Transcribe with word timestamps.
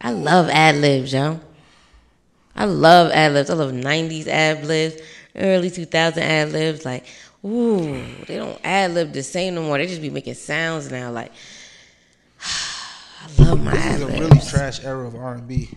I 0.00 0.10
love 0.12 0.48
ad 0.48 0.76
libs, 0.76 1.12
yo. 1.12 1.40
I 2.54 2.64
love 2.64 3.10
ad 3.12 3.32
libs. 3.32 3.50
I 3.50 3.54
love 3.54 3.72
'90s 3.72 4.26
ad 4.26 4.64
libs, 4.64 5.00
early 5.36 5.70
2000 5.70 6.22
ad 6.22 6.52
libs. 6.52 6.84
Like, 6.84 7.06
ooh, 7.44 8.04
they 8.26 8.36
don't 8.36 8.58
ad 8.64 8.92
lib 8.92 9.12
the 9.12 9.22
same 9.22 9.54
no 9.54 9.62
more. 9.62 9.78
They 9.78 9.86
just 9.86 10.02
be 10.02 10.10
making 10.10 10.34
sounds 10.34 10.90
now. 10.90 11.10
Like, 11.10 11.32
I 12.40 13.42
love 13.42 13.62
my 13.62 13.72
This 13.72 13.84
ad 13.84 13.94
is 13.94 14.02
a 14.02 14.06
really 14.06 14.40
trash 14.40 14.84
era 14.84 15.06
of 15.06 15.14
R 15.14 15.34
and 15.34 15.48
B. 15.48 15.70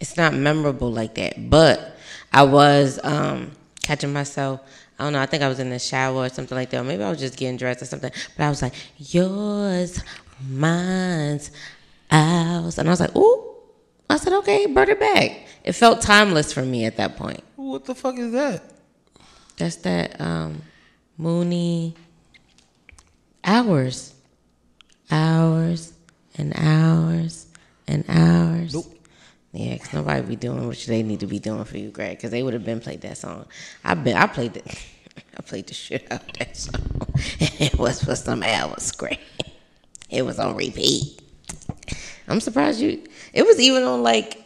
it's 0.00 0.16
not 0.16 0.34
memorable 0.34 0.92
like 0.92 1.14
that. 1.16 1.50
But 1.50 1.96
I 2.32 2.42
was 2.42 3.00
um, 3.02 3.52
catching 3.82 4.12
myself. 4.12 4.60
I 4.98 5.04
don't 5.04 5.12
know. 5.12 5.20
I 5.20 5.26
think 5.26 5.42
I 5.42 5.48
was 5.48 5.60
in 5.60 5.70
the 5.70 5.78
shower 5.78 6.24
or 6.24 6.28
something 6.28 6.56
like 6.56 6.70
that. 6.70 6.80
Or 6.80 6.84
maybe 6.84 7.04
I 7.04 7.10
was 7.10 7.20
just 7.20 7.36
getting 7.36 7.56
dressed 7.56 7.82
or 7.82 7.84
something. 7.84 8.10
But 8.36 8.44
I 8.44 8.48
was 8.48 8.62
like, 8.62 8.74
yours, 8.96 10.02
mine's, 10.48 11.52
ours. 12.10 12.78
And 12.78 12.88
I 12.88 12.92
was 12.92 13.00
like, 13.00 13.14
ooh. 13.16 13.44
I 14.10 14.16
said, 14.16 14.32
okay, 14.32 14.66
burn 14.66 14.88
it 14.88 14.98
back. 14.98 15.46
It 15.64 15.72
felt 15.72 16.00
timeless 16.00 16.52
for 16.52 16.62
me 16.62 16.86
at 16.86 16.96
that 16.96 17.16
point. 17.16 17.42
What 17.56 17.84
the 17.84 17.94
fuck 17.94 18.18
is 18.18 18.32
that? 18.32 18.62
That's 19.58 19.76
that 19.76 20.20
um, 20.20 20.62
Muni 21.18 21.94
hours, 23.44 24.14
hours 25.10 25.92
and 26.36 26.52
hours 26.56 27.46
and 27.86 28.04
hours. 28.08 28.74
Nope. 28.74 28.94
Yeah, 29.52 29.76
cause 29.78 29.92
nobody 29.92 30.22
be 30.22 30.36
doing 30.36 30.66
what 30.66 30.78
they 30.86 31.02
need 31.02 31.20
to 31.20 31.26
be 31.26 31.38
doing 31.38 31.64
for 31.64 31.78
you, 31.78 31.90
Greg. 31.90 32.20
Cause 32.20 32.30
they 32.30 32.42
would 32.42 32.52
have 32.52 32.64
been 32.64 32.80
played 32.80 33.00
that 33.00 33.16
song. 33.18 33.46
I 33.82 33.94
been 33.94 34.16
I 34.16 34.26
played 34.26 34.54
the 34.54 34.62
I 35.36 35.42
played 35.42 35.66
the 35.66 35.74
shit 35.74 36.06
out 36.10 36.22
of 36.22 36.32
that 36.38 36.56
song. 36.56 36.82
it 37.40 37.78
was 37.78 38.04
for 38.04 38.14
some 38.14 38.42
hours, 38.42 38.92
Greg. 38.92 39.18
It 40.10 40.22
was 40.22 40.38
on 40.38 40.54
repeat. 40.54 41.20
I'm 42.28 42.40
surprised 42.40 42.80
you. 42.80 43.02
It 43.32 43.44
was 43.44 43.58
even 43.58 43.82
on 43.82 44.02
like 44.02 44.44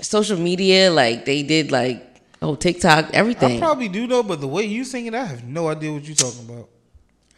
social 0.00 0.38
media. 0.38 0.90
Like 0.90 1.24
they 1.24 1.42
did 1.42 1.70
like 1.70 2.20
oh 2.42 2.56
TikTok, 2.56 3.10
everything. 3.14 3.56
I 3.56 3.60
probably 3.60 3.88
do 3.88 4.06
though, 4.06 4.22
but 4.22 4.40
the 4.40 4.48
way 4.48 4.64
you 4.64 4.84
sing 4.84 5.06
it, 5.06 5.14
I 5.14 5.24
have 5.24 5.44
no 5.44 5.68
idea 5.68 5.92
what 5.92 6.04
you're 6.04 6.16
talking 6.16 6.44
about. 6.48 6.68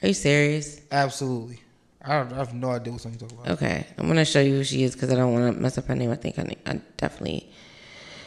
Are 0.02 0.08
you 0.08 0.14
serious? 0.14 0.80
Absolutely, 0.90 1.60
I 2.02 2.14
have, 2.14 2.32
I 2.32 2.36
have 2.36 2.54
no 2.54 2.70
idea 2.70 2.92
what 2.92 3.02
song 3.02 3.12
you're 3.12 3.20
talking 3.20 3.38
about. 3.38 3.52
Okay, 3.52 3.86
I'm 3.98 4.06
gonna 4.06 4.24
show 4.24 4.40
you 4.40 4.56
who 4.56 4.64
she 4.64 4.82
is 4.82 4.94
because 4.94 5.12
I 5.12 5.16
don't 5.16 5.32
want 5.32 5.54
to 5.54 5.60
mess 5.60 5.78
up 5.78 5.86
her 5.86 5.94
name. 5.94 6.10
I 6.10 6.16
think 6.16 6.38
I, 6.38 6.56
I 6.66 6.80
definitely. 6.96 7.48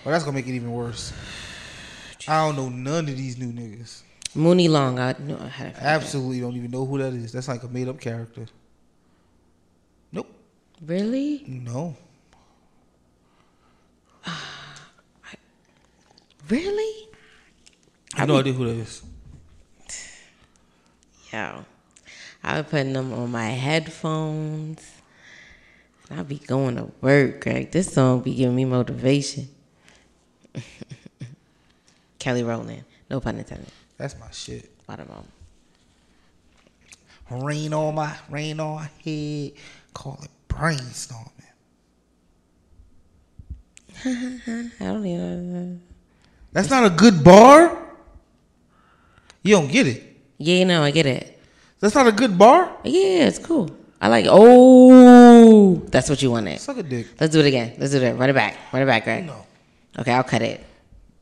Well, 0.05 0.13
that's 0.13 0.23
gonna 0.23 0.35
make 0.35 0.47
it 0.47 0.53
even 0.53 0.71
worse. 0.71 1.11
I 2.27 2.45
don't 2.45 2.55
know 2.55 2.69
none 2.69 3.09
of 3.09 3.17
these 3.17 3.37
new 3.37 3.51
niggas. 3.51 4.03
Muni 4.35 4.67
Long. 4.67 4.99
I 4.99 5.15
knew 5.19 5.37
I 5.37 5.47
had. 5.47 5.75
Absolutely 5.77 6.39
don't 6.39 6.55
even 6.55 6.71
know 6.71 6.85
who 6.85 6.97
that 6.99 7.13
is. 7.13 7.31
That's 7.31 7.47
like 7.47 7.63
a 7.63 7.67
made 7.67 7.87
up 7.87 7.99
character. 7.99 8.45
Really? 10.85 11.43
No. 11.47 11.95
Ah, 14.25 14.85
really? 16.49 17.07
I 18.13 18.19
have 18.19 18.27
no 18.27 18.37
idea 18.37 18.53
who 18.53 18.65
that 18.65 18.75
is. 18.75 19.01
Yo, 21.33 21.65
I 22.43 22.61
be 22.61 22.69
putting 22.69 22.93
them 22.93 23.11
on 23.13 23.31
my 23.31 23.49
headphones. 23.49 24.83
And 26.09 26.19
I 26.19 26.23
be 26.23 26.37
going 26.37 26.75
to 26.75 26.91
work, 27.01 27.41
Greg. 27.41 27.71
This 27.71 27.91
song 27.91 28.21
be 28.21 28.35
giving 28.35 28.55
me 28.55 28.65
motivation. 28.65 29.49
Kelly 32.19 32.43
Rowland. 32.43 32.83
No 33.09 33.19
pun 33.19 33.39
intended. 33.39 33.67
That's 33.97 34.17
my 34.19 34.29
shit. 34.31 34.69
Bottom 34.85 35.09
up. 35.11 35.25
Rain 37.29 37.73
on 37.73 37.95
my 37.95 38.15
rain 38.29 38.59
on 38.59 38.75
my 38.75 38.89
head. 39.03 39.51
Call 39.93 40.19
it 40.23 40.29
brainstorming. 40.47 41.31
I 44.05 44.85
don't 44.85 45.05
even. 45.05 45.81
That's 46.51 46.69
not 46.69 46.85
a 46.85 46.89
good 46.89 47.23
bar. 47.23 47.77
You 49.43 49.55
don't 49.55 49.71
get 49.71 49.87
it. 49.87 50.03
Yeah, 50.37 50.63
no, 50.65 50.83
I 50.83 50.91
get 50.91 51.05
it. 51.05 51.39
That's 51.79 51.95
not 51.95 52.07
a 52.07 52.11
good 52.11 52.37
bar. 52.37 52.77
Yeah, 52.83 53.27
it's 53.27 53.39
cool. 53.39 53.69
I 53.99 54.07
like. 54.07 54.25
Oh, 54.27 55.75
that's 55.87 56.09
what 56.09 56.21
you 56.21 56.31
wanted. 56.31 56.59
Suck 56.59 56.77
a 56.77 56.83
dick. 56.83 57.07
Let's 57.19 57.33
do 57.33 57.39
it 57.39 57.45
again. 57.45 57.75
Let's 57.77 57.91
do 57.91 58.01
it. 58.01 58.13
Run 58.13 58.29
it 58.29 58.33
back. 58.33 58.57
Run 58.71 58.83
it 58.83 58.85
back, 58.85 59.03
Greg. 59.03 59.25
No. 59.25 59.45
Okay, 59.97 60.11
I'll 60.11 60.23
cut 60.23 60.41
it. 60.41 60.63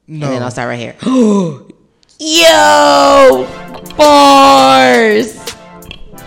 No. 0.07 0.27
And 0.27 0.35
then 0.35 0.43
I'll 0.43 0.51
start 0.51 0.67
right 0.67 0.79
here. 0.79 0.95
Yo! 2.19 3.47
Bars! 3.97 5.35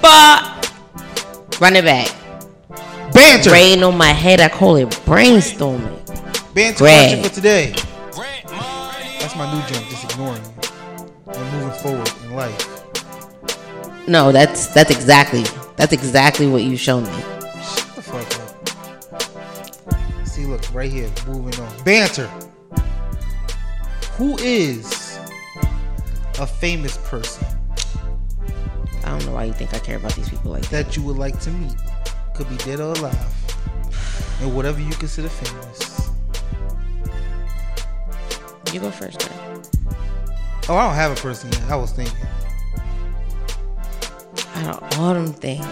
But 0.00 0.58
Run 1.60 1.74
it 1.74 1.84
back. 1.84 2.17
Banter. 3.18 3.50
Rain 3.50 3.82
on 3.82 3.96
my 3.96 4.12
head, 4.12 4.40
I 4.40 4.48
call 4.48 4.76
it 4.76 4.88
brainstorming. 5.04 6.54
Banter 6.54 6.78
question 6.78 7.22
for 7.24 7.28
today. 7.30 7.72
That's 9.18 9.34
my 9.34 9.52
new 9.52 9.60
jump. 9.66 9.88
Just 9.88 10.04
ignoring 10.04 10.42
you 10.44 11.32
and 11.34 11.52
moving 11.52 11.78
forward 11.80 12.12
in 12.22 12.36
life. 12.36 14.06
No, 14.06 14.30
that's 14.30 14.68
that's 14.68 14.90
exactly 14.90 15.44
that's 15.76 15.92
exactly 15.92 16.46
what 16.46 16.62
you 16.62 16.76
showed 16.76 17.02
me. 17.02 17.12
Shut 17.12 17.96
the 17.96 18.02
fuck 18.02 18.40
up. 19.90 20.26
See, 20.26 20.46
look 20.46 20.72
right 20.72 20.90
here. 20.90 21.10
Moving 21.26 21.60
on. 21.60 21.84
Banter. 21.84 22.28
Who 24.16 24.38
is 24.38 25.18
a 26.38 26.46
famous 26.46 26.96
person 26.98 27.46
I 29.08 29.10
don't 29.10 29.24
know 29.24 29.32
why 29.32 29.44
you 29.44 29.54
think 29.54 29.72
I 29.72 29.78
care 29.78 29.96
about 29.96 30.14
these 30.14 30.28
people 30.28 30.52
like 30.52 30.68
that. 30.68 30.86
that 30.86 30.96
you 30.96 31.02
would 31.02 31.16
like 31.16 31.40
to 31.40 31.50
meet? 31.50 31.74
Could 32.38 32.50
be 32.50 32.56
dead 32.58 32.78
or 32.78 32.92
alive, 32.92 33.18
and 34.40 34.54
whatever 34.54 34.80
you 34.80 34.92
consider 34.92 35.28
famous. 35.28 36.08
You 38.72 38.78
go 38.78 38.92
first, 38.92 39.28
man. 39.28 39.60
Oh, 40.68 40.76
I 40.76 40.86
don't 40.86 40.94
have 40.94 41.10
a 41.10 41.16
person 41.20 41.50
yet. 41.50 41.64
I 41.68 41.74
was 41.74 41.90
thinking. 41.90 42.14
Out 44.54 44.80
of 44.80 44.98
all 45.00 45.14
them 45.14 45.32
things, 45.32 45.66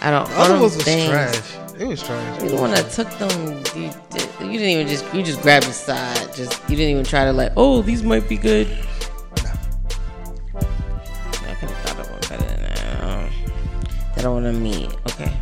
out 0.00 0.14
of 0.14 0.36
all 0.36 0.48
them 0.48 0.62
was 0.62 0.74
things, 0.82 1.10
trash. 1.10 1.54
It 1.78 1.86
was 1.86 2.02
trash. 2.02 2.42
you 2.42 2.48
the 2.48 2.56
one 2.56 2.72
that 2.72 2.90
took 2.90 3.08
them. 3.18 3.62
You, 3.76 3.92
you 4.50 4.58
didn't 4.58 4.70
even 4.70 4.88
just 4.88 5.04
you 5.14 5.22
just 5.22 5.40
grabbed 5.42 5.66
the 5.66 5.72
side. 5.72 6.34
Just 6.34 6.60
you 6.68 6.74
didn't 6.74 6.90
even 6.90 7.04
try 7.04 7.24
to 7.24 7.32
like. 7.32 7.52
Oh, 7.56 7.82
these 7.82 8.02
might 8.02 8.28
be 8.28 8.36
good. 8.36 8.66
I 8.66 8.70
could 11.54 11.70
have 11.70 11.78
thought 11.84 12.00
of 12.00 12.10
one 12.10 12.20
better 12.22 12.46
than 12.48 12.62
that. 12.62 13.30
That 14.16 14.24
I 14.24 14.28
want 14.28 14.46
to 14.46 14.52
meet. 14.52 14.92
Okay. 15.12 15.32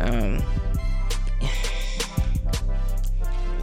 Um. 0.00 0.42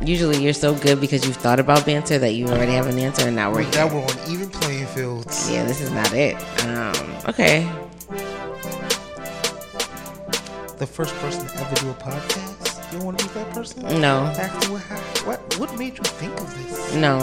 Usually 0.05 0.41
you're 0.41 0.53
so 0.53 0.75
good 0.75 1.01
because 1.01 1.25
you've 1.25 1.37
thought 1.37 1.59
about 1.59 1.85
banter 1.85 2.17
that 2.19 2.33
you 2.33 2.47
already 2.47 2.73
have 2.73 2.87
an 2.87 2.97
answer, 2.99 3.27
and 3.27 3.35
now 3.35 3.51
we're 3.51 3.65
that 3.65 3.91
we're 3.91 4.01
on 4.01 4.29
even 4.29 4.49
playing 4.49 4.85
fields. 4.87 5.51
Yeah, 5.51 5.65
this 5.65 5.81
is 5.81 5.91
not 5.91 6.13
it. 6.13 6.35
Um. 6.65 6.93
Okay. 7.27 7.69
The 10.77 10.85
first 10.85 11.15
person 11.15 11.47
to 11.47 11.57
ever 11.59 11.75
do 11.75 11.89
a 11.89 11.93
podcast. 11.95 12.93
You 12.93 12.99
want 13.03 13.19
to 13.19 13.25
meet 13.25 13.33
that 13.33 13.49
person? 13.53 13.83
No. 13.99 14.25
What, 14.25 14.79
what? 15.25 15.59
What 15.59 15.77
made 15.77 15.97
you 15.97 16.03
think 16.03 16.39
of 16.39 16.57
this? 16.57 16.93
No. 16.95 17.17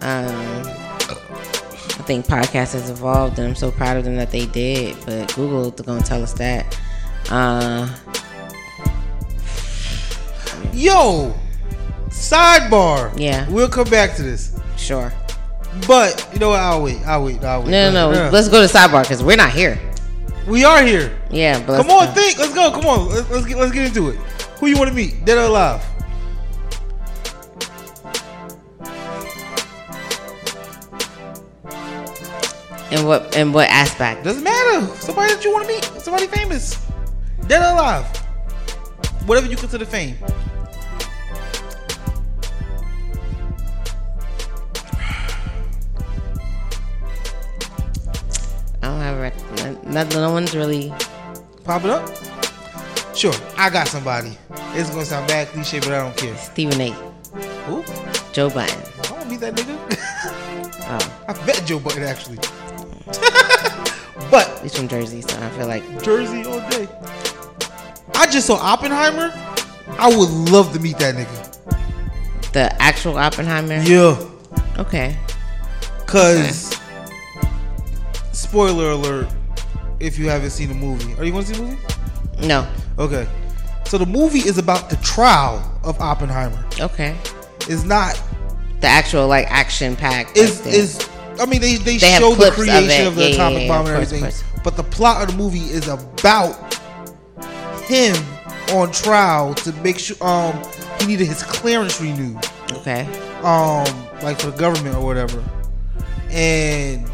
Um, 0.00 0.66
I 0.66 2.02
think 2.06 2.26
podcast 2.26 2.72
has 2.72 2.90
evolved, 2.90 3.38
and 3.38 3.48
I'm 3.48 3.54
so 3.54 3.70
proud 3.70 3.96
of 3.96 4.04
them 4.04 4.16
that 4.16 4.30
they 4.30 4.46
did. 4.46 4.96
But 5.06 5.34
Google 5.34 5.72
is 5.72 5.80
going 5.80 6.02
to 6.02 6.08
tell 6.08 6.22
us 6.22 6.32
that. 6.34 6.78
Uh, 7.30 7.88
Yo, 10.72 11.34
sidebar. 12.08 13.12
Yeah. 13.18 13.48
we'll 13.48 13.68
come 13.68 13.88
back 13.88 14.16
to 14.16 14.22
this. 14.22 14.58
sure. 14.76 15.12
But 15.88 16.28
you 16.32 16.38
know 16.38 16.50
what? 16.50 16.60
I'll 16.60 16.82
wait. 16.82 16.98
I'll 17.04 17.24
wait. 17.24 17.42
I'll 17.42 17.62
wait. 17.62 17.70
No, 17.70 17.90
no, 17.90 18.12
no. 18.12 18.30
Let's 18.30 18.48
go 18.48 18.64
to 18.64 18.72
sidebar 18.72 19.02
because 19.02 19.22
we're 19.22 19.36
not 19.36 19.50
here. 19.52 19.78
We 20.46 20.64
are 20.64 20.82
here. 20.82 21.16
Yeah, 21.30 21.64
but 21.66 21.80
Come 21.82 21.90
on, 21.90 22.14
think. 22.14 22.38
Let's 22.38 22.54
go. 22.54 22.70
Come 22.70 22.86
on. 22.86 23.08
Let's, 23.08 23.28
let's 23.30 23.46
get 23.46 23.56
let's 23.56 23.72
get 23.72 23.86
into 23.86 24.10
it. 24.10 24.16
Who 24.60 24.66
you 24.66 24.76
want 24.76 24.90
to 24.90 24.94
meet? 24.94 25.24
Dead 25.24 25.38
or 25.38 25.42
alive? 25.46 25.82
In 32.90 33.06
what 33.06 33.36
in 33.36 33.52
what 33.52 33.68
aspect? 33.70 34.24
Doesn't 34.24 34.44
matter. 34.44 34.86
Somebody 34.96 35.34
that 35.34 35.42
you 35.44 35.52
want 35.52 35.66
to 35.66 35.74
meet. 35.74 35.84
Somebody 36.00 36.26
famous. 36.26 36.83
Dead 37.46 37.60
or 37.62 37.74
alive? 37.74 38.06
Whatever 39.26 39.46
you 39.46 39.56
consider 39.56 39.84
fame. 39.84 40.16
I 48.82 48.88
don't 48.88 49.00
have 49.00 49.16
a 49.16 49.20
rec- 49.20 49.84
no, 49.84 50.04
no 50.04 50.32
one's 50.32 50.54
really. 50.54 50.92
Pop 51.64 51.84
it 51.84 51.90
up. 51.90 52.06
Sure, 53.16 53.32
I 53.56 53.70
got 53.70 53.88
somebody. 53.88 54.36
It's 54.74 54.90
gonna 54.90 55.04
sound 55.04 55.28
bad, 55.28 55.48
cliche, 55.48 55.80
but 55.80 55.92
I 55.92 55.98
don't 55.98 56.16
care. 56.16 56.36
Stephen 56.36 56.80
A. 56.80 56.90
Who? 57.66 57.84
Joe 58.32 58.50
Budden. 58.50 58.78
I 58.98 59.22
to 59.22 59.28
meet 59.28 59.40
that 59.40 59.54
nigga. 59.54 60.00
Oh, 60.86 61.24
I 61.28 61.32
bet 61.46 61.64
Joe 61.64 61.78
Budden 61.78 62.02
actually. 62.02 62.36
but 64.30 64.58
he's 64.62 64.76
from 64.76 64.86
Jersey, 64.86 65.22
so 65.22 65.34
I 65.40 65.48
feel 65.50 65.66
like 65.66 65.82
Jersey 66.02 66.44
all 66.44 66.60
day. 66.68 66.86
I 68.16 68.26
just 68.30 68.46
saw 68.46 68.56
Oppenheimer. 68.56 69.32
I 69.98 70.08
would 70.08 70.30
love 70.50 70.72
to 70.72 70.80
meet 70.80 70.98
that 70.98 71.14
nigga. 71.14 72.52
The 72.52 72.72
actual 72.80 73.16
Oppenheimer. 73.18 73.82
Yeah, 73.82 74.16
Okay. 74.78 75.16
cause 76.06 76.78
spoiler 78.32 78.90
alert. 78.90 79.28
If 80.00 80.18
you 80.18 80.28
haven't 80.28 80.50
seen 80.50 80.68
the 80.68 80.74
movie, 80.74 81.14
are 81.18 81.24
you 81.24 81.32
going 81.32 81.44
to 81.44 81.54
see 81.54 81.60
the 81.60 81.66
movie? 81.66 81.78
No. 82.46 82.66
Okay. 82.98 83.26
So 83.86 83.96
the 83.98 84.06
movie 84.06 84.40
is 84.40 84.58
about 84.58 84.90
the 84.90 84.96
trial 84.96 85.62
of 85.84 86.00
Oppenheimer. 86.00 86.62
Okay. 86.80 87.16
It's 87.68 87.84
not. 87.84 88.20
The 88.80 88.86
actual 88.88 89.28
like 89.28 89.46
action 89.50 89.96
packed. 89.96 90.36
Is 90.36 90.64
is. 90.66 91.08
I 91.40 91.46
mean, 91.46 91.60
they 91.60 91.76
they, 91.76 91.96
They 91.96 92.16
show 92.18 92.30
the 92.30 92.50
clips 92.50 92.58
of 92.58 92.64
creation 92.64 93.06
of, 93.06 93.14
the 93.16 93.22
Yeah, 93.22 93.28
yeah, 93.28 93.34
atomic 93.34 93.62
yeah, 93.62 93.68
bomb 93.68 93.86
and 93.86 93.96
course, 93.96 94.12
everything, 94.12 94.62
but 94.62 94.76
the 94.76 94.82
plot 94.84 95.22
of 95.22 95.30
the 95.32 95.36
movie 95.42 95.58
is 95.58 95.88
about 95.88 96.73
him 97.86 98.16
on 98.72 98.90
trial 98.92 99.54
to 99.54 99.72
make 99.82 99.98
sure 99.98 100.16
um 100.22 100.60
he 101.00 101.06
needed 101.06 101.26
his 101.26 101.42
clearance 101.42 102.00
renewed. 102.00 102.42
okay. 102.72 103.02
um 103.42 103.84
like 104.22 104.40
for 104.40 104.50
the 104.50 104.56
government 104.58 104.96
or 104.96 105.04
whatever 105.04 105.42
and 106.30 107.06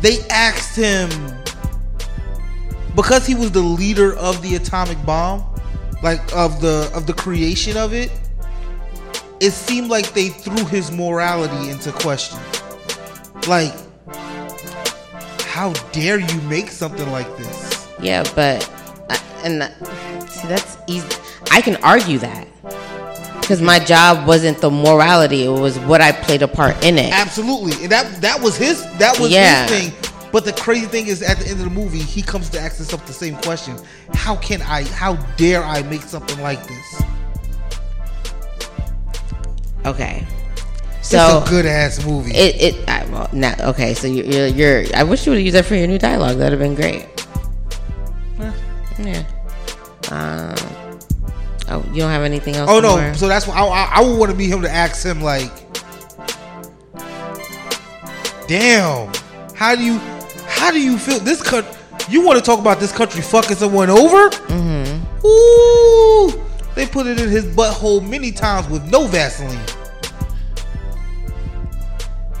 they 0.00 0.20
asked 0.28 0.76
him 0.76 1.08
because 2.94 3.26
he 3.26 3.34
was 3.34 3.50
the 3.50 3.60
leader 3.60 4.14
of 4.16 4.40
the 4.42 4.54
atomic 4.54 5.02
bomb 5.04 5.44
like 6.02 6.20
of 6.34 6.60
the 6.60 6.90
of 6.94 7.06
the 7.06 7.12
creation 7.14 7.76
of 7.76 7.92
it 7.94 8.10
it 9.40 9.50
seemed 9.50 9.88
like 9.88 10.12
they 10.12 10.28
threw 10.28 10.64
his 10.66 10.92
morality 10.92 11.70
into 11.70 11.90
question 11.92 12.38
like 13.48 13.74
how 15.40 15.72
dare 15.92 16.20
you 16.20 16.40
make 16.42 16.68
something 16.70 17.10
like 17.10 17.28
this 17.36 17.73
Yeah, 18.04 18.22
but 18.34 18.68
and 19.44 19.62
see 20.30 20.46
that's 20.48 20.76
easy. 20.86 21.08
I 21.50 21.60
can 21.60 21.76
argue 21.76 22.18
that 22.18 22.46
because 23.40 23.60
my 23.60 23.78
job 23.78 24.26
wasn't 24.26 24.58
the 24.58 24.70
morality; 24.70 25.44
it 25.44 25.48
was 25.50 25.78
what 25.80 26.00
I 26.00 26.12
played 26.12 26.42
a 26.42 26.48
part 26.48 26.82
in 26.84 26.98
it. 26.98 27.12
Absolutely, 27.12 27.72
and 27.84 27.92
that 27.92 28.20
that 28.20 28.40
was 28.40 28.56
his 28.56 28.82
that 28.98 29.18
was 29.18 29.30
Yeah. 29.30 29.66
his 29.66 29.90
thing. 29.90 30.10
But 30.32 30.44
the 30.44 30.52
crazy 30.52 30.86
thing 30.86 31.06
is, 31.06 31.22
at 31.22 31.38
the 31.38 31.44
end 31.48 31.60
of 31.60 31.64
the 31.64 31.70
movie, 31.70 32.00
he 32.00 32.20
comes 32.20 32.48
to 32.50 32.60
ask 32.60 32.76
himself 32.76 33.06
the 33.06 33.12
same 33.12 33.36
question: 33.36 33.76
How 34.14 34.36
can 34.36 34.60
I? 34.62 34.82
How 34.84 35.14
dare 35.36 35.62
I 35.62 35.82
make 35.82 36.02
something 36.02 36.40
like 36.42 36.66
this? 36.66 37.02
Okay, 39.86 40.26
It's 40.98 41.10
so 41.10 41.42
a 41.44 41.48
good 41.48 41.66
ass 41.66 42.04
movie. 42.06 42.32
it 42.34 42.56
it 42.74 42.88
I, 42.88 43.04
well, 43.12 43.28
not 43.34 43.60
okay. 43.60 43.92
So 43.94 44.06
you're, 44.06 44.24
you're 44.24 44.46
you're. 44.46 44.96
I 44.96 45.02
wish 45.04 45.26
you 45.26 45.30
would 45.32 45.36
have 45.38 45.44
used 45.44 45.56
that 45.56 45.66
for 45.66 45.74
your 45.74 45.86
new 45.86 45.98
dialogue. 45.98 46.38
That'd 46.38 46.58
have 46.58 46.60
been 46.60 46.74
great. 46.74 47.06
Yeah. 48.98 49.24
Um. 50.10 50.54
Oh, 51.68 51.82
you 51.92 52.00
don't 52.00 52.10
have 52.10 52.22
anything 52.22 52.56
else? 52.56 52.70
oh 52.70 52.80
no! 52.80 52.96
more? 53.00 53.14
So 53.14 53.26
that's 53.26 53.46
why 53.46 53.54
I, 53.54 53.64
I, 53.64 53.90
I 53.94 54.00
would 54.02 54.18
want 54.18 54.30
to 54.30 54.36
be 54.36 54.46
him 54.46 54.62
to 54.62 54.70
ask 54.70 55.04
him 55.04 55.22
like, 55.22 55.50
"Damn, 58.46 59.12
how 59.54 59.74
do 59.74 59.82
you 59.82 59.98
how 60.46 60.70
do 60.70 60.80
you 60.80 60.98
feel 60.98 61.18
this 61.20 61.42
country? 61.42 61.72
You 62.10 62.24
want 62.24 62.38
to 62.38 62.44
talk 62.44 62.58
about 62.58 62.80
this 62.80 62.92
country 62.92 63.22
fucking 63.22 63.56
someone 63.56 63.88
over? 63.88 64.28
Mm-hmm. 64.30 65.26
Ooh, 65.26 66.44
they 66.74 66.86
put 66.86 67.06
it 67.06 67.18
in 67.18 67.30
his 67.30 67.46
butthole 67.46 68.06
many 68.06 68.30
times 68.30 68.68
with 68.68 68.84
no 68.90 69.06
Vaseline. 69.06 69.58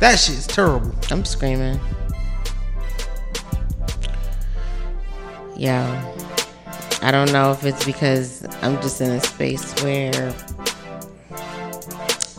That 0.00 0.18
shit's 0.18 0.46
terrible. 0.46 0.94
I'm 1.10 1.24
screaming. 1.24 1.80
Yeah. 5.56 6.13
I 7.04 7.10
don't 7.10 7.30
know 7.32 7.52
if 7.52 7.66
it's 7.66 7.84
because 7.84 8.46
I'm 8.62 8.80
just 8.80 9.02
in 9.02 9.10
a 9.10 9.20
space 9.20 9.78
where 9.82 10.34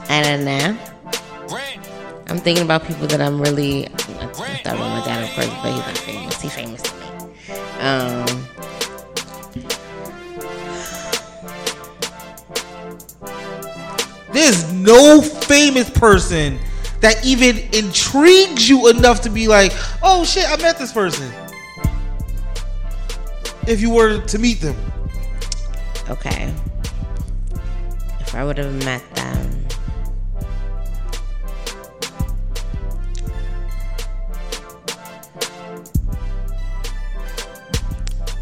I 0.09 0.23
don't 0.23 0.43
know. 0.43 0.77
I'm 2.27 2.39
thinking 2.39 2.63
about 2.63 2.83
people 2.83 3.05
that 3.07 3.21
I'm 3.21 3.39
really. 3.39 3.85
I 3.85 3.89
thought 3.89 4.75
about 4.75 4.79
my 4.79 5.05
dad, 5.05 5.23
of 5.23 5.29
course, 5.35 5.47
but 5.61 5.71
he's 5.71 5.85
not 5.85 5.97
famous. 5.99 6.41
He's 6.41 6.53
famous 6.55 6.81
to 6.81 6.95
me. 6.95 7.05
Um, 7.79 8.47
There's 14.33 14.73
no 14.73 15.21
famous 15.21 15.89
person 15.89 16.57
that 17.01 17.23
even 17.23 17.57
intrigues 17.71 18.67
you 18.67 18.89
enough 18.89 19.21
to 19.21 19.29
be 19.29 19.47
like, 19.47 19.71
oh 20.03 20.25
shit, 20.25 20.45
I 20.49 20.57
met 20.57 20.77
this 20.77 20.91
person. 20.91 21.31
If 23.67 23.81
you 23.81 23.89
were 23.89 24.21
to 24.21 24.39
meet 24.39 24.61
them. 24.61 24.75
okay. 26.09 26.53
If 28.19 28.35
I 28.35 28.43
would 28.43 28.57
have 28.57 28.73
met 28.85 29.01
them. 29.15 29.65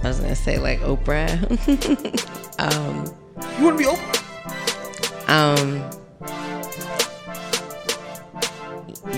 I 0.03 0.07
was 0.07 0.19
gonna 0.19 0.35
say 0.35 0.57
like 0.59 0.79
Oprah. 0.81 1.39
um, 2.59 3.05
You 3.57 3.65
want 3.65 3.77
to 3.77 3.83
be 3.83 3.85
open? 3.85 4.03
um, 5.29 5.89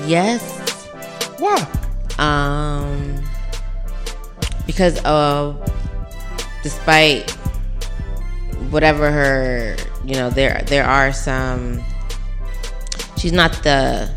yes. 0.08 0.86
Why? 1.40 1.68
Um, 2.20 3.24
because 4.68 5.04
uh, 5.04 5.54
despite 6.66 7.30
whatever 8.72 9.12
her, 9.12 9.76
you 10.04 10.16
know, 10.16 10.32
there 10.32 10.64
there 10.66 10.84
are 10.84 11.14
some. 11.14 11.80
She's 13.18 13.32
not 13.32 13.52
the 13.62 14.10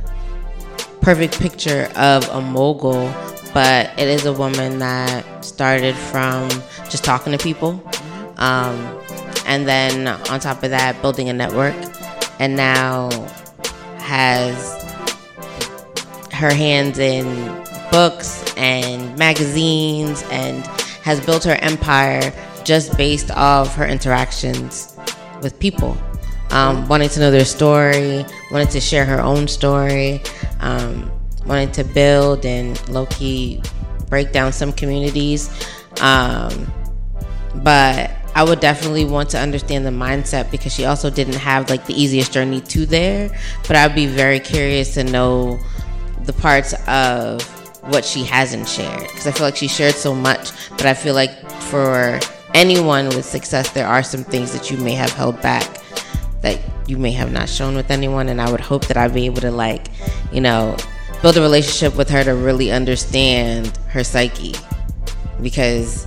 perfect 1.02 1.38
picture 1.38 1.90
of 1.94 2.26
a 2.30 2.40
mogul, 2.40 3.12
but 3.52 3.90
it 3.98 4.08
is 4.08 4.24
a 4.24 4.32
woman 4.32 4.78
that 4.78 5.44
started 5.44 5.94
from 5.94 6.48
just 6.88 7.04
talking 7.04 7.32
to 7.32 7.38
people, 7.38 7.82
um, 8.38 8.76
and 9.44 9.68
then 9.68 10.08
on 10.08 10.40
top 10.40 10.62
of 10.62 10.70
that, 10.70 11.02
building 11.02 11.28
a 11.28 11.34
network, 11.34 11.76
and 12.38 12.56
now 12.56 13.10
has 13.98 14.56
her 16.32 16.54
hands 16.54 16.98
in 16.98 17.26
books 17.90 18.42
and 18.56 19.18
magazines 19.18 20.24
and 20.30 20.64
has 21.08 21.24
built 21.24 21.42
her 21.42 21.56
empire 21.62 22.20
just 22.64 22.94
based 22.98 23.30
off 23.30 23.74
her 23.74 23.86
interactions 23.86 24.94
with 25.40 25.58
people. 25.58 25.96
Um, 26.50 26.86
wanting 26.86 27.08
to 27.08 27.20
know 27.20 27.30
their 27.30 27.46
story, 27.46 28.26
wanting 28.50 28.68
to 28.68 28.80
share 28.80 29.06
her 29.06 29.18
own 29.18 29.48
story, 29.48 30.20
um, 30.60 31.10
wanting 31.46 31.72
to 31.72 31.84
build 31.84 32.44
and 32.44 32.76
low 32.90 33.06
key 33.06 33.62
break 34.10 34.32
down 34.32 34.52
some 34.52 34.70
communities. 34.70 35.48
Um, 36.02 36.70
but 37.54 38.10
I 38.34 38.44
would 38.44 38.60
definitely 38.60 39.06
want 39.06 39.30
to 39.30 39.38
understand 39.38 39.86
the 39.86 39.90
mindset 39.90 40.50
because 40.50 40.74
she 40.74 40.84
also 40.84 41.08
didn't 41.08 41.36
have 41.36 41.70
like 41.70 41.86
the 41.86 41.94
easiest 41.94 42.34
journey 42.34 42.60
to 42.60 42.84
there. 42.84 43.30
But 43.66 43.76
I'd 43.76 43.94
be 43.94 44.04
very 44.04 44.40
curious 44.40 44.92
to 44.94 45.04
know 45.04 45.58
the 46.24 46.34
parts 46.34 46.74
of 46.86 47.57
what 47.88 48.04
she 48.04 48.24
hasn't 48.24 48.68
shared 48.68 49.00
because 49.08 49.26
I 49.26 49.32
feel 49.32 49.46
like 49.46 49.56
she 49.56 49.68
shared 49.68 49.94
so 49.94 50.14
much. 50.14 50.50
But 50.70 50.86
I 50.86 50.94
feel 50.94 51.14
like 51.14 51.30
for 51.62 52.20
anyone 52.54 53.06
with 53.08 53.24
success, 53.24 53.70
there 53.70 53.86
are 53.86 54.02
some 54.02 54.24
things 54.24 54.52
that 54.52 54.70
you 54.70 54.76
may 54.78 54.92
have 54.92 55.10
held 55.12 55.40
back 55.42 55.82
that 56.42 56.60
you 56.86 56.96
may 56.96 57.10
have 57.12 57.32
not 57.32 57.48
shown 57.48 57.74
with 57.74 57.90
anyone. 57.90 58.28
And 58.28 58.40
I 58.40 58.50
would 58.50 58.60
hope 58.60 58.86
that 58.86 58.96
I'd 58.96 59.14
be 59.14 59.26
able 59.26 59.40
to 59.42 59.50
like, 59.50 59.88
you 60.32 60.40
know, 60.40 60.76
build 61.22 61.36
a 61.36 61.40
relationship 61.40 61.96
with 61.96 62.08
her 62.10 62.22
to 62.24 62.34
really 62.34 62.70
understand 62.70 63.76
her 63.88 64.04
psyche 64.04 64.54
because 65.42 66.06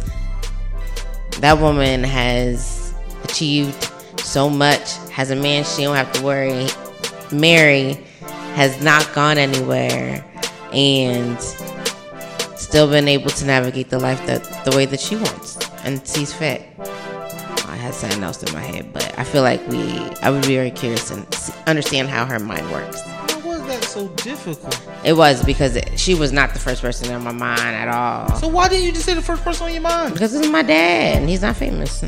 that 1.39 1.57
woman 1.59 2.03
has 2.03 2.93
achieved 3.23 3.91
so 4.19 4.49
much 4.49 4.95
has 5.09 5.31
a 5.31 5.35
man 5.35 5.63
she 5.63 5.83
don't 5.83 5.95
have 5.95 6.11
to 6.11 6.23
worry 6.23 6.67
marry 7.31 7.93
has 8.53 8.81
not 8.83 9.11
gone 9.13 9.37
anywhere 9.37 10.23
and 10.73 11.37
still 12.71 12.87
been 12.89 13.09
able 13.09 13.29
to 13.29 13.43
navigate 13.45 13.89
the 13.89 13.99
life 13.99 14.25
that 14.27 14.41
the 14.63 14.71
way 14.77 14.85
that 14.85 14.99
she 15.01 15.17
wants 15.17 15.57
and 15.83 16.07
sees 16.07 16.31
fit 16.31 16.61
i 17.67 17.75
had 17.75 17.93
something 17.93 18.23
else 18.23 18.41
in 18.43 18.53
my 18.53 18.61
head 18.61 18.93
but 18.93 19.13
i 19.19 19.25
feel 19.25 19.41
like 19.43 19.59
we 19.67 19.99
i 20.23 20.29
would 20.29 20.41
be 20.43 20.55
very 20.55 20.71
curious 20.71 21.11
and 21.11 21.27
understand 21.67 22.07
how 22.07 22.23
her 22.25 22.39
mind 22.39 22.65
works 22.71 23.01
Why 23.03 23.41
was 23.43 23.61
that 23.67 23.83
so 23.83 24.07
difficult? 24.23 24.79
it 25.03 25.11
was 25.11 25.43
because 25.43 25.75
it, 25.75 25.99
she 25.99 26.15
was 26.15 26.31
not 26.31 26.53
the 26.53 26.59
first 26.59 26.81
person 26.81 27.13
on 27.13 27.23
my 27.25 27.33
mind 27.33 27.59
at 27.75 27.89
all 27.89 28.33
So 28.37 28.47
why 28.47 28.69
didn't 28.69 28.85
you 28.85 28.93
just 28.93 29.03
say 29.05 29.15
the 29.15 29.21
first 29.21 29.43
person 29.43 29.65
on 29.65 29.73
your 29.73 29.81
mind? 29.81 30.13
because 30.13 30.31
this 30.31 30.39
is 30.41 30.49
my 30.49 30.61
dad 30.63 31.17
and 31.19 31.29
he's 31.29 31.41
not 31.41 31.57
famous 31.57 32.05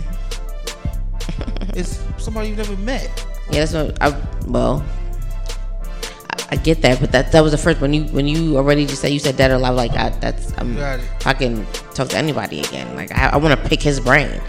It's 1.76 2.00
somebody 2.18 2.50
you've 2.50 2.58
never 2.60 2.78
met. 2.78 3.10
Yeah, 3.52 3.66
that's 3.66 3.74
what 3.74 3.98
I. 4.02 4.10
Well, 4.46 4.86
I, 6.54 6.58
I 6.58 6.58
get 6.58 6.82
that, 6.82 7.00
but 7.00 7.12
that 7.12 7.32
that 7.32 7.42
was 7.42 7.52
the 7.52 7.58
first 7.58 7.82
when 7.82 7.94
you 7.94 8.06
when 8.06 8.28
you 8.28 8.58
already 8.58 8.86
just 8.86 9.02
said 9.02 9.12
you 9.12 9.20
said 9.20 9.38
dead 9.38 9.52
or 9.52 9.56
alive 9.56 9.76
like 9.76 9.94
that. 9.94 10.22
That's 10.22 10.54
I'm. 10.58 10.78
I 11.26 11.34
can 11.34 11.66
talk 11.94 12.10
to 12.10 12.18
anybody 12.18 12.60
again. 12.60 12.96
Like 12.96 13.12
I, 13.12 13.30
I 13.30 13.38
want 13.38 13.60
to 13.60 13.70
pick 13.70 13.82
his 13.82 14.00
brain. 14.00 14.42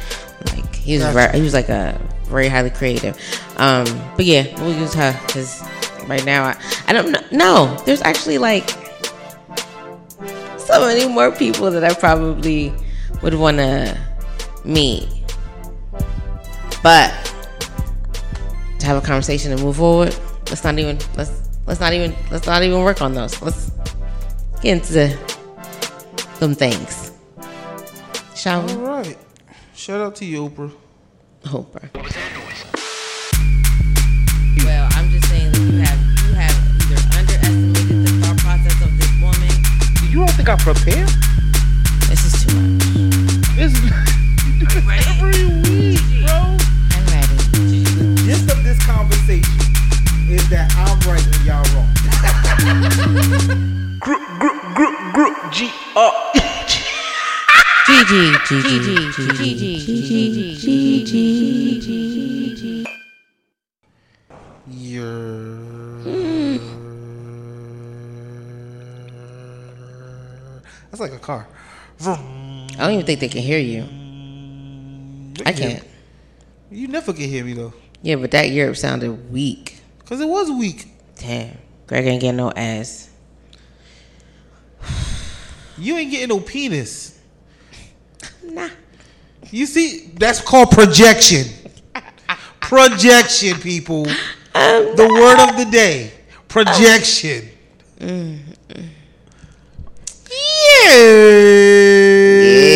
Like 0.47 0.75
he 0.75 0.95
was 0.95 1.03
Gotcha. 1.03 1.15
very, 1.15 1.37
he 1.39 1.43
was 1.43 1.55
like 1.55 1.69
a 1.69 2.01
very 2.25 2.49
highly 2.49 2.71
creative. 2.71 3.17
Um, 3.57 3.87
but 4.17 4.25
yeah, 4.27 4.45
we'll 4.61 4.77
use 4.79 4.95
her 4.95 5.19
because 5.27 5.63
right 6.07 6.25
now 6.25 6.45
I 6.45 6.57
I 6.87 6.93
don't 6.93 7.11
know. 7.11 7.21
No, 7.33 7.83
there's 7.87 8.03
actually 8.03 8.39
like 8.39 8.69
so 10.59 10.81
many 10.81 11.09
more 11.09 11.31
people 11.31 11.71
that 11.71 11.85
I 11.85 11.95
probably 11.95 12.73
would 13.23 13.35
want 13.35 13.59
to 13.59 13.99
meet. 14.65 15.09
But 16.83 17.13
to 18.79 18.87
have 18.87 19.03
a 19.03 19.07
conversation 19.07 19.53
and 19.53 19.63
move 19.63 19.77
forward, 19.77 20.15
let's 20.51 20.65
not 20.65 20.79
even 20.79 20.99
let's 21.17 21.44
let's 21.67 21.81
not 21.81 21.93
even 21.93 22.15
let's 22.31 22.47
not 22.47 22.63
even 22.63 22.83
work 22.83 23.01
on 23.03 23.15
those. 23.15 23.41
Let's 23.43 23.71
get 24.63 24.77
into 24.79 25.17
some 26.35 26.55
things. 26.55 27.13
Shall 28.35 28.67
we? 28.67 28.73
right. 28.75 29.19
Shout 29.75 30.01
out 30.01 30.17
to 30.17 30.25
you, 30.25 30.49
Oprah. 30.49 30.73
Oprah. 31.45 31.89
Well, 34.65 34.89
I'm 34.93 35.11
just 35.11 35.29
saying 35.29 35.53
that 35.53 35.61
you 35.61 35.79
have 35.83 35.99
you 36.29 36.35
have 36.35 36.57
either 36.85 37.01
underestimated 37.19 38.07
the 38.07 38.13
thought 38.21 38.39
process 38.39 38.83
of 38.83 38.91
this 38.99 39.13
woman. 39.21 40.11
You 40.11 40.19
don't 40.21 40.35
think 40.37 40.49
I 40.49 40.57
prepare? 40.57 41.07
This 42.09 42.25
is 42.25 42.45
too 42.45 42.55
much. 42.55 42.85
It's 43.57 43.75
every 45.19 45.45
week, 45.63 46.01
bro. 46.25 46.57
I'm 46.91 47.05
ready. 47.13 47.85
gist 48.25 48.51
of 48.51 48.63
this 48.65 48.85
conversation 48.87 49.74
is 50.31 50.49
that 50.49 50.73
I'm 50.77 50.99
right 51.09 51.25
and 51.25 51.45
y'all 51.45 51.65
wrong. 51.75 51.91
group, 54.01 54.23
group, 54.39 54.63
group, 54.75 55.15
group, 55.15 55.53
G 55.53 55.71
R. 55.97 56.13
Gigi, 57.87 58.33
Gigi, 58.49 59.13
Gigi. 60.57 60.85
That's 70.91 71.01
like 71.01 71.13
a 71.13 71.19
car. 71.19 71.47
I 72.07 72.17
don't 72.79 72.93
even 72.93 73.05
think 73.05 73.21
they 73.21 73.29
can 73.29 73.43
hear 73.43 73.59
you. 73.59 73.83
I 75.45 75.53
can't. 75.53 75.85
You 76.71 76.89
never 76.89 77.13
can 77.13 77.29
hear 77.29 77.45
me 77.45 77.53
though, 77.53 77.75
Yeah, 78.03 78.17
but 78.17 78.31
that 78.31 78.51
Europe 78.51 78.77
sounded 78.77 79.31
weak. 79.31 79.84
Cause 80.07 80.21
it 80.21 80.29
was 80.29 80.51
weak. 80.51 80.89
Damn, 81.17 81.57
Greg 81.87 82.07
ain't 82.07 82.21
getting 82.21 82.37
no 82.37 82.51
ass. 82.51 83.11
You 85.77 85.97
ain't 85.97 86.11
getting 86.11 86.29
no 86.29 86.41
penis. 86.41 87.19
Nah. 88.43 88.69
You 89.51 89.67
see, 89.67 90.11
that's 90.15 90.41
called 90.41 90.71
projection. 90.71 91.47
Projection, 92.61 93.59
people. 93.61 94.05
The 94.05 95.09
word 95.11 95.41
of 95.49 95.57
the 95.57 95.65
day. 95.71 96.13
Projection. 96.49 97.49
Mm-hmm. 97.99 98.53
Yeah. 100.87 102.74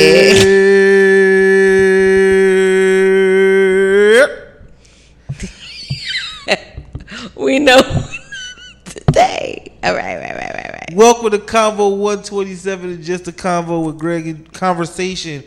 We 7.59 7.65
know 7.65 7.81
today. 8.85 9.73
All 9.83 9.93
right, 9.93 10.17
right, 10.17 10.37
right, 10.37 10.55
right, 10.55 10.71
right. 10.71 10.95
Welcome 10.95 11.33
to 11.33 11.39
Convo 11.39 11.91
127 11.99 12.89
and 12.89 13.03
just 13.03 13.27
a 13.27 13.33
convo 13.33 13.85
with 13.85 13.99
Greg 13.99 14.29
and 14.29 14.53
conversation. 14.53 15.43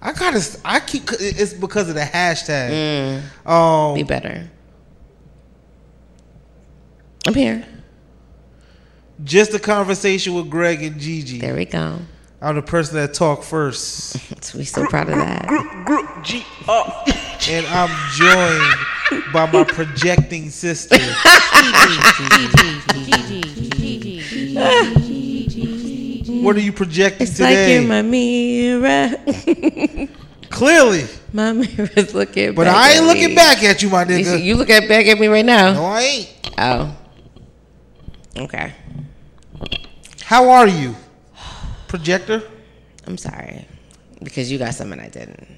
I 0.00 0.12
gotta, 0.12 0.40
I 0.64 0.78
keep, 0.78 1.10
it's 1.18 1.52
because 1.54 1.88
of 1.88 1.96
the 1.96 2.02
hashtag. 2.02 3.20
Um, 3.44 3.96
Be 3.96 4.04
better. 4.04 4.48
I'm 7.26 7.34
here. 7.34 7.66
just 9.24 9.52
a 9.52 9.58
conversation 9.58 10.34
with 10.34 10.48
Greg 10.48 10.80
and 10.84 11.00
Gigi. 11.00 11.40
There 11.40 11.56
we 11.56 11.64
go. 11.64 11.98
I'm 12.40 12.54
the 12.54 12.62
person 12.62 12.96
that 12.96 13.14
talk 13.14 13.42
first. 13.42 14.16
We 14.54 14.64
so 14.64 14.86
proud 14.86 15.08
of 15.10 15.16
that. 15.16 15.46
Group 15.84 16.24
G 16.24 16.44
R. 16.68 17.04
And 17.48 17.66
I'm 17.66 17.90
joined 18.14 19.32
by 19.32 19.50
my 19.50 19.64
projecting 19.64 20.48
sister. 20.50 20.96
What 26.42 26.56
are 26.56 26.60
you 26.60 26.72
projecting 26.72 27.26
It's 27.26 27.40
like 27.40 27.50
today? 27.50 27.76
in 27.78 27.88
my 27.88 28.02
mirror. 28.02 29.10
Clearly. 30.50 31.04
my 31.32 31.52
mirror's 31.52 32.14
looking. 32.14 32.54
But 32.54 32.64
back 32.64 32.76
I 32.76 32.90
ain't 32.92 33.00
at 33.02 33.06
looking 33.06 33.28
me. 33.30 33.34
back 33.34 33.62
at 33.64 33.82
you, 33.82 33.90
my 33.90 34.04
You, 34.04 34.24
see- 34.24 34.30
nigga. 34.30 34.44
you 34.44 34.54
look 34.54 34.70
at 34.70 34.88
back 34.88 35.06
at 35.06 35.18
me 35.18 35.26
right 35.26 35.44
now. 35.44 35.72
No, 35.72 35.84
I 35.84 36.00
ain't. 36.02 36.34
Oh. 36.58 36.96
Okay. 38.36 38.72
How 40.22 40.48
are 40.50 40.66
you? 40.68 40.94
Projector? 41.88 42.42
I'm 43.06 43.18
sorry. 43.18 43.66
Because 44.22 44.52
you 44.52 44.58
got 44.58 44.74
something 44.74 45.00
I 45.00 45.08
didn't. 45.08 45.48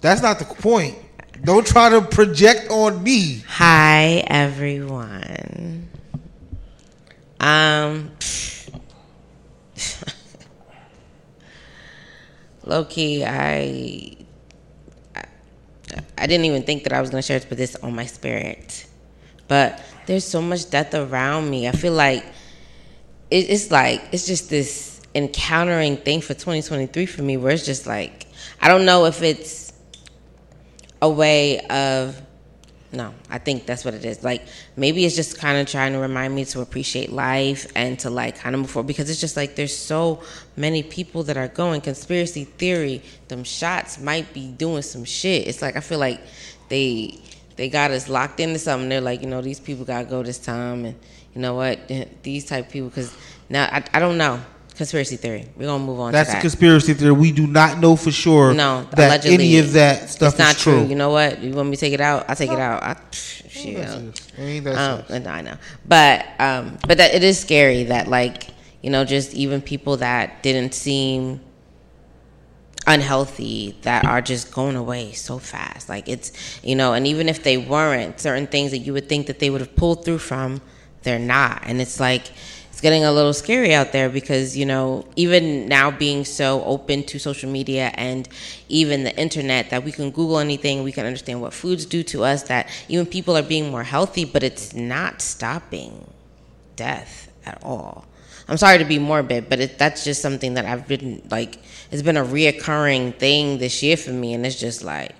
That's 0.00 0.20
not 0.20 0.38
the 0.38 0.44
point. 0.44 0.96
Don't 1.44 1.66
try 1.66 1.88
to 1.90 2.02
project 2.02 2.70
on 2.70 3.02
me. 3.02 3.42
Hi 3.46 4.22
everyone. 4.26 5.88
Um 7.40 8.10
low 12.64 12.84
key 12.84 13.24
I, 13.24 14.16
I 15.16 15.24
I 16.18 16.26
didn't 16.26 16.44
even 16.44 16.62
think 16.62 16.84
that 16.84 16.92
I 16.92 17.00
was 17.00 17.10
gonna 17.10 17.22
share 17.22 17.40
with 17.48 17.58
this 17.58 17.76
on 17.76 17.94
my 17.94 18.06
spirit. 18.06 18.86
But 19.48 19.82
there's 20.06 20.24
so 20.24 20.42
much 20.42 20.70
death 20.70 20.94
around 20.94 21.50
me. 21.50 21.68
I 21.68 21.72
feel 21.72 21.92
like 21.92 22.24
it, 23.30 23.50
it's 23.50 23.70
like 23.70 24.02
it's 24.12 24.26
just 24.26 24.50
this 24.50 24.91
encountering 25.14 25.96
thing 25.96 26.20
for 26.20 26.34
2023 26.34 27.06
for 27.06 27.22
me 27.22 27.36
where 27.36 27.52
it's 27.52 27.66
just 27.66 27.86
like 27.86 28.26
I 28.60 28.68
don't 28.68 28.84
know 28.84 29.04
if 29.04 29.22
it's 29.22 29.72
a 31.00 31.08
way 31.08 31.60
of 31.66 32.20
no, 32.94 33.14
I 33.30 33.38
think 33.38 33.64
that's 33.64 33.86
what 33.86 33.94
it 33.94 34.04
is. 34.04 34.22
Like 34.22 34.42
maybe 34.76 35.06
it's 35.06 35.16
just 35.16 35.38
kind 35.38 35.58
of 35.58 35.66
trying 35.66 35.94
to 35.94 35.98
remind 35.98 36.34
me 36.34 36.44
to 36.46 36.60
appreciate 36.60 37.10
life 37.10 37.66
and 37.74 37.98
to 38.00 38.10
like 38.10 38.38
kind 38.38 38.54
of 38.54 38.60
move 38.60 38.70
forward 38.70 38.86
because 38.86 39.08
it's 39.08 39.20
just 39.20 39.34
like 39.34 39.56
there's 39.56 39.74
so 39.74 40.22
many 40.56 40.82
people 40.82 41.22
that 41.24 41.38
are 41.38 41.48
going 41.48 41.80
conspiracy 41.80 42.44
theory. 42.44 43.02
Them 43.28 43.44
shots 43.44 43.98
might 43.98 44.32
be 44.34 44.48
doing 44.52 44.82
some 44.82 45.04
shit. 45.04 45.48
It's 45.48 45.62
like 45.62 45.76
I 45.76 45.80
feel 45.80 45.98
like 45.98 46.20
they 46.68 47.18
they 47.56 47.70
got 47.70 47.90
us 47.90 48.08
locked 48.08 48.40
into 48.40 48.58
something. 48.58 48.90
They're 48.90 49.00
like, 49.00 49.22
you 49.22 49.28
know, 49.28 49.40
these 49.40 49.60
people 49.60 49.86
gotta 49.86 50.04
go 50.04 50.22
this 50.22 50.38
time, 50.38 50.84
and 50.84 50.94
you 51.34 51.40
know 51.40 51.54
what, 51.54 51.90
these 52.22 52.44
type 52.44 52.70
people. 52.70 52.90
Because 52.90 53.14
now 53.48 53.64
I, 53.72 53.82
I 53.94 53.98
don't 54.00 54.18
know 54.18 54.40
conspiracy 54.74 55.16
theory. 55.16 55.48
We're 55.56 55.66
gonna 55.66 55.84
move 55.84 56.00
on. 56.00 56.12
That's 56.12 56.30
a 56.30 56.32
that. 56.32 56.40
conspiracy 56.40 56.94
theory. 56.94 57.12
We 57.12 57.32
do 57.32 57.46
not 57.46 57.78
know 57.78 57.96
for 57.96 58.10
sure 58.10 58.54
No, 58.54 58.86
that 58.92 59.08
allegedly, 59.08 59.34
any 59.34 59.58
of 59.58 59.72
that 59.72 60.10
stuff 60.10 60.34
it's 60.34 60.38
not 60.38 60.56
is 60.56 60.62
true. 60.62 60.84
You 60.84 60.94
know 60.94 61.10
what? 61.10 61.40
You 61.40 61.52
want 61.52 61.68
me 61.68 61.76
to 61.76 61.80
take 61.80 61.92
it 61.92 62.00
out? 62.00 62.24
I'll 62.28 62.36
take 62.36 62.50
it 62.50 62.58
out. 62.58 62.82
I, 62.82 62.96
shit. 63.12 63.76
Ain't 64.38 64.64
that 64.64 64.76
Um, 65.10 65.22
no, 65.22 65.30
I 65.30 65.40
know, 65.42 65.56
but 65.86 66.26
um, 66.38 66.78
but 66.86 66.98
that 66.98 67.14
it 67.14 67.22
is 67.22 67.38
scary 67.38 67.84
that 67.84 68.08
like 68.08 68.48
you 68.82 68.90
know 68.90 69.04
just 69.04 69.34
even 69.34 69.60
people 69.60 69.98
that 69.98 70.42
didn't 70.42 70.74
seem 70.74 71.40
unhealthy 72.86 73.76
that 73.82 74.04
are 74.04 74.20
just 74.20 74.52
going 74.52 74.76
away 74.76 75.12
so 75.12 75.38
fast. 75.38 75.88
Like 75.88 76.08
it's 76.08 76.32
you 76.64 76.74
know, 76.74 76.94
and 76.94 77.06
even 77.06 77.28
if 77.28 77.42
they 77.42 77.56
weren't, 77.58 78.20
certain 78.20 78.46
things 78.46 78.70
that 78.70 78.78
you 78.78 78.92
would 78.92 79.08
think 79.08 79.26
that 79.26 79.38
they 79.38 79.50
would 79.50 79.60
have 79.60 79.76
pulled 79.76 80.04
through 80.04 80.18
from, 80.18 80.60
they're 81.02 81.18
not, 81.18 81.62
and 81.64 81.80
it's 81.80 82.00
like 82.00 82.30
getting 82.82 83.04
a 83.04 83.12
little 83.12 83.32
scary 83.32 83.72
out 83.72 83.92
there 83.92 84.10
because 84.10 84.56
you 84.56 84.66
know 84.66 85.06
even 85.16 85.66
now 85.68 85.90
being 85.90 86.24
so 86.24 86.62
open 86.64 87.02
to 87.04 87.18
social 87.18 87.48
media 87.48 87.92
and 87.94 88.28
even 88.68 89.04
the 89.04 89.16
internet 89.16 89.70
that 89.70 89.84
we 89.84 89.92
can 89.92 90.10
google 90.10 90.38
anything 90.38 90.82
we 90.82 90.92
can 90.92 91.06
understand 91.06 91.40
what 91.40 91.54
foods 91.54 91.86
do 91.86 92.02
to 92.02 92.24
us 92.24 92.42
that 92.44 92.68
even 92.88 93.06
people 93.06 93.36
are 93.36 93.42
being 93.42 93.70
more 93.70 93.84
healthy 93.84 94.24
but 94.24 94.42
it's 94.42 94.74
not 94.74 95.22
stopping 95.22 96.06
death 96.76 97.30
at 97.46 97.58
all. 97.62 98.04
I'm 98.48 98.56
sorry 98.56 98.78
to 98.78 98.84
be 98.84 98.98
morbid 98.98 99.48
but 99.48 99.60
it, 99.60 99.78
that's 99.78 100.04
just 100.04 100.20
something 100.20 100.54
that 100.54 100.66
i've 100.66 100.86
been 100.88 101.22
like 101.30 101.58
it's 101.92 102.02
been 102.02 102.16
a 102.16 102.24
reoccurring 102.24 103.16
thing 103.16 103.58
this 103.58 103.82
year 103.82 103.96
for 103.96 104.10
me 104.10 104.34
and 104.34 104.44
it's 104.44 104.58
just 104.58 104.82
like 104.82 105.14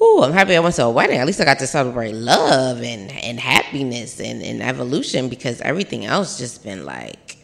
Ooh, 0.00 0.22
I'm 0.22 0.32
happy 0.32 0.56
I 0.56 0.60
went 0.60 0.74
to 0.76 0.84
a 0.84 0.90
wedding. 0.90 1.18
At 1.18 1.26
least 1.26 1.40
I 1.40 1.44
got 1.44 1.58
to 1.60 1.66
celebrate 1.66 2.12
love 2.12 2.82
and, 2.82 3.10
and 3.10 3.38
happiness 3.38 4.20
and, 4.20 4.42
and 4.42 4.62
evolution 4.62 5.28
because 5.28 5.60
everything 5.60 6.04
else 6.04 6.36
just 6.38 6.64
been 6.64 6.84
like, 6.84 7.38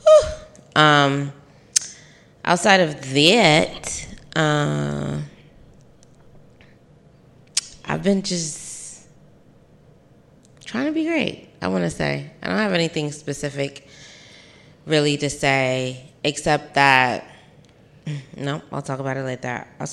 whew. 0.00 0.30
um, 0.76 1.32
outside 2.44 2.80
of 2.80 3.12
that, 3.14 4.08
uh, 4.34 5.18
I've 7.84 8.02
been 8.02 8.22
just 8.22 9.06
trying 10.64 10.86
to 10.86 10.92
be 10.92 11.04
great. 11.04 11.48
I 11.60 11.68
want 11.68 11.84
to 11.84 11.90
say. 11.90 12.30
I 12.42 12.48
don't 12.48 12.56
have 12.56 12.72
anything 12.72 13.12
specific 13.12 13.86
really 14.86 15.16
to 15.18 15.30
say 15.30 16.10
except 16.24 16.74
that. 16.74 17.28
No, 18.36 18.60
I'll 18.72 18.82
talk 18.82 18.98
about 18.98 19.16
it 19.16 19.22
later. 19.22 19.64
I'll, 19.78 19.86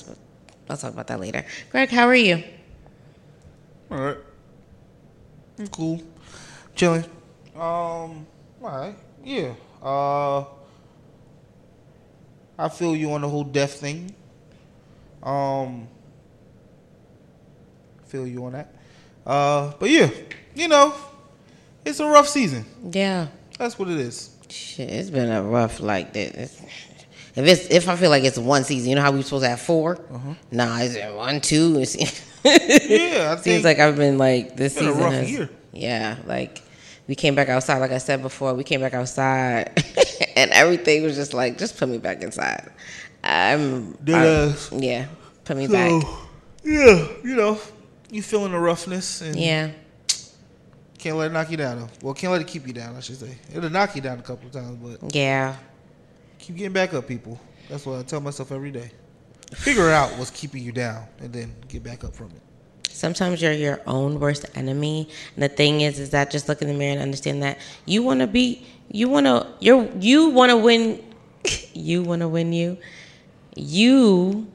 I'll 0.70 0.78
talk 0.78 0.94
about 0.94 1.08
that 1.08 1.20
later. 1.20 1.46
Greg, 1.72 1.90
how 1.90 2.08
are 2.08 2.16
you? 2.16 2.44
All 3.90 3.98
right. 3.98 4.18
I'm 5.58 5.68
cool. 5.68 6.02
Chilling. 6.76 7.04
Um. 7.56 7.62
All 7.62 8.26
right. 8.62 8.96
Yeah. 9.24 9.54
Uh. 9.82 10.46
I 12.58 12.70
feel 12.70 12.96
you 12.96 13.12
on 13.14 13.22
the 13.22 13.30
whole 13.30 13.44
death 13.44 13.74
thing. 13.74 14.14
Um. 15.24 15.88
Feel 18.06 18.28
you 18.28 18.46
on 18.46 18.54
that. 18.54 18.74
Uh. 19.26 19.74
But 19.80 19.90
yeah, 19.90 20.10
you 20.56 20.68
know, 20.68 20.94
it's 21.84 22.00
a 22.00 22.06
rough 22.06 22.28
season. 22.28 22.66
Yeah. 22.92 23.28
That's 23.58 23.78
what 23.78 23.90
it 23.90 23.98
is. 23.98 24.36
Shit, 24.50 24.90
it's 24.90 25.10
been 25.10 25.30
a 25.30 25.44
rough 25.44 25.80
like 25.80 26.14
that. 26.14 26.52
If 27.40 27.48
it's 27.48 27.70
if 27.72 27.88
I 27.90 27.96
feel 27.96 28.10
like 28.10 28.24
it's 28.24 28.38
one 28.38 28.64
season, 28.64 28.90
you 28.90 28.96
know 28.96 29.02
how 29.02 29.12
we're 29.12 29.24
supposed 29.24 29.44
to 29.44 29.50
have 29.50 29.62
4 29.62 29.96
uh-huh. 29.96 30.34
Nah, 30.52 30.78
it's 30.82 31.16
one, 31.16 31.42
two. 31.42 31.78
It's, 31.80 31.96
Yeah, 32.46 33.36
I 33.38 33.42
seems 33.42 33.64
like 33.64 33.80
I've 33.80 33.96
been 33.98 34.18
like 34.18 34.56
this 34.56 34.76
been 34.76 34.86
a 34.86 34.92
season. 34.92 35.04
rough 35.04 35.14
has- 35.14 35.32
year. 35.32 35.50
Yeah, 35.74 36.16
like 36.26 36.62
we 37.08 37.16
came 37.16 37.36
back 37.36 37.50
outside. 37.50 37.80
Like 37.80 37.92
I 37.92 37.98
said 37.98 38.22
before, 38.22 38.54
we 38.54 38.64
came 38.64 38.82
back 38.82 38.94
outside, 38.94 39.84
and 40.36 40.52
everything 40.52 41.04
was 41.04 41.16
just 41.16 41.34
like, 41.34 41.58
just 41.58 41.78
put 41.78 41.90
me 41.90 41.98
back 41.98 42.22
inside. 42.24 42.72
I'm, 43.24 43.92
Dead 44.04 44.16
I- 44.16 44.52
ass. 44.52 44.70
yeah, 44.72 45.08
put 45.44 45.58
me 45.58 45.68
so. 45.68 45.74
back. 45.74 46.04
Yeah, 46.64 47.08
you 47.24 47.36
know, 47.36 47.60
you 48.12 48.22
feeling 48.24 48.52
the 48.54 48.60
roughness 48.60 49.22
and 49.22 49.36
Yeah, 49.36 49.72
can't 50.98 51.18
let 51.18 51.32
it 51.32 51.34
knock 51.34 51.52
you 51.52 51.58
down. 51.58 51.80
Though. 51.80 51.90
Well, 52.02 52.14
can't 52.14 52.32
let 52.32 52.42
it 52.42 52.48
keep 52.48 52.66
you 52.68 52.74
down. 52.74 52.96
I 52.96 53.00
should 53.02 53.18
say 53.18 53.38
it'll 53.54 53.70
knock 53.70 53.96
you 53.96 54.02
down 54.02 54.20
a 54.20 54.24
couple 54.24 54.48
of 54.48 54.54
times, 54.54 54.78
but 54.78 55.14
yeah, 55.16 55.56
keep 56.50 56.58
getting 56.58 56.74
back 56.74 56.96
up, 56.96 57.08
people. 57.08 57.40
That's 57.70 57.86
what 57.86 58.00
I 58.00 58.02
tell 58.02 58.22
myself 58.22 58.52
every 58.52 58.72
day. 58.72 58.90
Figure 59.54 59.92
out 59.92 60.10
what's 60.18 60.32
keeping 60.32 60.64
you 60.64 60.72
down, 60.72 61.06
and 61.20 61.32
then 61.32 61.54
get 61.68 61.84
back 61.84 62.04
up 62.04 62.16
from 62.16 62.32
it. 62.32 62.42
sometimes 62.90 63.40
you're 63.40 63.54
your 63.54 63.80
own 63.86 64.20
worst 64.20 64.46
enemy 64.56 65.08
and 65.36 65.44
the 65.44 65.48
thing 65.48 65.82
is 65.82 66.00
is 66.00 66.10
that 66.10 66.32
just 66.32 66.50
look 66.50 66.60
in 66.64 66.68
the 66.68 66.74
mirror 66.74 66.94
and 66.94 67.02
understand 67.02 67.44
that 67.44 67.60
you 67.86 68.02
want 68.02 68.20
to 68.20 68.26
be 68.26 68.66
you 68.90 69.08
want 69.08 69.28
to 69.28 69.46
you're 69.60 69.88
you 70.00 70.32
want 70.32 70.50
to 70.50 70.58
win 70.58 71.00
you 71.74 72.02
want 72.02 72.20
to 72.20 72.28
win 72.28 72.52
you 72.52 72.78
you 73.56 74.48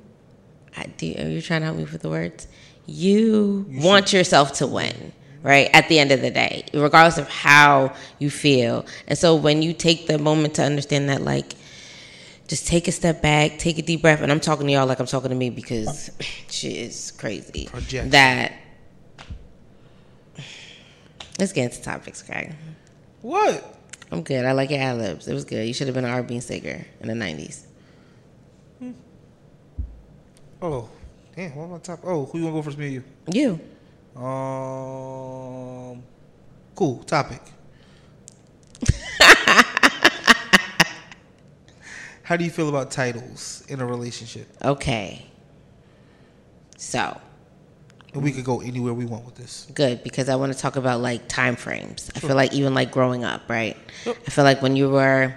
I, 0.76 0.86
do, 0.98 1.14
are 1.16 1.28
you 1.28 1.40
trying 1.40 1.60
to 1.60 1.66
help 1.66 1.78
me 1.78 1.84
with 1.84 2.02
the 2.02 2.10
words 2.10 2.48
you, 2.86 3.66
want 3.70 4.12
yourself 4.12 4.52
to 4.54 4.66
win 4.66 5.12
right 5.44 5.70
at 5.72 5.88
the 5.88 6.00
end 6.00 6.10
of 6.10 6.20
the 6.20 6.30
day 6.30 6.66
regardless 6.74 7.18
of 7.18 7.28
how 7.28 7.94
you 8.18 8.30
feel 8.30 8.84
and 9.06 9.16
so 9.16 9.36
when 9.36 9.62
you 9.62 9.72
take 9.72 10.08
the 10.08 10.18
moment 10.18 10.54
to 10.56 10.62
understand 10.64 11.08
that 11.08 11.22
like 11.22 11.54
just 12.46 12.66
take 12.66 12.88
a 12.88 12.92
step 12.92 13.22
back, 13.22 13.58
take 13.58 13.78
a 13.78 13.82
deep 13.82 14.02
breath, 14.02 14.20
and 14.20 14.30
I'm 14.30 14.40
talking 14.40 14.66
to 14.66 14.72
y'all 14.72 14.86
like 14.86 15.00
I'm 15.00 15.06
talking 15.06 15.30
to 15.30 15.34
me 15.36 15.50
because 15.50 16.10
she 16.48 16.78
is 16.78 17.10
crazy. 17.12 17.66
Projection. 17.66 18.10
That 18.10 18.52
let's 21.38 21.52
get 21.52 21.64
into 21.72 21.82
topics, 21.82 22.22
Craig. 22.22 22.54
What? 23.22 23.78
I'm 24.12 24.22
good. 24.22 24.44
I 24.44 24.52
like 24.52 24.70
your 24.70 24.80
ad 24.80 24.98
libs. 24.98 25.26
It 25.26 25.34
was 25.34 25.44
good. 25.44 25.66
You 25.66 25.72
should 25.74 25.86
have 25.86 25.94
been 25.94 26.04
an 26.04 26.10
R&B 26.10 26.40
singer 26.40 26.86
in 27.00 27.08
the 27.08 27.14
'90s. 27.14 27.64
Oh, 30.62 30.88
damn. 31.36 31.54
What 31.54 31.64
am 31.64 31.74
I 31.74 31.78
talking? 31.78 32.08
Oh, 32.08 32.24
who 32.24 32.38
you 32.38 32.44
want 32.44 32.54
to 32.54 32.58
go 32.58 32.62
first? 32.62 32.78
Me 32.78 32.86
or 32.86 32.90
you? 32.90 33.04
You. 33.32 33.60
Um, 34.22 36.02
cool 36.74 37.02
topic. 37.04 37.42
How 42.24 42.36
do 42.36 42.44
you 42.44 42.50
feel 42.50 42.68
about 42.68 42.90
titles 42.90 43.62
in 43.68 43.80
a 43.80 43.86
relationship? 43.86 44.48
Okay. 44.64 45.26
So 46.76 47.20
And 48.12 48.22
we 48.22 48.32
could 48.32 48.44
go 48.44 48.60
anywhere 48.60 48.92
we 48.94 49.04
want 49.04 49.24
with 49.24 49.34
this. 49.36 49.66
good 49.74 50.02
because 50.02 50.28
I 50.28 50.36
want 50.36 50.52
to 50.52 50.58
talk 50.58 50.76
about 50.76 51.00
like 51.00 51.28
time 51.28 51.54
frames. 51.56 52.10
I 52.16 52.20
feel 52.20 52.34
like 52.36 52.52
even 52.52 52.74
like 52.74 52.90
growing 52.90 53.24
up, 53.24 53.42
right? 53.48 53.76
Yep. 54.06 54.16
I 54.26 54.30
feel 54.30 54.44
like 54.44 54.62
when 54.62 54.74
you 54.76 54.88
were 54.90 55.34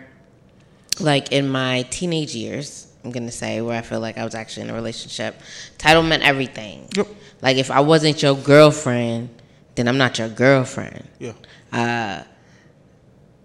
like 0.99 1.31
in 1.31 1.47
my 1.49 1.83
teenage 1.89 2.33
years, 2.35 2.87
I'm 3.03 3.11
gonna 3.11 3.31
say 3.31 3.61
where 3.61 3.77
I 3.77 3.81
feel 3.81 3.99
like 3.99 4.17
I 4.17 4.23
was 4.25 4.33
actually 4.35 4.63
in 4.63 4.69
a 4.69 4.73
relationship, 4.73 5.39
title 5.77 6.03
meant 6.03 6.23
everything. 6.23 6.87
Yep. 6.95 7.07
Like 7.41 7.57
if 7.57 7.69
I 7.69 7.81
wasn't 7.81 8.21
your 8.21 8.35
girlfriend, 8.35 9.29
then 9.75 9.87
I'm 9.87 9.97
not 9.97 10.17
your 10.17 10.29
girlfriend. 10.29 11.07
Yeah. 11.19 11.33
Uh, 11.71 12.23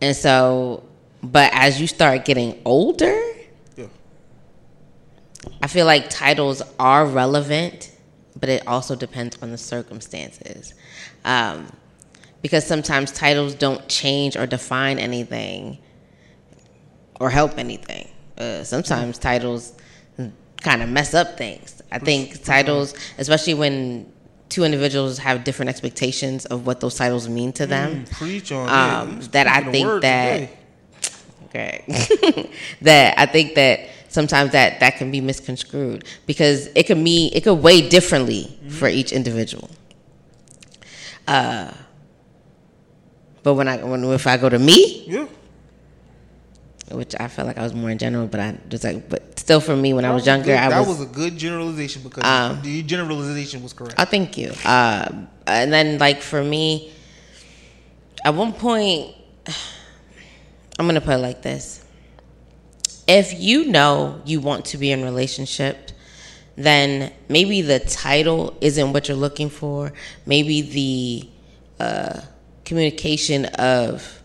and 0.01 0.17
so, 0.17 0.83
but 1.23 1.51
as 1.55 1.81
you 1.81 1.87
start 1.89 2.25
getting 2.25 2.61
older. 2.65 3.21
I 5.63 5.69
feel 5.69 5.87
like 5.87 6.11
titles 6.11 6.61
are 6.79 7.07
relevant, 7.07 7.93
but 8.39 8.49
it 8.49 8.67
also 8.67 8.97
depends 8.97 9.39
on 9.43 9.53
the 9.53 9.59
circumstances. 9.59 10.75
Um, 11.25 11.69
because 12.43 12.67
sometimes 12.67 13.13
titles 13.13 13.55
don't 13.55 13.89
change 13.89 14.37
or 14.37 14.47
define 14.47 14.99
anything 14.99 15.79
or 17.21 17.31
help 17.31 17.59
anything. 17.59 18.09
Uh, 18.37 18.65
sometimes 18.65 19.19
titles 19.19 19.75
kind 20.61 20.83
of 20.83 20.89
mess 20.89 21.15
up 21.15 21.39
things. 21.39 21.81
I 21.93 21.99
think 22.01 22.43
titles, 22.43 22.95
especially 23.19 23.55
when 23.55 24.13
two 24.49 24.65
individuals 24.65 25.19
have 25.19 25.45
different 25.45 25.69
expectations 25.69 26.45
of 26.47 26.67
what 26.67 26.81
those 26.81 26.97
titles 26.97 27.29
mean 27.29 27.53
to 27.53 27.67
them, 27.67 28.05
Preach 28.11 28.51
on 28.51 28.69
Um, 28.69 29.21
that 29.31 29.47
I 29.47 29.71
think 29.71 30.03
that- 30.03 30.41
today. 30.41 30.51
Okay. 31.45 32.51
that 32.81 33.15
I 33.19 33.27
think 33.27 33.55
that 33.55 33.81
sometimes 34.13 34.53
that 34.53 34.81
that 34.81 34.97
can 34.97 35.11
be 35.11 35.21
misconstrued 35.21 36.05
because 36.27 36.69
it 36.75 36.85
can 36.87 37.03
mean 37.03 37.31
it 37.35 37.43
could 37.45 37.55
weigh 37.55 37.89
differently 37.89 38.57
for 38.69 38.89
each 38.89 39.13
individual. 39.13 39.71
Uh, 41.27 41.73
but 43.43 43.55
when 43.55 43.69
I 43.69 43.77
when 43.83 44.05
if 44.05 44.27
I 44.27 44.37
go 44.37 44.49
to 44.49 44.59
me, 44.59 45.05
Yeah. 45.09 45.27
which 46.91 47.15
I 47.19 47.29
felt 47.29 47.47
like 47.49 47.59
I 47.59 47.63
was 47.63 47.75
more 47.75 47.91
in 47.91 47.99
general, 47.99 48.27
but 48.27 48.41
I 48.41 48.59
just 48.69 48.85
like 48.85 49.09
but 49.09 49.39
still 49.39 49.61
for 49.61 49.75
me 49.77 49.93
when 49.95 50.05
I 50.05 50.13
was 50.13 50.27
younger, 50.27 50.47
Good- 50.47 50.59
I 50.59 50.67
was. 50.69 50.75
that 50.75 50.89
was, 50.89 50.99
was, 51.01 51.09
a 51.09 51.13
good 51.13 51.37
generalization 51.37 52.03
because 52.03 52.25
Um, 52.25 52.61
the 52.63 52.83
generalization 52.83 53.63
was 53.63 53.73
correct. 53.73 53.95
Oh, 53.99 54.05
thank 54.05 54.37
you. 54.39 54.53
Uh, 54.65 55.09
and 55.47 55.73
then, 55.73 55.99
like 55.99 56.23
for 56.23 56.43
me, 56.45 56.93
at 58.25 58.35
one 58.35 58.53
point, 58.53 59.15
I'm 60.79 60.87
gonna 60.87 61.01
put 61.01 61.15
it 61.15 61.19
like 61.19 61.43
this: 61.43 61.82
If 63.13 63.39
you 63.39 63.67
know 63.67 64.23
you 64.25 64.41
want 64.41 64.65
to 64.67 64.79
be 64.79 64.91
in 64.91 65.05
relationship, 65.05 65.91
then 66.57 67.13
maybe 67.29 67.61
the 67.61 67.79
title 67.79 68.57
isn't 68.63 68.95
what 68.95 69.07
you're 69.07 69.19
looking 69.19 69.51
for. 69.51 69.93
Maybe 70.25 70.63
the 70.63 71.85
uh, 71.85 72.21
communication 72.65 73.45
of 73.45 74.23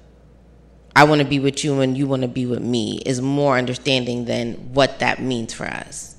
"I 0.95 1.03
want 1.03 1.19
to 1.19 1.27
be 1.27 1.37
with 1.37 1.65
you" 1.65 1.81
and 1.81 1.97
"You 1.97 2.07
want 2.07 2.21
to 2.21 2.29
be 2.29 2.45
with 2.45 2.61
me" 2.61 3.01
is 3.05 3.19
more 3.19 3.57
understanding 3.57 4.23
than 4.23 4.53
what 4.73 4.99
that 4.99 5.21
means 5.21 5.53
for 5.53 5.65
us. 5.65 6.15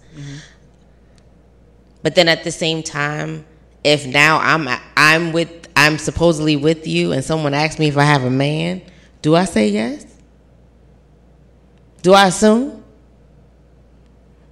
But 2.02 2.16
then 2.16 2.28
at 2.28 2.44
the 2.44 2.52
same 2.52 2.82
time, 2.82 3.46
if 3.82 4.06
now 4.06 4.40
I'm 4.40 4.68
I'm 4.94 5.32
with 5.32 5.68
I'm 5.74 5.96
supposedly 5.96 6.56
with 6.56 6.86
you 6.86 7.12
and 7.12 7.24
someone 7.24 7.54
asks 7.54 7.78
me 7.78 7.88
if 7.88 7.96
I 7.96 8.04
have 8.04 8.24
a 8.24 8.30
man, 8.30 8.82
do 9.22 9.36
I 9.36 9.46
say 9.46 9.68
yes? 9.68 10.07
Do 12.02 12.12
I 12.12 12.26
assume? 12.28 12.84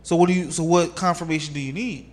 so 0.03 0.15
what 0.15 0.29
do 0.29 0.35
you? 0.35 0.53
So 0.53 0.63
what 0.63 0.95
confirmation 0.95 1.53
do 1.53 1.59
you 1.59 1.73
need? 1.73 2.13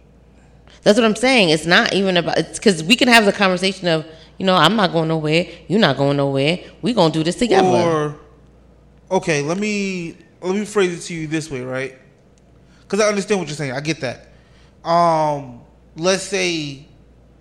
That's 0.81 0.97
what 0.97 1.05
I'm 1.05 1.15
saying. 1.15 1.49
It's 1.49 1.67
not 1.67 1.93
even 1.93 2.17
about 2.17 2.39
it's 2.39 2.57
because 2.57 2.83
we 2.83 2.95
can 2.95 3.07
have 3.07 3.25
the 3.25 3.31
conversation 3.31 3.87
of, 3.87 4.03
you 4.39 4.47
know, 4.47 4.55
I'm 4.55 4.75
not 4.75 4.91
going 4.91 5.07
nowhere, 5.07 5.45
you're 5.67 5.79
not 5.79 5.97
going 5.97 6.17
nowhere. 6.17 6.59
We're 6.81 6.95
gonna 6.95 7.13
do 7.13 7.23
this 7.23 7.35
together. 7.35 7.67
Or 7.67 8.15
okay, 9.11 9.43
let 9.43 9.59
me 9.59 10.17
let 10.41 10.55
me 10.55 10.65
phrase 10.65 10.97
it 10.97 11.07
to 11.07 11.13
you 11.13 11.27
this 11.27 11.51
way, 11.51 11.61
right? 11.61 11.95
Because 12.81 12.99
I 12.99 13.07
understand 13.09 13.39
what 13.39 13.47
you're 13.47 13.55
saying. 13.55 13.73
I 13.73 13.79
get 13.79 14.01
that. 14.01 14.29
Um, 14.83 15.61
let's 15.95 16.23
say 16.23 16.87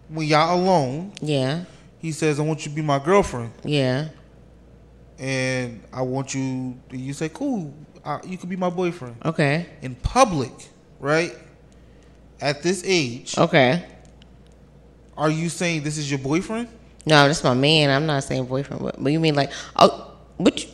when 0.09 0.27
y'all 0.27 0.55
alone, 0.55 1.13
yeah, 1.23 1.65
he 1.99 2.13
says, 2.13 2.39
"I 2.39 2.43
want 2.43 2.67
you 2.67 2.71
to 2.71 2.77
be 2.77 2.83
my 2.83 2.99
girlfriend," 2.99 3.53
yeah, 3.65 4.09
and 5.23 5.81
I 5.93 6.03
want 6.03 6.35
you. 6.35 6.77
You 6.91 7.13
say, 7.15 7.29
"Cool, 7.29 7.73
uh, 8.05 8.19
you 8.27 8.37
could 8.37 8.49
be 8.51 8.57
my 8.57 8.69
boyfriend." 8.69 9.17
okay, 9.25 9.67
In 9.81 9.95
public, 9.95 10.51
right? 10.99 11.33
At 12.41 12.61
this 12.63 12.83
age, 12.85 13.39
okay. 13.39 13.85
are 15.17 15.31
you 15.31 15.49
saying 15.49 15.85
this 15.85 15.97
is 15.97 16.11
your 16.11 16.19
boyfriend? 16.19 16.67
No, 17.07 17.27
that's 17.29 17.45
my 17.45 17.55
man. 17.55 17.89
I'm 17.89 18.05
not 18.05 18.25
saying 18.25 18.47
boyfriend. 18.47 18.83
But, 18.83 19.03
but 19.03 19.13
you 19.13 19.21
mean 19.21 19.37
like, 19.37 19.53
oh, 19.77 20.11
which? 20.39 20.69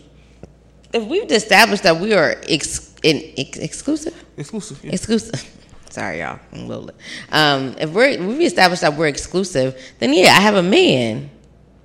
If 0.94 1.04
we've 1.04 1.30
established 1.30 1.82
that 1.82 1.98
we 2.00 2.14
are 2.14 2.36
ex, 2.48 2.94
in, 3.02 3.22
ex, 3.36 3.58
exclusive, 3.58 4.14
Exclusive. 4.38 4.82
Yeah. 4.82 4.92
exclusive. 4.92 5.44
Sorry, 5.90 6.20
y'all. 6.20 6.38
I'm 6.52 6.60
a 6.60 6.66
little. 6.66 6.84
lit. 6.84 6.96
Um, 7.30 7.74
if 7.78 7.90
we're 7.90 8.08
if 8.08 8.20
we 8.20 8.46
established 8.46 8.80
that 8.80 8.94
we're 8.94 9.08
exclusive, 9.08 9.78
then 9.98 10.14
yeah, 10.14 10.28
I 10.28 10.40
have 10.40 10.54
a 10.54 10.62
man. 10.62 11.28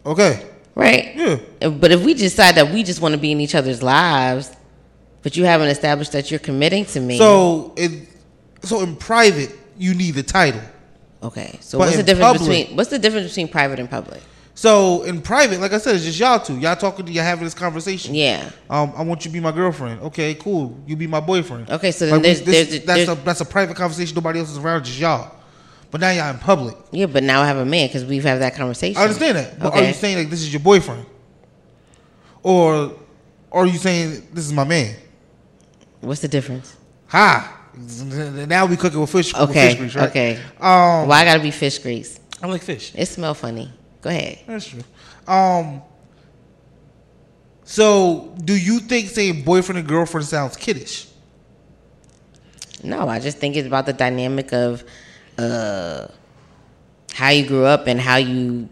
Okay. 0.05 0.45
Right? 0.75 1.15
Yeah. 1.15 1.69
But 1.69 1.91
if 1.91 2.03
we 2.03 2.13
decide 2.13 2.55
that 2.55 2.71
we 2.71 2.83
just 2.83 3.01
want 3.01 3.13
to 3.13 3.19
be 3.19 3.31
in 3.31 3.39
each 3.39 3.55
other's 3.55 3.81
lives, 3.83 4.51
but 5.21 5.37
you 5.37 5.45
haven't 5.45 5.67
established 5.69 6.11
that 6.13 6.29
you're 6.31 6.39
committing 6.39 6.85
to 6.85 6.99
me, 6.99 7.17
So 7.17 7.73
in 7.77 8.07
so 8.63 8.81
in 8.81 8.95
private, 8.95 9.51
you 9.77 9.93
need 9.93 10.11
the 10.15 10.23
title. 10.23 10.61
okay. 11.21 11.57
So 11.61 11.77
But 11.77 11.85
what's 11.85 11.97
the 11.97 12.03
difference 12.03 12.37
public- 12.39 12.57
between 12.67 12.77
what's 12.77 12.89
the 12.89 12.99
difference 12.99 13.27
between 13.29 13.47
private 13.47 13.79
and 13.79 13.89
public? 13.89 14.21
So 14.55 15.01
in 15.03 15.21
private, 15.21 15.59
like 15.59 15.73
I 15.73 15.79
said, 15.79 15.95
it's 15.95 16.05
just 16.05 16.19
y'all 16.19 16.37
two. 16.39 16.59
Y'all 16.59 16.75
talking, 16.75 17.05
to 17.07 17.11
y'all 17.11 17.23
having 17.23 17.43
this 17.43 17.55
conversation. 17.55 18.13
Yeah. 18.13 18.51
Um, 18.69 18.93
I 18.95 19.01
want 19.01 19.25
you 19.25 19.29
to 19.31 19.33
be 19.33 19.39
my 19.39 19.51
girlfriend. 19.51 19.99
Okay, 20.01 20.35
cool. 20.35 20.77
You 20.85 20.95
be 20.95 21.07
my 21.07 21.19
boyfriend. 21.21 21.71
Okay, 21.71 21.91
so 21.91 22.05
then 22.05 22.13
Like, 22.15 22.21
there's, 22.23 22.41
this- 22.43 22.69
there's, 22.69 22.85
that's 22.85 23.05
there's 23.05 23.09
a 23.09 23.15
that's 23.23 23.41
a 23.41 23.45
private 23.45 23.75
conversation. 23.75 24.13
Nobody 24.15 24.39
else 24.39 24.51
is 24.51 24.57
around, 24.59 24.85
just 24.85 24.99
y'all. 24.99 25.31
But 25.93 26.01
now 26.01 26.09
y'all 26.09 26.31
in 26.31 26.39
public. 26.39 26.75
yeah, 26.91 27.05
but 27.05 27.21
now 27.21 27.43
I 27.43 27.45
have 27.45 27.57
a 27.57 27.65
man 27.65 27.87
because 27.87 28.03
we've 28.03 28.23
had 28.23 28.41
that 28.41 28.55
conversation. 28.55 28.97
I 28.99 29.03
understand 29.03 29.37
that. 29.37 29.59
But 29.59 29.73
are 29.73 29.77
Okay. 29.77 29.87
you 29.89 29.93
saying 29.93 30.17
like 30.17 30.29
this 30.31 30.41
is 30.41 30.51
your 30.51 30.59
boyfriend, 30.59 31.05
or, 32.41 32.95
or 33.51 33.63
are 33.63 33.67
you 33.67 33.77
saying 33.77 34.27
this 34.33 34.43
is 34.43 34.51
my 34.51 34.63
man? 34.63 34.95
What's 36.01 36.21
the 36.21 36.27
difference? 36.27 36.75
Ha! 37.09 37.59
Now 38.47 38.65
we 38.65 38.75
cooking 38.75 38.99
with 38.99 39.11
fish. 39.11 39.33
with 39.33 39.51
Okay, 39.51 39.69
fish 39.69 39.77
grease, 39.77 39.95
right? 39.95 40.09
okay. 40.09 40.35
Um, 40.59 41.07
Why 41.07 41.21
I 41.21 41.25
gotta 41.25 41.43
be 41.43 41.51
fish 41.51 41.77
grease? 41.77 42.19
I 42.41 42.47
like 42.47 42.63
fish. 42.63 42.91
It 42.95 43.05
smell 43.05 43.35
funny. 43.35 43.71
Go 44.01 44.09
ahead. 44.09 44.39
That's 44.47 44.65
true. 44.67 44.81
Um. 45.27 45.83
So, 47.65 48.35
do 48.43 48.57
you 48.57 48.79
think 48.79 49.09
saying 49.09 49.43
boyfriend 49.43 49.77
and 49.77 49.87
girlfriend 49.87 50.25
sounds 50.27 50.57
kiddish? 50.57 51.07
No, 52.83 53.07
I 53.07 53.19
just 53.19 53.37
think 53.37 53.55
it's 53.55 53.67
about 53.67 53.85
the 53.85 53.93
dynamic 53.93 54.51
of 54.53 54.83
uh, 55.37 56.07
how 57.13 57.29
you 57.29 57.45
grew 57.45 57.65
up 57.65 57.87
and 57.87 57.99
how 57.99 58.17
you 58.17 58.69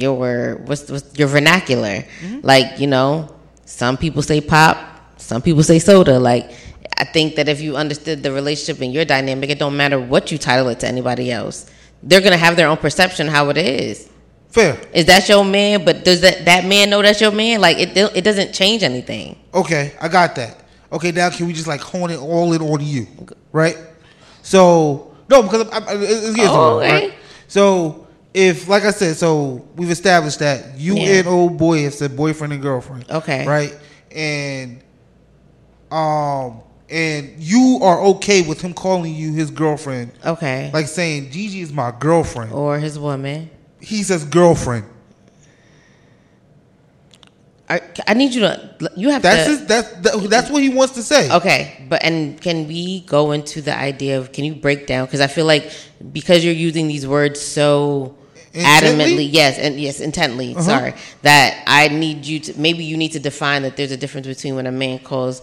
your 0.00 0.56
what's, 0.56 0.90
what's 0.90 1.18
your 1.18 1.28
vernacular. 1.28 2.04
Like 2.42 2.78
you 2.80 2.86
know, 2.86 3.34
some 3.64 3.96
people 3.96 4.22
say 4.22 4.40
pop, 4.40 5.20
some 5.20 5.42
people 5.42 5.62
say 5.62 5.78
soda. 5.78 6.18
Like 6.18 6.50
I 6.98 7.04
think 7.04 7.36
that 7.36 7.48
if 7.48 7.60
you 7.60 7.76
understood 7.76 8.22
the 8.22 8.32
relationship 8.32 8.82
and 8.82 8.92
your 8.92 9.04
dynamic, 9.04 9.50
it 9.50 9.58
don't 9.58 9.76
matter 9.76 9.98
what 9.98 10.30
you 10.32 10.38
title 10.38 10.68
it 10.68 10.80
to 10.80 10.88
anybody 10.88 11.30
else. 11.30 11.70
They're 12.02 12.20
gonna 12.20 12.36
have 12.36 12.56
their 12.56 12.68
own 12.68 12.76
perception 12.76 13.28
how 13.28 13.48
it 13.50 13.58
is. 13.58 14.08
Fair. 14.48 14.78
Is 14.92 15.06
that 15.06 15.28
your 15.28 15.44
man? 15.44 15.84
But 15.84 16.04
does 16.04 16.20
that 16.20 16.44
that 16.44 16.66
man 16.66 16.90
know 16.90 17.00
that's 17.02 17.20
your 17.20 17.32
man? 17.32 17.60
Like 17.60 17.78
it 17.78 17.96
it 17.96 18.22
doesn't 18.22 18.52
change 18.52 18.82
anything. 18.82 19.38
Okay, 19.54 19.92
I 20.00 20.08
got 20.08 20.34
that. 20.36 20.64
Okay, 20.92 21.10
now 21.10 21.30
can 21.30 21.46
we 21.46 21.54
just 21.54 21.66
like 21.66 21.80
hone 21.80 22.10
it 22.10 22.18
all 22.18 22.52
in 22.52 22.60
on 22.60 22.84
you, 22.84 23.06
right? 23.50 23.78
So 24.42 25.11
no, 25.32 25.42
because 25.42 25.68
I, 25.70 25.78
I, 25.78 25.94
it's 25.96 26.34
getting 26.36 26.50
Oh, 26.50 26.54
somewhere, 26.78 26.88
right? 26.92 27.14
So 27.48 28.06
if, 28.34 28.68
like 28.68 28.84
I 28.84 28.90
said, 28.92 29.16
so 29.16 29.66
we've 29.76 29.90
established 29.90 30.38
that 30.38 30.78
you 30.78 30.94
Yeah. 30.96 31.14
and 31.18 31.26
old 31.28 31.58
boy 31.58 31.82
have 31.84 31.94
said 31.94 32.16
boyfriend 32.16 32.52
and 32.52 32.62
girlfriend, 32.62 33.10
Okay. 33.10 33.46
right? 33.46 33.76
And 34.14 34.80
um, 35.90 36.60
and 36.88 37.32
you 37.38 37.78
are 37.82 38.00
okay 38.00 38.42
with 38.42 38.60
him 38.60 38.72
calling 38.74 39.14
you 39.14 39.32
his 39.32 39.50
girlfriend, 39.50 40.12
Okay. 40.24 40.70
like 40.72 40.86
saying 40.88 41.30
Gigi 41.30 41.60
is 41.60 41.72
my 41.72 41.92
girlfriend. 41.98 42.52
or 42.52 42.78
his 42.78 42.98
woman. 42.98 43.50
He 43.80 44.02
says 44.02 44.24
girlfriend. 44.24 44.84
I, 47.72 47.80
I 48.06 48.14
need 48.14 48.34
you 48.34 48.40
to. 48.42 48.54
You 48.96 49.08
have 49.10 49.22
That's 49.22 49.44
to. 49.44 49.50
his, 49.50 49.66
that's 49.66 49.88
that, 50.04 50.26
that's 50.30 50.50
what 50.50 50.62
he 50.62 50.68
wants 50.68 50.94
to 50.94 51.02
say. 51.02 51.30
Okay, 51.38 51.86
but 51.88 52.02
and 52.04 52.40
can 52.40 52.66
we 52.68 53.00
go 53.00 53.32
into 53.32 53.60
the 53.62 53.76
idea 53.76 54.18
of 54.18 54.32
can 54.32 54.44
you 54.44 54.54
break 54.54 54.86
down 54.86 55.06
because 55.06 55.20
I 55.20 55.26
feel 55.26 55.46
like 55.46 55.70
because 56.12 56.44
you're 56.44 56.54
using 56.68 56.88
these 56.88 57.06
words 57.06 57.40
so 57.40 58.14
Intently? 58.54 58.90
adamantly, 59.26 59.28
yes, 59.32 59.58
and 59.58 59.80
yes, 59.80 60.00
intently. 60.00 60.52
Uh-huh. 60.52 60.62
Sorry, 60.62 60.94
that 61.22 61.62
I 61.66 61.88
need 61.88 62.26
you 62.26 62.38
to 62.40 62.60
maybe 62.60 62.84
you 62.84 62.96
need 62.96 63.12
to 63.12 63.20
define 63.20 63.62
that 63.62 63.76
there's 63.76 63.92
a 63.92 63.96
difference 63.96 64.26
between 64.26 64.54
when 64.56 64.66
a 64.66 64.72
man 64.72 64.98
calls 64.98 65.40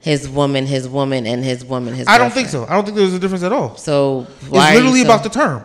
his 0.00 0.28
woman 0.28 0.66
his 0.66 0.86
woman 0.86 1.26
and 1.26 1.42
his 1.42 1.64
woman 1.64 1.94
his. 1.94 2.06
I 2.06 2.18
don't 2.18 2.32
think 2.32 2.48
so. 2.48 2.66
I 2.66 2.74
don't 2.74 2.84
think 2.84 2.96
there's 2.98 3.14
a 3.14 3.18
difference 3.18 3.42
at 3.42 3.52
all. 3.52 3.76
So 3.78 4.26
It's 4.42 4.50
literally 4.50 5.00
so- 5.00 5.06
about 5.06 5.22
the 5.22 5.30
term. 5.30 5.64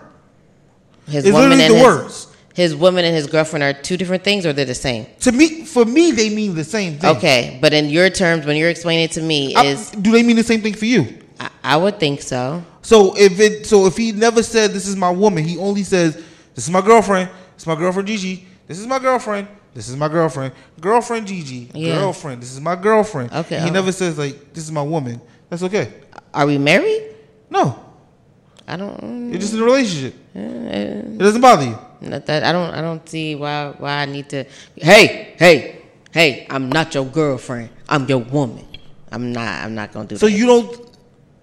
his 1.08 1.26
it's 1.26 1.34
woman 1.34 1.50
literally 1.50 1.66
and 1.66 1.74
the 1.74 1.78
his, 1.78 1.86
words. 1.86 2.28
His 2.60 2.76
woman 2.76 3.06
and 3.06 3.16
his 3.16 3.28
girlfriend 3.28 3.64
are 3.64 3.74
two 3.74 3.98
different 3.98 4.24
things, 4.24 4.46
or 4.46 4.54
they're 4.54 4.66
the 4.66 4.76
same. 4.76 5.06
To 5.22 5.32
me, 5.32 5.66
for 5.66 5.86
me, 5.86 6.12
they 6.12 6.30
mean 6.30 6.56
the 6.56 6.64
same 6.64 6.98
thing. 7.00 7.16
Okay, 7.18 7.58
but 7.62 7.74
in 7.74 7.90
your 7.90 8.10
terms, 8.10 8.46
when 8.46 8.56
you're 8.58 8.70
explaining 8.70 9.06
it 9.06 9.12
to 9.14 9.22
me, 9.22 9.56
I- 9.56 9.66
is 9.66 9.92
do 9.92 10.12
they 10.12 10.24
mean 10.24 10.36
the 10.36 10.44
same 10.44 10.62
thing 10.62 10.74
for 10.74 10.86
you? 10.86 11.18
I, 11.40 11.50
I 11.64 11.78
would 11.78 12.00
think 12.00 12.22
so. 12.22 12.64
So 12.82 13.16
if 13.18 13.40
it, 13.40 13.66
so 13.66 13.86
if 13.86 13.96
he 13.98 14.12
never 14.12 14.44
said 14.44 14.72
this 14.72 14.88
is 14.88 14.96
my 14.96 15.10
woman, 15.10 15.44
he 15.44 15.58
only 15.58 15.84
says 15.84 16.16
this 16.56 16.66
is 16.66 16.70
my 16.70 16.82
girlfriend. 16.82 17.30
This 17.56 17.64
is 17.64 17.68
my 17.68 17.76
girlfriend 17.76 18.08
Gigi. 18.08 18.46
This 18.68 18.80
is 18.80 18.88
my 18.88 19.00
girlfriend. 19.00 19.48
This 19.74 19.88
is 19.90 19.96
my 19.96 20.08
girlfriend. 20.08 20.54
Girlfriend 20.82 21.28
Gigi. 21.28 21.70
Yeah. 21.74 21.96
Girlfriend. 22.00 22.42
This 22.42 22.52
is 22.54 22.60
my 22.60 22.76
girlfriend. 22.76 23.32
Okay, 23.32 23.60
He 23.62 23.70
never 23.70 23.92
says 23.92 24.18
like 24.18 24.54
this 24.54 24.64
is 24.64 24.72
my 24.72 24.82
woman. 24.82 25.22
That's 25.50 25.64
okay. 25.64 25.94
Are 26.34 26.46
we 26.46 26.58
married? 26.58 27.16
No, 27.50 27.80
I 28.70 28.76
don't. 28.78 29.30
you're 29.32 29.40
just 29.40 29.54
in 29.54 29.62
a 29.62 29.64
relationship. 29.64 30.14
Uh, 30.36 30.40
It 30.40 31.18
doesn't 31.18 31.42
bother 31.42 31.66
you. 31.66 31.78
Not 32.02 32.26
that 32.28 32.44
I 32.44 32.52
don't. 32.52 32.72
I 32.74 32.82
don't 32.82 33.08
see 33.10 33.36
why. 33.36 33.74
Why 33.78 34.04
I 34.04 34.06
need 34.06 34.30
to. 34.30 34.46
Hey, 34.76 35.34
hey, 35.38 35.82
hey! 36.12 36.48
I'm 36.50 36.70
not 36.70 36.94
your 36.94 37.06
girlfriend. 37.06 37.70
I'm 37.90 38.08
your 38.08 38.20
woman. 38.20 38.66
I'm 39.12 39.34
not. 39.34 39.64
I'm 39.66 39.76
not 39.76 39.92
gonna 39.92 40.08
do 40.08 40.18
So 40.18 40.28
that. 40.28 40.32
you 40.32 40.46
don't. 40.46 40.70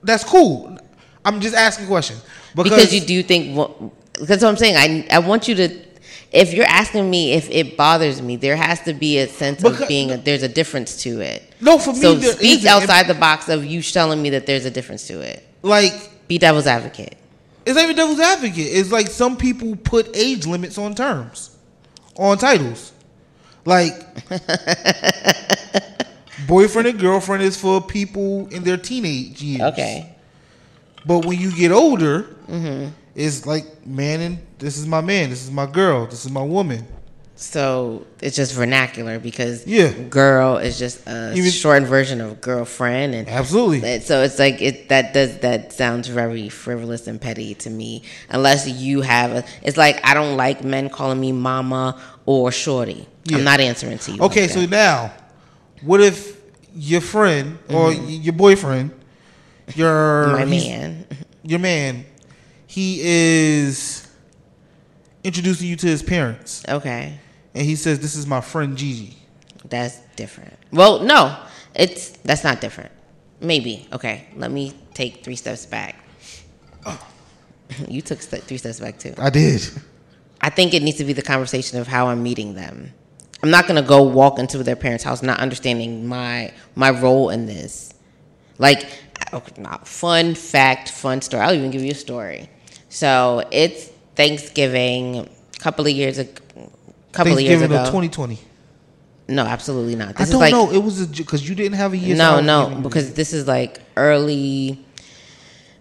That's 0.03 0.25
cool. 0.25 0.79
I'm 1.25 1.41
just 1.41 1.55
asking 1.57 1.87
a 1.87 1.89
question 1.89 2.17
because, 2.55 2.71
because 2.71 2.95
you 2.95 3.01
do 3.01 3.23
think. 3.23 3.55
Because 4.19 4.41
what 4.43 4.49
I'm 4.49 4.57
saying, 4.57 4.77
I 4.77 5.17
I 5.17 5.19
want 5.19 5.49
you 5.49 5.55
to. 5.57 5.69
If 6.33 6.55
you're 6.55 6.67
asking 6.67 7.09
me 7.11 7.33
if 7.35 7.49
it 7.51 7.77
bothers 7.77 8.21
me, 8.23 8.37
there 8.37 8.57
has 8.57 8.81
to 8.83 8.93
be 8.95 9.19
a 9.19 9.27
sense 9.29 9.63
Because- 9.63 9.83
of 9.83 9.89
being. 9.89 10.11
A, 10.11 10.17
there's 10.17 10.43
a 10.43 10.49
difference 10.49 11.03
to 11.03 11.21
it. 11.21 11.43
No, 11.61 11.79
for 11.79 11.93
me, 11.93 12.01
So 12.01 12.19
speak 12.21 12.59
isn't. 12.61 12.69
outside 12.71 13.07
the 13.09 13.15
box 13.15 13.49
of 13.49 13.65
you 13.65 13.83
telling 13.83 14.21
me 14.23 14.31
that 14.31 14.47
there's 14.47 14.65
a 14.65 14.71
difference 14.71 15.07
to 15.09 15.21
it. 15.21 15.43
like 15.63 15.95
Be 16.29 16.39
devil's 16.39 16.67
advocate. 16.67 17.17
It's 17.65 17.75
not 17.77 17.85
even 17.85 17.97
devil's 17.97 18.21
advocate. 18.21 18.59
It's 18.59 18.93
like 18.93 19.09
some 19.09 19.37
people 19.37 19.77
put 19.77 20.15
age 20.17 20.47
limits 20.47 20.79
on 20.79 20.95
terms, 20.95 21.57
on 22.17 22.39
titles. 22.39 22.93
Like, 23.65 23.93
boyfriend 26.47 26.89
and 26.89 26.99
girlfriend 27.01 27.43
is 27.43 27.57
for 27.61 27.81
people 27.81 28.47
in 28.49 28.63
their 28.63 28.77
teenage 28.77 29.43
years. 29.43 29.63
Okay. 29.73 30.13
But 31.05 31.25
when 31.25 31.39
you 31.39 31.53
get 31.53 31.73
older, 31.73 32.31
Mm-hmm. 32.49 32.91
it's 33.17 33.45
like 33.45 33.85
man 33.85 34.21
and 34.21 34.39
this 34.59 34.79
is 34.79 34.87
my 34.87 35.01
man, 35.01 35.31
this 35.31 35.43
is 35.43 35.51
my 35.51 35.67
girl, 35.67 36.07
this 36.07 36.25
is 36.25 36.31
my 36.31 36.43
woman. 36.45 36.87
So 37.39 38.07
it's 38.23 38.35
just 38.35 38.55
vernacular 38.55 39.19
because 39.19 39.67
Yeah. 39.67 39.91
girl 40.09 40.57
is 40.57 40.79
just 40.79 41.07
a 41.07 41.35
Even- 41.35 41.51
shortened 41.51 41.87
version 41.87 42.23
of 42.23 42.41
girlfriend, 42.41 43.15
and 43.15 43.29
Absolutely. 43.29 44.01
so 44.01 44.23
it's 44.23 44.39
like 44.39 44.63
it 44.63 44.89
that 44.89 45.13
does 45.13 45.37
that 45.39 45.71
sounds 45.73 46.09
very 46.09 46.49
frivolous 46.49 47.07
and 47.07 47.21
petty 47.21 47.55
to 47.57 47.69
me. 47.71 48.03
Unless 48.31 48.67
you 48.69 49.03
have 49.03 49.33
a, 49.33 49.45
it's 49.63 49.77
like 49.77 50.01
I 50.03 50.15
don't 50.15 50.39
like 50.39 50.65
men 50.65 50.89
calling 50.89 51.21
me 51.21 51.33
mama 51.33 52.01
or 52.25 52.51
shorty. 52.51 53.07
Yeah. 53.25 53.37
I'm 53.39 53.45
not 53.45 53.61
answering 53.61 53.99
to 53.99 54.13
you. 54.13 54.23
Okay, 54.23 54.43
like 54.43 54.51
so 54.51 54.61
that. 54.61 54.71
now, 54.71 55.13
what 55.83 56.01
if 56.01 56.39
your 56.75 57.03
friend 57.03 57.59
or 57.69 57.91
Mm-hmm. 57.91 58.09
your 58.09 58.33
boyfriend, 58.33 58.93
your 59.75 60.29
my 60.29 60.47
man, 60.47 61.05
your 61.43 61.59
man, 61.59 62.07
he 62.67 63.01
is 63.03 64.07
introducing 65.23 65.69
you 65.69 65.77
to 65.77 65.87
his 65.87 66.03
parents, 66.03 66.63
okay, 66.69 67.19
and 67.57 67.65
he 67.65 67.75
says, 67.75 67.99
"This 68.01 68.15
is 68.15 68.27
my 68.27 68.41
friend 68.41 68.77
Gigi." 68.77 69.17
that's 69.69 69.99
different. 70.15 70.55
Well, 70.71 71.01
no, 71.01 71.37
it's 71.75 72.11
that's 72.19 72.45
not 72.45 72.61
different. 72.61 72.93
Maybe 73.41 73.89
okay. 73.93 74.27
Let 74.37 74.51
me 74.51 74.75
take 74.95 75.25
three 75.25 75.37
steps 75.37 75.67
back. 75.67 75.97
You 77.89 78.01
took 78.01 78.23
st- 78.23 78.45
three 78.45 78.59
steps 78.59 78.79
back 78.79 78.99
too. 78.99 79.15
I 79.19 79.29
did. 79.29 79.69
I 80.41 80.51
think 80.51 80.73
it 80.73 80.83
needs 80.83 80.99
to 80.99 81.05
be 81.05 81.13
the 81.13 81.23
conversation 81.23 81.81
of 81.81 81.89
how 81.89 82.07
I'm 82.07 82.23
meeting 82.23 82.55
them. 82.55 82.93
I'm 83.43 83.51
not 83.51 83.67
gonna 83.67 83.83
go 83.83 84.03
walk 84.05 84.39
into 84.39 84.63
their 84.63 84.77
parents' 84.77 85.03
house 85.03 85.23
not 85.23 85.41
understanding 85.41 86.07
my 86.07 86.53
my 86.75 86.91
role 86.91 87.31
in 87.31 87.47
this. 87.47 87.93
Like, 88.59 88.87
oh, 89.33 89.39
okay, 89.39 89.61
not 89.61 89.89
fun 89.89 90.35
fact, 90.35 90.91
fun 90.91 91.21
story. 91.23 91.43
I'll 91.43 91.55
even 91.55 91.71
give 91.71 91.83
you 91.83 91.91
a 91.91 91.95
story. 91.95 92.49
So 92.89 93.43
it's 93.51 93.87
Thanksgiving, 94.15 95.29
a 95.57 95.59
couple 95.59 95.87
of 95.87 95.93
years 95.93 96.19
ago. 96.19 96.41
Couple 97.17 97.33
of 97.35 97.41
years 97.41 97.59
Thanksgiving 97.61 97.77
ago. 97.77 97.83
of 97.83 97.89
2020. 97.89 98.39
no, 99.29 99.43
absolutely 99.45 99.97
not. 99.97 100.09
I 100.11 100.13
This 100.13 100.29
is 100.29 100.33
don't 100.33 100.41
like 100.41 100.53
know. 100.53 100.71
It 100.71 100.79
was 100.83 101.07
because 101.07 101.49
you 101.49 101.55
didn't 101.55 101.77
have 101.77 101.93
a 101.93 101.97
year. 101.97 102.15
no, 102.17 102.41
no, 102.41 102.79
because 102.83 103.15
this 103.15 103.33
is 103.33 103.47
like 103.49 103.81
early, 103.97 104.85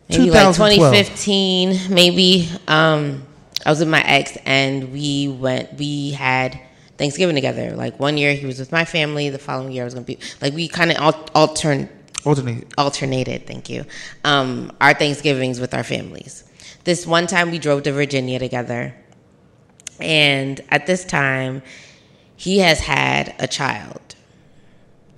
maybe 0.09 0.31
like 0.31 0.55
2015, 0.55 1.93
maybe. 1.93 2.49
Um, 2.67 3.23
I 3.65 3.69
was 3.69 3.79
with 3.79 3.89
my 3.89 4.01
ex, 4.01 4.37
and 4.45 4.91
we 4.91 5.27
went. 5.27 5.73
We 5.77 6.11
had 6.11 6.59
Thanksgiving 6.97 7.35
together. 7.35 7.75
Like 7.75 7.99
one 7.99 8.17
year, 8.17 8.33
he 8.33 8.45
was 8.45 8.59
with 8.59 8.71
my 8.71 8.85
family. 8.85 9.29
The 9.29 9.39
following 9.39 9.71
year, 9.71 9.83
I 9.83 9.85
was 9.85 9.93
gonna 9.93 10.05
be 10.05 10.19
like 10.41 10.53
we 10.53 10.67
kind 10.67 10.91
of 10.91 10.97
al- 10.97 11.13
altern 11.47 11.89
alternate. 12.25 12.67
alternated. 12.77 13.45
Thank 13.47 13.69
you. 13.69 13.85
Um, 14.23 14.71
our 14.81 14.93
Thanksgivings 14.93 15.59
with 15.59 15.73
our 15.73 15.83
families. 15.83 16.43
This 16.83 17.07
one 17.07 17.25
time, 17.27 17.49
we 17.51 17.57
drove 17.59 17.81
to 17.83 17.91
Virginia 17.91 18.37
together, 18.37 18.93
And 19.99 20.61
at 20.69 20.87
this 20.87 21.05
time, 21.05 21.61
he 22.35 22.59
has 22.59 22.79
had 22.79 23.33
a 23.39 23.47
child, 23.47 24.15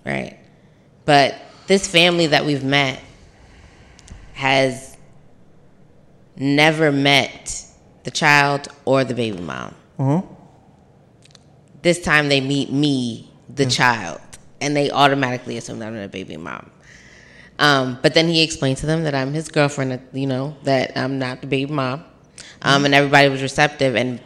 right? 0.06 0.38
But 1.06 1.36
this 1.68 1.88
family 1.88 2.28
that 2.28 2.46
we've 2.46 2.64
met 2.64 3.02
has 4.34 4.96
never 6.36 6.92
met 6.92 7.66
the 8.04 8.12
child 8.12 8.68
or 8.86 9.04
the 9.04 9.16
baby 9.16 9.40
mom. 9.40 9.74
Uh-huh. 9.98 10.22
This 11.82 12.02
time 12.02 12.30
they 12.30 12.42
meet 12.42 12.72
me, 12.72 13.32
the 13.54 13.66
child, 13.66 14.22
and 14.62 14.76
they 14.76 14.92
automatically 14.92 15.58
assume 15.58 15.80
that 15.80 15.88
I'm 15.88 15.96
the 15.96 16.08
baby 16.08 16.38
mom. 16.38 16.70
Um, 17.60 17.98
but 18.02 18.14
then 18.14 18.28
he 18.28 18.44
explained 18.44 18.78
to 18.78 18.86
them 18.86 19.04
that 19.04 19.16
I'm 19.16 19.34
his 19.34 19.50
girlfriend, 19.50 20.00
you 20.14 20.28
know, 20.28 20.56
that 20.64 20.96
I'm 20.96 21.18
not 21.18 21.42
the 21.42 21.48
baby 21.48 21.72
mom. 21.72 22.06
Um, 22.62 22.86
and 22.86 22.94
everybody 22.94 23.30
was 23.30 23.42
receptive. 23.42 23.96
And 23.96 24.20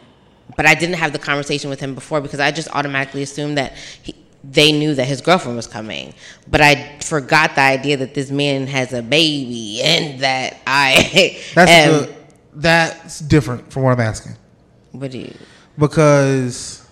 but 0.56 0.66
I 0.66 0.74
didn't 0.74 0.96
have 0.96 1.12
the 1.12 1.18
conversation 1.18 1.70
with 1.70 1.80
him 1.80 1.94
before 1.94 2.20
because 2.20 2.40
I 2.40 2.50
just 2.50 2.68
automatically 2.72 3.22
assumed 3.22 3.58
that 3.58 3.72
he, 4.02 4.14
they 4.44 4.72
knew 4.72 4.94
that 4.94 5.04
his 5.04 5.20
girlfriend 5.20 5.56
was 5.56 5.66
coming. 5.66 6.14
But 6.50 6.60
I 6.60 6.98
forgot 7.00 7.54
the 7.54 7.60
idea 7.62 7.96
that 7.98 8.14
this 8.14 8.30
man 8.30 8.66
has 8.66 8.92
a 8.92 9.02
baby 9.02 9.80
and 9.82 10.20
that 10.20 10.56
I 10.66 11.40
That's 11.54 11.70
am. 11.70 11.92
the, 11.92 12.14
that's 12.54 13.20
different 13.20 13.72
from 13.72 13.82
what 13.84 13.92
I'm 13.92 14.00
asking 14.00 14.32
what 14.90 15.10
do 15.10 15.18
you? 15.18 15.34
because 15.78 16.86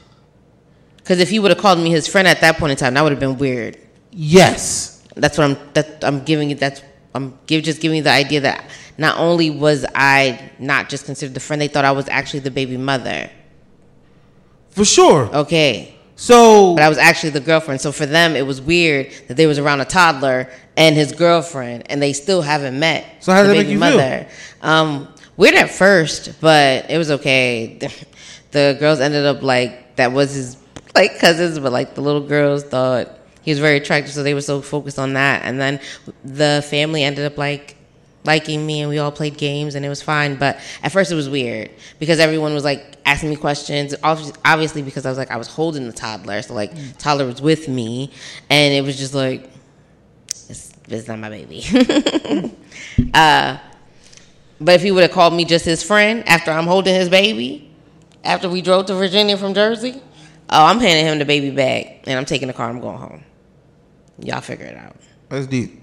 Because 0.99 1.20
if 1.20 1.29
he 1.29 1.38
would 1.38 1.51
have 1.51 1.61
called 1.61 1.79
me 1.79 1.90
his 1.90 2.07
friend 2.07 2.27
at 2.27 2.40
that 2.40 2.57
point 2.57 2.70
in 2.73 2.79
time, 2.79 2.94
that 2.94 3.03
would 3.03 3.12
have 3.12 3.20
been 3.20 3.37
weird. 3.37 3.77
yes, 4.11 5.03
That's 5.16 5.37
what 5.37 5.44
I'm. 5.51 5.57
That 5.75 6.03
I'm 6.05 6.25
giving 6.25 6.49
you. 6.51 6.57
That's 6.57 6.83
I'm 7.14 7.37
give, 7.46 7.62
just 7.64 7.81
giving 7.83 7.96
you 7.99 8.03
the 8.05 8.11
idea 8.12 8.40
that 8.40 8.64
not 8.96 9.18
only 9.18 9.51
was 9.51 9.85
I 9.94 10.51
not 10.59 10.88
just 10.88 11.05
considered 11.05 11.35
the 11.35 11.40
friend, 11.40 11.61
they 11.61 11.68
thought 11.68 11.85
I 11.85 11.90
was 11.92 12.09
actually 12.09 12.40
the 12.40 12.51
baby 12.53 12.77
mother. 12.79 13.29
For 14.70 14.85
sure. 14.85 15.35
Okay, 15.35 15.94
So 16.16 16.74
but 16.74 16.83
I 16.83 16.88
was 16.88 16.98
actually 16.98 17.30
the 17.30 17.40
girlfriend. 17.40 17.80
So 17.80 17.92
for 17.92 18.06
them, 18.06 18.37
it 18.37 18.46
was 18.46 18.61
weird 18.61 19.12
that 19.28 19.37
they 19.37 19.46
was 19.46 19.59
around 19.59 19.80
a 19.80 19.85
toddler 19.85 20.48
and 20.76 20.96
his 20.96 21.12
girlfriend, 21.12 21.90
and 21.90 22.00
they 22.00 22.12
still 22.12 22.42
haven't 22.42 22.78
met. 22.78 23.04
So 23.20 23.33
how 23.33 23.42
did 23.42 23.50
that 23.50 23.56
make 23.56 23.68
you 23.68 23.78
feel? 23.80 24.26
Um, 24.62 25.09
weird 25.37 25.54
at 25.54 25.70
first, 25.70 26.40
but 26.40 26.90
it 26.90 26.98
was 26.98 27.11
okay. 27.11 27.78
The 28.52 28.76
girls 28.80 28.98
ended 28.98 29.26
up 29.26 29.42
like 29.42 29.94
that 29.94 30.11
was 30.11 30.35
his 30.35 30.56
like 30.96 31.20
cousins, 31.20 31.59
but 31.61 31.70
like 31.70 31.94
the 31.94 32.00
little 32.00 32.26
girls 32.26 32.64
thought 32.64 33.16
he 33.42 33.52
was 33.52 33.61
very 33.61 33.76
attractive, 33.76 34.12
so 34.12 34.24
they 34.24 34.35
were 34.35 34.40
so 34.40 34.61
focused 34.61 34.98
on 34.98 35.12
that. 35.14 35.42
And 35.44 35.61
then 35.61 35.78
the 36.24 36.64
family 36.68 37.04
ended 37.04 37.24
up 37.26 37.38
like 37.38 37.76
liking 38.24 38.66
me, 38.66 38.80
and 38.80 38.90
we 38.90 38.98
all 38.98 39.12
played 39.12 39.37
games, 39.37 39.74
and 39.74 39.85
it 39.85 39.88
was 39.88 40.02
fine. 40.02 40.37
But 40.37 40.59
at 40.83 40.92
first, 40.92 41.11
it 41.11 41.14
was 41.14 41.28
weird 41.28 41.70
because 41.98 42.20
everyone 42.20 42.54
was 42.54 42.64
like 42.64 42.98
asking 43.06 43.30
me 43.30 43.37
questions. 43.37 43.94
Obviously, 44.02 44.35
obviously 44.44 44.83
because 44.83 45.06
I 45.06 45.09
was 45.09 45.18
like 45.18 45.30
I 45.30 45.37
was 45.37 45.48
holding 45.48 45.87
the 45.87 45.92
toddler, 45.92 46.42
so 46.42 46.54
like 46.54 46.72
toddler 46.98 47.26
was 47.26 47.40
with 47.40 47.68
me, 47.68 48.11
and 48.48 48.74
it 48.74 48.83
was 48.83 48.98
just 48.98 49.14
like 49.14 49.50
it's, 50.48 50.72
it's 50.88 51.09
not 51.09 51.18
my 51.18 51.30
baby. 51.30 51.64
uh, 53.14 53.59
but 54.61 54.74
if 54.74 54.83
he 54.83 54.90
would 54.90 55.02
have 55.02 55.12
called 55.12 55.33
me 55.33 55.44
just 55.44 55.64
his 55.64 55.83
friend 55.83 56.28
after 56.28 56.50
I'm 56.50 56.66
holding 56.66 56.94
his 56.94 57.09
baby, 57.09 57.70
after 58.24 58.48
we 58.48 58.61
drove 58.61 58.87
to 58.87 58.94
Virginia 58.94 59.37
from 59.37 59.54
Jersey, 59.54 59.94
oh, 60.50 60.66
I'm 60.66 60.78
handing 60.78 61.06
him 61.06 61.18
the 61.18 61.24
baby 61.24 61.50
bag 61.50 62.04
and 62.06 62.18
I'm 62.18 62.26
taking 62.26 62.48
the 62.48 62.54
car. 62.54 62.68
I'm 62.68 62.80
going 62.80 62.98
home. 62.98 63.24
Y'all 64.18 64.42
figure 64.42 64.66
it 64.66 64.76
out. 64.76 64.96
that's 65.30 65.46
deep. 65.46 65.80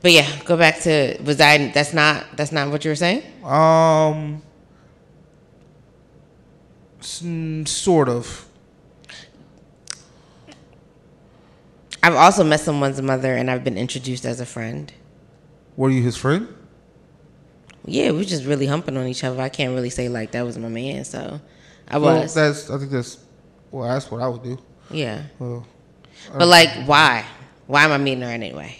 But 0.00 0.12
yeah, 0.12 0.28
go 0.44 0.56
back 0.56 0.80
to 0.82 1.18
was 1.24 1.40
I? 1.40 1.68
That's 1.72 1.92
not 1.92 2.24
that's 2.36 2.52
not 2.52 2.70
what 2.70 2.84
you 2.84 2.90
were 2.90 2.94
saying. 2.94 3.22
Um, 3.44 4.42
sort 7.00 8.08
of. 8.08 8.46
I've 12.02 12.14
also 12.14 12.44
met 12.44 12.60
someone's 12.60 13.02
mother 13.02 13.34
and 13.34 13.50
I've 13.50 13.64
been 13.64 13.76
introduced 13.76 14.24
as 14.24 14.40
a 14.40 14.46
friend. 14.46 14.92
Were 15.76 15.90
you 15.90 16.02
his 16.02 16.16
friend? 16.16 16.48
Yeah, 17.84 18.12
we 18.12 18.18
were 18.18 18.24
just 18.24 18.44
really 18.44 18.66
humping 18.66 18.96
on 18.96 19.06
each 19.06 19.24
other. 19.24 19.40
I 19.42 19.48
can't 19.48 19.74
really 19.74 19.90
say 19.90 20.08
like 20.08 20.30
that 20.32 20.42
was 20.42 20.58
my 20.58 20.68
man. 20.68 21.04
So 21.04 21.40
I 21.88 21.98
Well, 21.98 22.22
was. 22.22 22.34
that's. 22.34 22.70
I 22.70 22.78
think 22.78 22.90
that's. 22.90 23.18
Well, 23.70 23.88
that's 23.88 24.10
what 24.10 24.22
I 24.22 24.28
would 24.28 24.42
do. 24.42 24.58
yeah. 24.90 25.24
Well, 25.38 25.66
But 26.36 26.46
like, 26.48 26.70
why? 26.86 27.24
Why 27.66 27.84
am 27.84 27.92
I 27.92 27.98
meeting 27.98 28.22
her 28.22 28.30
anyway? 28.30 28.76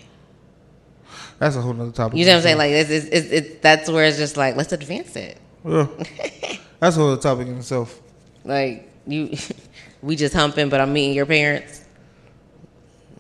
That's 1.38 1.56
a 1.56 1.60
whole 1.60 1.72
nother 1.72 1.92
topic. 1.92 2.18
You 2.18 2.26
know 2.26 2.32
what 2.32 2.36
I'm 2.38 2.42
saying? 2.42 2.58
Like, 2.58 2.72
it's, 2.72 2.90
it's, 2.90 3.06
it's, 3.06 3.26
it's, 3.30 3.60
that's 3.60 3.88
where 3.88 4.04
it's 4.04 4.18
just 4.18 4.36
like, 4.36 4.56
let's 4.56 4.72
advance 4.72 5.14
it. 5.16 5.38
Yeah. 5.64 5.86
that's 6.80 6.96
a 6.96 7.00
whole 7.00 7.12
other 7.12 7.20
topic 7.20 7.48
in 7.48 7.58
itself. 7.58 8.00
Like, 8.44 8.90
you, 9.06 9.36
we 10.02 10.16
just 10.16 10.34
humping, 10.34 10.68
but 10.68 10.80
I'm 10.80 10.92
meeting 10.92 11.14
your 11.14 11.26
parents. 11.26 11.84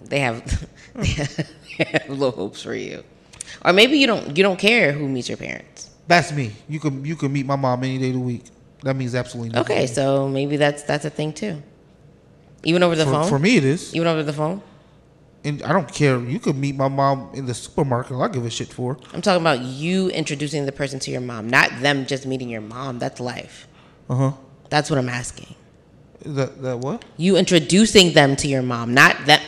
They 0.02 0.20
have, 0.20 0.68
they 0.94 1.84
have 1.84 2.08
low 2.08 2.30
hopes 2.30 2.62
for 2.62 2.74
you, 2.74 3.04
or 3.62 3.72
maybe 3.74 3.98
you 3.98 4.06
don't. 4.06 4.34
You 4.34 4.42
don't 4.42 4.58
care 4.58 4.92
who 4.92 5.06
meets 5.06 5.28
your 5.28 5.36
parents. 5.36 5.90
That's 6.06 6.32
me. 6.32 6.52
You 6.66 6.80
can 6.80 7.04
you 7.04 7.14
can 7.14 7.30
meet 7.30 7.44
my 7.44 7.56
mom 7.56 7.84
any 7.84 7.98
day 7.98 8.08
of 8.08 8.14
the 8.14 8.20
week. 8.20 8.44
That 8.84 8.96
means 8.96 9.14
absolutely 9.14 9.50
nothing. 9.50 9.76
Okay, 9.76 9.86
so 9.86 10.26
maybe 10.26 10.56
that's 10.56 10.82
that's 10.84 11.04
a 11.04 11.10
thing 11.10 11.34
too. 11.34 11.62
Even 12.64 12.82
over 12.82 12.96
the 12.96 13.04
for, 13.04 13.12
phone. 13.12 13.28
for 13.28 13.38
me, 13.38 13.56
it 13.56 13.64
is. 13.64 13.94
Even 13.94 14.08
over 14.08 14.22
the 14.22 14.32
phone. 14.32 14.62
And 15.44 15.62
I 15.62 15.72
don't 15.72 15.90
care. 15.92 16.18
You 16.18 16.40
could 16.40 16.56
meet 16.56 16.74
my 16.74 16.88
mom 16.88 17.30
in 17.32 17.46
the 17.46 17.54
supermarket. 17.54 18.16
I 18.16 18.28
give 18.28 18.44
a 18.44 18.50
shit 18.50 18.68
for. 18.72 18.94
her. 18.94 19.00
I'm 19.14 19.22
talking 19.22 19.40
about 19.40 19.60
you 19.60 20.08
introducing 20.10 20.66
the 20.66 20.72
person 20.72 20.98
to 21.00 21.10
your 21.10 21.20
mom, 21.20 21.48
not 21.48 21.70
them 21.80 22.06
just 22.06 22.26
meeting 22.26 22.48
your 22.48 22.60
mom. 22.60 22.98
That's 22.98 23.20
life. 23.20 23.68
Uh 24.10 24.14
huh. 24.16 24.32
That's 24.68 24.90
what 24.90 24.98
I'm 24.98 25.08
asking. 25.08 25.54
That 26.24 26.60
that 26.62 26.78
what? 26.80 27.04
You 27.16 27.36
introducing 27.36 28.12
them 28.14 28.34
to 28.36 28.48
your 28.48 28.62
mom, 28.62 28.92
not 28.94 29.16
that. 29.26 29.40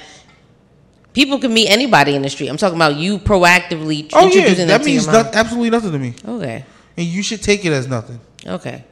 People 1.12 1.40
can 1.40 1.52
meet 1.52 1.68
anybody 1.68 2.14
in 2.14 2.22
the 2.22 2.30
street. 2.30 2.48
I'm 2.48 2.56
talking 2.56 2.76
about 2.78 2.94
you 2.94 3.18
proactively 3.18 4.08
Oh 4.12 4.20
yeah, 4.20 4.26
introducing 4.26 4.68
that 4.68 4.78
them 4.78 4.80
to 4.82 4.86
means 4.86 5.06
your 5.06 5.12
mom. 5.14 5.24
not, 5.24 5.34
absolutely 5.34 5.70
nothing 5.70 5.90
to 5.90 5.98
me. 5.98 6.14
Okay. 6.24 6.64
And 6.96 7.04
you 7.06 7.22
should 7.24 7.42
take 7.42 7.64
it 7.64 7.72
as 7.72 7.88
nothing. 7.88 8.20
Okay. 8.46 8.84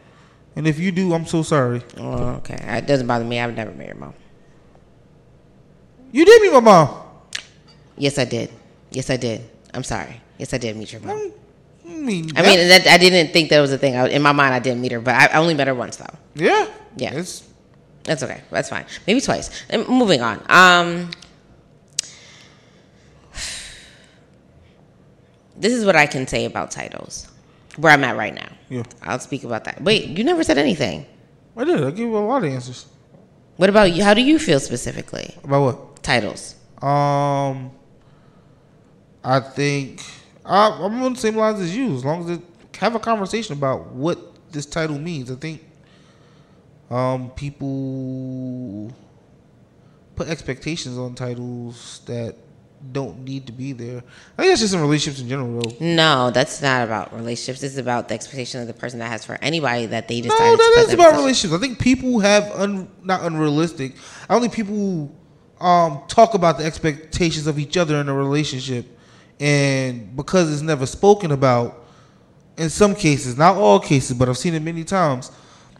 And 0.56 0.66
if 0.66 0.80
you 0.80 0.90
do, 0.90 1.14
I'm 1.14 1.26
so 1.26 1.44
sorry. 1.44 1.80
Oh, 1.96 2.30
okay. 2.38 2.58
It 2.78 2.88
doesn't 2.88 3.06
bother 3.06 3.24
me. 3.24 3.38
I've 3.38 3.54
never 3.54 3.70
met 3.70 3.87
your 3.87 3.94
mom. 3.96 4.14
You 6.12 6.25
did 6.25 6.42
meet 6.42 6.53
my 6.53 6.61
mom. 6.61 6.88
Yes, 7.97 8.18
I 8.18 8.25
did. 8.25 8.51
Yes, 8.90 9.11
I 9.11 9.16
did. 9.16 9.42
I'm 9.75 9.85
sorry. 9.85 10.21
Yes, 10.38 10.55
I 10.55 10.59
did 10.59 10.77
meet 10.77 10.92
your 10.92 11.03
mom. 11.03 11.33
I 11.85 11.90
mean, 11.90 12.31
I 12.37 12.42
mean, 12.42 12.68
that, 12.68 12.87
I 12.87 12.99
didn't 12.99 13.33
think 13.33 13.51
that 13.51 13.61
was 13.61 13.73
a 13.73 13.79
thing. 13.79 13.97
I, 13.97 14.09
in 14.09 14.23
my 14.23 14.33
mind, 14.33 14.55
I 14.55 14.59
didn't 14.59 14.81
meet 14.81 14.92
her, 14.92 15.01
but 15.01 15.14
I, 15.14 15.27
I 15.27 15.38
only 15.38 15.55
met 15.55 15.66
her 15.66 15.75
once, 15.75 15.97
though. 15.97 16.07
yeah, 16.35 16.66
Yeah. 16.97 17.14
It's 17.14 17.47
That's 18.05 18.23
okay. 18.23 18.42
That's 18.51 18.68
fine. 18.68 18.85
Maybe 19.07 19.21
twice. 19.21 19.51
And 19.71 19.87
moving 19.88 20.21
on. 20.23 20.42
Um, 20.49 21.11
this 25.57 25.73
is 25.73 25.85
what 25.85 25.97
I 25.97 26.07
can 26.07 26.27
say 26.27 26.44
about 26.44 26.71
titles, 26.71 27.29
where 27.77 27.92
I'm 27.92 28.05
at 28.05 28.16
right 28.16 28.35
now. 28.35 28.49
yeah. 28.68 28.83
I'll 29.03 29.18
speak 29.18 29.44
about 29.44 29.64
that. 29.64 29.83
Wait, 29.83 30.07
you 30.16 30.25
never 30.25 30.44
said 30.44 30.59
anything. 30.59 31.07
I 31.57 31.64
did. 31.64 31.83
I 31.83 31.90
gave 31.90 32.01
you 32.01 32.16
a 32.16 32.21
lot 32.21 32.44
of 32.44 32.51
answers 32.53 32.87
What 33.57 33.68
about 33.68 33.92
you? 33.92 34.05
How 34.05 34.14
do 34.14 34.23
you 34.23 34.38
feel 34.38 34.61
specifically? 34.61 35.35
about 35.42 35.62
what. 35.62 35.79
Titles. 36.02 36.54
Um, 36.82 37.72
I 39.24 39.40
think 39.40 40.02
I, 40.44 40.70
I'm 40.70 41.02
on 41.02 41.14
the 41.14 41.20
same 41.20 41.37
lines 41.37 41.61
as 41.61 41.76
you. 41.76 41.94
As 41.94 42.04
long 42.04 42.24
as 42.24 42.38
it 42.38 42.42
have 42.78 42.94
a 42.94 43.00
conversation 43.00 43.54
about 43.54 43.88
what 43.88 44.18
this 44.52 44.64
title 44.64 44.98
means, 44.98 45.30
I 45.30 45.34
think 45.34 45.64
um, 46.90 47.30
people 47.30 48.92
put 50.16 50.28
expectations 50.28 50.96
on 50.96 51.14
titles 51.14 52.00
that 52.06 52.37
don't 52.92 53.24
need 53.24 53.46
to 53.46 53.52
be 53.52 53.72
there. 53.72 53.98
I 54.37 54.42
think 54.42 54.52
that's 54.52 54.61
just 54.61 54.74
in 54.74 54.80
relationships 54.80 55.20
in 55.20 55.28
general, 55.28 55.61
though. 55.61 55.76
No, 55.80 56.30
that's 56.30 56.62
not 56.62 56.84
about 56.84 57.12
relationships. 57.14 57.62
Is 57.62 57.76
about 57.76 58.08
the 58.08 58.14
expectation 58.14 58.61
of 58.61 58.66
the 58.66 58.74
person 58.74 59.00
that 59.00 59.08
has 59.08 59.24
for 59.24 59.38
anybody 59.42 59.87
that 59.87 60.08
they 60.08 60.20
decide. 60.20 60.38
No, 60.38 60.56
that 60.56 60.84
is 60.87 60.94
about 60.94 61.14
relationships. 61.14 61.52
I 61.52 61.58
think 61.58 61.78
people 61.78 62.20
have 62.20 62.50
un, 62.52 62.88
not 63.02 63.24
unrealistic. 63.24 63.94
I 64.28 64.34
don't 64.34 64.40
think 64.40 64.54
people 64.54 65.12
um, 65.61 66.03
talk 66.09 66.35
about 66.35 66.59
the 66.59 66.64
expectations 66.64 67.47
of 67.47 67.59
each 67.59 67.77
other 67.77 67.97
in 67.97 68.09
a 68.09 68.14
relationship, 68.14 68.87
and 69.40 70.14
because 70.16 70.53
it's 70.53 70.62
never 70.62 70.87
spoken 70.87 71.33
about, 71.33 71.85
in 72.57 72.71
some 72.71 72.94
cases, 72.94 73.37
not 73.37 73.57
all 73.57 73.81
cases, 73.81 74.16
but 74.16 74.29
I've 74.29 74.38
seen 74.38 74.55
it 74.55 74.62
many 74.62 74.85
times, 74.85 75.31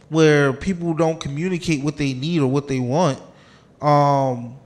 where 0.09 0.53
people 0.53 0.93
don't 0.93 1.19
communicate 1.19 1.83
what 1.83 1.97
they 1.97 2.13
need 2.13 2.41
or 2.41 2.47
what 2.47 2.67
they 2.67 2.79
want. 2.79 3.21
Um, 3.81 4.57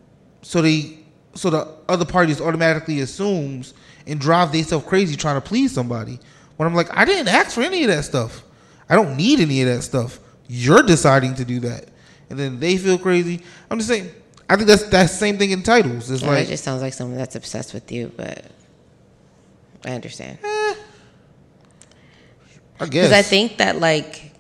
so 0.42 0.62
they, 0.62 1.00
so 1.36 1.50
the 1.50 1.68
other 1.88 2.06
party 2.06 2.34
parties 2.34 2.42
automatically 2.42 3.02
assumes 3.02 3.74
and 4.08 4.20
drive 4.20 4.52
themselves 4.52 4.86
crazy 4.86 5.16
trying 5.16 5.36
to 5.36 5.42
please 5.42 5.74
somebody. 5.74 6.20
When 6.58 6.68
I'm 6.68 6.76
like, 6.76 6.96
I 6.96 7.06
didn't 7.06 7.28
ask 7.28 7.52
for 7.52 7.62
any 7.62 7.84
of 7.84 7.90
that 7.90 8.04
stuff. 8.04 8.44
I 8.90 8.96
don't 8.96 9.16
need 9.16 9.40
any 9.40 9.62
of 9.62 9.68
that 9.68 9.82
stuff. 9.82 10.20
You're 10.48 10.84
deciding 10.84 11.36
to 11.36 11.46
do 11.46 11.60
that, 11.62 11.90
and 12.30 12.40
then 12.40 12.60
they 12.60 12.78
feel 12.78 12.98
crazy. 12.98 13.42
I'm 13.70 13.78
just 13.78 13.90
saying. 13.90 14.12
I 14.54 14.56
think 14.56 14.68
that's 14.68 14.84
that 14.84 15.10
same 15.10 15.40
thing 15.40 15.50
in 15.50 15.64
titles. 15.64 16.12
It's 16.12 16.22
Yeah, 16.22 16.30
like 16.30 16.46
it 16.46 16.50
just 16.50 16.64
sounds 16.64 16.84
like 16.84 16.94
someone 16.94 17.18
that's 17.18 17.36
obsessed 17.36 17.74
with 17.74 17.92
you, 17.92 18.12
but 18.16 18.46
I 19.84 19.92
understand. 19.92 20.38
Eh, 20.44 20.48
I 22.80 22.86
guess. 22.86 22.90
Because 22.90 23.12
I 23.14 23.24
think 23.24 23.58
that 23.58 23.80
like 23.80 24.32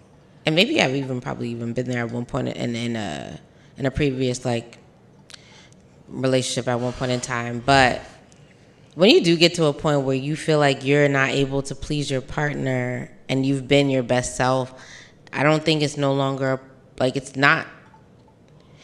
and 0.45 0.53
maybe 0.53 0.79
I've 0.79 0.95
even 0.95 1.19
probably 1.19 1.49
even 1.49 1.73
been 1.73 1.89
there 1.89 2.05
at 2.05 2.11
one 2.11 2.25
point 2.25 2.49
in 2.49 2.75
in 2.75 2.95
a 2.95 3.39
in 3.77 3.87
a 3.87 3.91
previous 3.91 4.45
like 4.45 4.77
relationship 6.09 6.67
at 6.67 6.79
one 6.79 6.93
point 6.93 7.11
in 7.11 7.19
time, 7.19 7.63
but 7.65 8.01
when 8.93 9.09
you 9.09 9.21
do 9.21 9.35
get 9.35 9.55
to 9.55 9.65
a 9.65 9.73
point 9.73 10.01
where 10.01 10.15
you 10.15 10.35
feel 10.35 10.59
like 10.59 10.85
you're 10.85 11.09
not 11.09 11.29
able 11.29 11.63
to 11.63 11.73
please 11.73 12.11
your 12.11 12.21
partner 12.21 13.09
and 13.27 13.43
you've 13.43 13.67
been 13.67 13.89
your 13.89 14.03
best 14.03 14.37
self, 14.37 14.79
I 15.31 15.41
don't 15.41 15.63
think 15.63 15.81
it's 15.81 15.97
no 15.97 16.13
longer 16.13 16.61
like 16.99 17.15
it's 17.15 17.35
not 17.35 17.65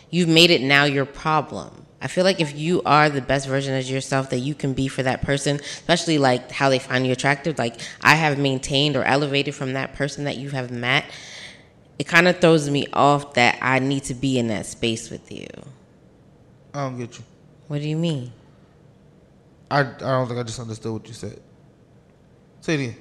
you've 0.09 0.29
made 0.29 0.49
it 0.51 0.61
now 0.61 0.85
your 0.85 1.05
problem. 1.05 1.85
I 2.01 2.07
feel 2.07 2.23
like 2.23 2.39
if 2.39 2.55
you 2.57 2.81
are 2.85 3.09
the 3.09 3.21
best 3.21 3.47
version 3.47 3.77
of 3.77 3.85
yourself 3.85 4.29
that 4.29 4.39
you 4.39 4.55
can 4.55 4.73
be 4.73 4.87
for 4.87 5.03
that 5.03 5.21
person, 5.21 5.57
especially 5.57 6.17
like 6.17 6.49
how 6.49 6.69
they 6.69 6.79
find 6.79 7.05
you 7.05 7.11
attractive, 7.11 7.57
like 7.57 7.79
I 8.01 8.15
have 8.15 8.37
maintained 8.39 8.95
or 8.95 9.03
elevated 9.03 9.53
from 9.53 9.73
that 9.73 9.95
person 9.95 10.23
that 10.23 10.37
you 10.37 10.49
have 10.51 10.71
met, 10.71 11.05
it 11.97 12.07
kind 12.07 12.29
of 12.29 12.39
throws 12.39 12.69
me 12.69 12.87
off 12.93 13.33
that 13.33 13.57
I 13.61 13.79
need 13.79 14.05
to 14.05 14.13
be 14.13 14.39
in 14.39 14.47
that 14.47 14.65
space 14.65 15.09
with 15.09 15.29
you. 15.31 15.47
I 16.73 16.83
don't 16.85 16.97
get 16.97 17.17
you. 17.17 17.25
What 17.67 17.81
do 17.81 17.89
you 17.89 17.97
mean? 17.97 18.31
I 19.69 19.81
I 19.81 19.83
don't 19.83 20.27
think 20.27 20.39
I 20.39 20.43
just 20.43 20.59
understood 20.59 20.93
what 20.93 21.07
you 21.07 21.13
said. 21.13 21.41
Say 22.61 22.75
it 22.75 22.79
again. 22.79 22.95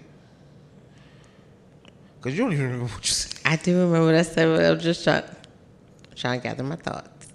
Cause 2.20 2.32
you 2.32 2.42
don't 2.42 2.52
even 2.52 2.64
remember 2.64 2.92
what 2.92 3.06
you 3.06 3.12
said. 3.12 3.40
I 3.44 3.54
do 3.56 3.78
remember 3.78 4.06
what 4.06 4.14
I 4.16 4.22
said, 4.22 4.46
but 4.46 4.64
I'm 4.64 4.80
just 4.80 5.04
trying, 5.04 5.22
trying 6.18 6.40
to 6.40 6.48
gather 6.48 6.62
my 6.62 6.76
thoughts. 6.76 7.28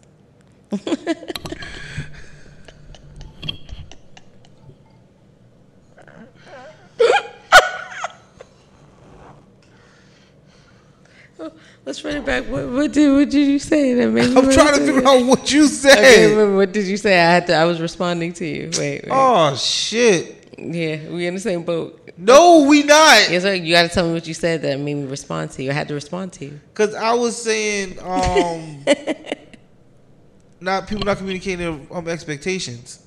Let's 11.85 12.03
run 12.05 12.15
it 12.15 12.25
back. 12.25 12.45
What, 12.45 12.69
what 12.69 12.93
did 12.93 13.11
what 13.11 13.29
did 13.29 13.45
you 13.45 13.59
say 13.59 13.93
that 13.93 14.07
made 14.07 14.29
me 14.29 14.37
I'm 14.37 14.49
trying 14.49 14.79
to 14.79 14.85
figure 14.85 15.05
out 15.05 15.25
what 15.25 15.51
you 15.51 15.63
I 15.63 15.67
said. 15.67 15.95
can't 15.95 16.31
remember 16.31 16.55
what 16.55 16.71
did 16.71 16.87
you 16.87 16.95
say. 16.95 17.19
I 17.19 17.33
had 17.33 17.47
to. 17.47 17.55
I 17.55 17.65
was 17.65 17.81
responding 17.81 18.31
to 18.33 18.45
you. 18.45 18.69
Wait. 18.77 19.03
wait. 19.03 19.09
Oh 19.11 19.53
shit! 19.55 20.42
Yeah, 20.57 21.09
we 21.09 21.27
in 21.27 21.33
the 21.33 21.39
same 21.39 21.63
boat. 21.63 22.11
No, 22.17 22.65
we 22.67 22.83
not. 22.83 23.29
Yes, 23.29 23.43
sir. 23.43 23.53
You 23.53 23.73
got 23.73 23.83
to 23.83 23.89
tell 23.89 24.07
me 24.07 24.13
what 24.13 24.27
you 24.27 24.33
said 24.33 24.61
that 24.61 24.79
made 24.79 24.95
me 24.95 25.05
respond 25.05 25.51
to 25.51 25.63
you. 25.63 25.71
I 25.71 25.73
had 25.73 25.87
to 25.87 25.93
respond 25.93 26.33
to 26.33 26.45
you. 26.45 26.59
Cause 26.73 26.93
I 26.93 27.13
was 27.13 27.41
saying, 27.41 27.97
um, 27.99 28.85
not 30.59 30.87
people 30.87 31.05
not 31.05 31.17
communicating 31.17 31.59
their 31.59 31.97
um, 31.97 32.07
expectations, 32.07 33.05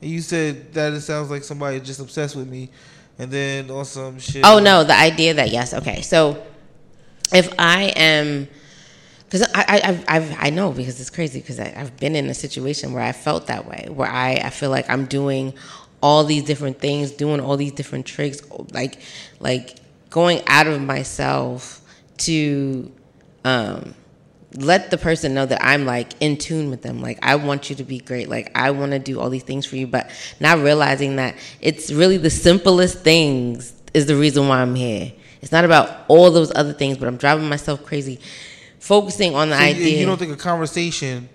and 0.00 0.10
you 0.10 0.20
said 0.20 0.72
that 0.74 0.92
it 0.92 1.00
sounds 1.02 1.30
like 1.30 1.44
somebody 1.44 1.80
just 1.80 2.00
obsessed 2.00 2.36
with 2.36 2.48
me, 2.48 2.70
and 3.18 3.30
then 3.30 3.70
on 3.70 3.84
some 3.84 4.18
shit. 4.18 4.42
Oh 4.44 4.58
no, 4.58 4.84
the 4.84 4.96
idea 4.96 5.34
that 5.34 5.50
yes, 5.50 5.74
okay. 5.74 6.00
So 6.02 6.42
if 7.32 7.52
I 7.58 7.92
am, 7.96 8.48
because 9.26 9.42
I 9.54 9.64
I 9.68 9.80
I've, 9.84 10.04
I've, 10.08 10.36
I 10.38 10.50
know 10.50 10.72
because 10.72 11.00
it's 11.00 11.10
crazy 11.10 11.40
because 11.40 11.60
I've 11.60 11.96
been 11.98 12.16
in 12.16 12.26
a 12.30 12.34
situation 12.34 12.92
where 12.92 13.02
I 13.02 13.12
felt 13.12 13.48
that 13.48 13.66
way, 13.66 13.88
where 13.90 14.08
I 14.08 14.40
I 14.42 14.50
feel 14.50 14.70
like 14.70 14.88
I'm 14.88 15.04
doing 15.06 15.54
all 16.02 16.24
these 16.24 16.44
different 16.44 16.78
things, 16.78 17.10
doing 17.10 17.40
all 17.40 17.56
these 17.56 17.72
different 17.72 18.06
tricks, 18.06 18.40
like 18.72 18.98
like 19.40 19.76
going 20.10 20.42
out 20.46 20.66
of 20.66 20.80
myself 20.80 21.80
to 22.18 22.90
um 23.44 23.94
let 24.54 24.90
the 24.90 24.98
person 24.98 25.34
know 25.34 25.44
that 25.44 25.62
I'm 25.62 25.84
like 25.84 26.12
in 26.20 26.36
tune 26.36 26.70
with 26.70 26.82
them. 26.82 27.00
Like 27.00 27.18
I 27.22 27.36
want 27.36 27.70
you 27.70 27.76
to 27.76 27.84
be 27.84 27.98
great. 27.98 28.28
Like 28.28 28.50
I 28.54 28.70
want 28.70 28.92
to 28.92 28.98
do 28.98 29.20
all 29.20 29.30
these 29.30 29.42
things 29.42 29.66
for 29.66 29.76
you, 29.76 29.86
but 29.86 30.10
not 30.40 30.58
realizing 30.58 31.16
that 31.16 31.36
it's 31.60 31.90
really 31.92 32.16
the 32.16 32.30
simplest 32.30 33.00
things 33.00 33.72
is 33.94 34.06
the 34.06 34.16
reason 34.16 34.48
why 34.48 34.60
I'm 34.60 34.74
here. 34.74 35.12
It's 35.42 35.52
not 35.52 35.64
about 35.64 36.04
all 36.08 36.30
those 36.30 36.52
other 36.54 36.72
things, 36.72 36.98
but 36.98 37.06
I'm 37.08 37.16
driving 37.16 37.48
myself 37.48 37.84
crazy, 37.84 38.18
focusing 38.78 39.34
on 39.34 39.50
the 39.50 39.56
So 39.56 39.62
idea. 39.62 40.00
You 40.00 40.06
don't 40.06 40.18
think 40.18 40.32
a 40.32 40.36
conversation 40.36 41.28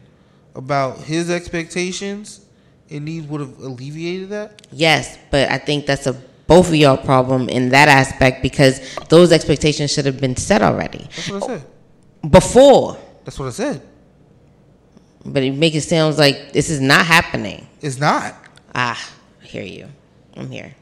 about 0.55 0.97
his 0.99 1.29
expectations 1.29 2.45
and 2.91 3.05
needs 3.05 3.27
would 3.27 3.41
have 3.41 3.57
alleviated 3.59 4.29
that? 4.29 4.61
yes, 4.71 5.17
but 5.31 5.49
I 5.49 5.57
think 5.57 5.85
that's 5.85 6.07
a 6.07 6.13
both 6.47 6.67
of 6.67 6.75
y'all 6.75 6.97
problem 6.97 7.47
in 7.47 7.69
that 7.69 7.87
aspect 7.87 8.41
because 8.41 8.81
those 9.07 9.31
expectations 9.31 9.91
should 9.93 10.05
have 10.05 10.19
been 10.19 10.35
set 10.35 10.61
already 10.61 11.07
That's 11.15 11.29
what 11.29 11.43
I 11.43 11.47
said. 11.47 11.65
before. 12.29 12.97
That's 13.23 13.39
what 13.39 13.47
I 13.47 13.51
said. 13.51 13.81
But 15.25 15.43
it 15.43 15.51
makes 15.55 15.77
it 15.77 15.81
sound 15.81 16.17
like 16.17 16.51
this 16.51 16.69
is 16.69 16.81
not 16.81 17.05
happening. 17.05 17.67
It's 17.79 17.97
not. 17.99 18.35
Ah, 18.75 18.99
I 19.41 19.45
hear 19.45 19.63
you. 19.63 19.87
I'm 20.35 20.49
here. 20.51 20.73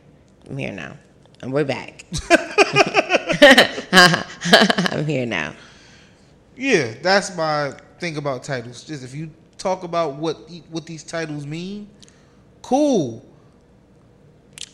I'm 0.50 0.58
here 0.58 0.72
now. 0.72 0.98
And 1.42 1.54
we're 1.54 1.66
back. 1.66 2.06
I'm 3.92 5.06
here 5.06 5.26
now. 5.26 5.54
Yeah, 6.56 6.94
that's 7.02 7.36
my 7.36 7.74
thing 8.00 8.18
about 8.18 8.44
titles. 8.44 8.84
Just 8.84 9.04
if 9.04 9.14
you 9.14 9.30
talk 9.58 9.84
about 9.84 10.16
what 10.16 10.38
what 10.70 10.86
these 10.86 11.04
titles 11.04 11.46
mean, 11.46 11.90
cool. 12.70 13.26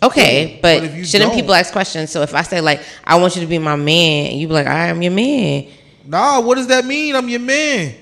Okay, 0.03 0.60
but, 0.62 0.81
But 0.81 0.93
you 0.93 1.05
shouldn't 1.05 1.34
people 1.34 1.53
ask 1.53 1.71
questions? 1.71 2.12
So 2.12 2.21
if 2.21 2.36
I 2.36 2.41
say 2.41 2.60
like, 2.60 2.81
I 3.03 3.15
want 3.15 3.36
you 3.36 3.41
to 3.41 3.47
be 3.47 3.58
my 3.58 3.77
man, 3.77 4.31
and 4.31 4.39
you 4.39 4.47
be 4.47 4.53
like, 4.53 4.67
I 4.67 4.88
am 4.88 5.01
your 5.01 5.13
man. 5.13 5.67
Nah, 6.05 6.41
what 6.41 6.55
does 6.55 6.67
that 6.67 6.86
mean? 6.86 7.15
I'm 7.15 7.29
your 7.29 7.39
man. 7.39 7.95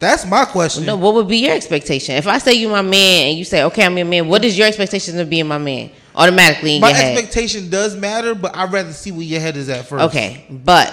That's 0.00 0.26
my 0.26 0.44
question. 0.44 0.84
No, 0.84 0.96
what 0.96 1.14
would 1.14 1.28
be 1.28 1.38
your 1.38 1.54
expectation? 1.54 2.16
If 2.16 2.26
I 2.26 2.38
say 2.38 2.54
you 2.54 2.68
my 2.68 2.82
man 2.82 3.28
and 3.28 3.38
you 3.38 3.44
say, 3.44 3.62
okay, 3.62 3.86
I'm 3.86 3.96
your 3.96 4.06
man, 4.06 4.26
what 4.26 4.44
is 4.44 4.58
your 4.58 4.66
expectation 4.66 5.18
of 5.20 5.30
being 5.30 5.46
my 5.46 5.58
man? 5.58 5.92
Automatically 6.16 6.74
in 6.74 6.80
my 6.80 6.88
your 6.88 6.96
head. 6.96 7.16
expectation 7.16 7.70
does 7.70 7.94
matter, 7.96 8.34
but 8.34 8.54
I'd 8.56 8.72
rather 8.72 8.92
see 8.92 9.12
where 9.12 9.22
your 9.22 9.40
head 9.40 9.56
is 9.56 9.68
at 9.68 9.86
first. 9.86 10.04
Okay, 10.06 10.44
but 10.50 10.92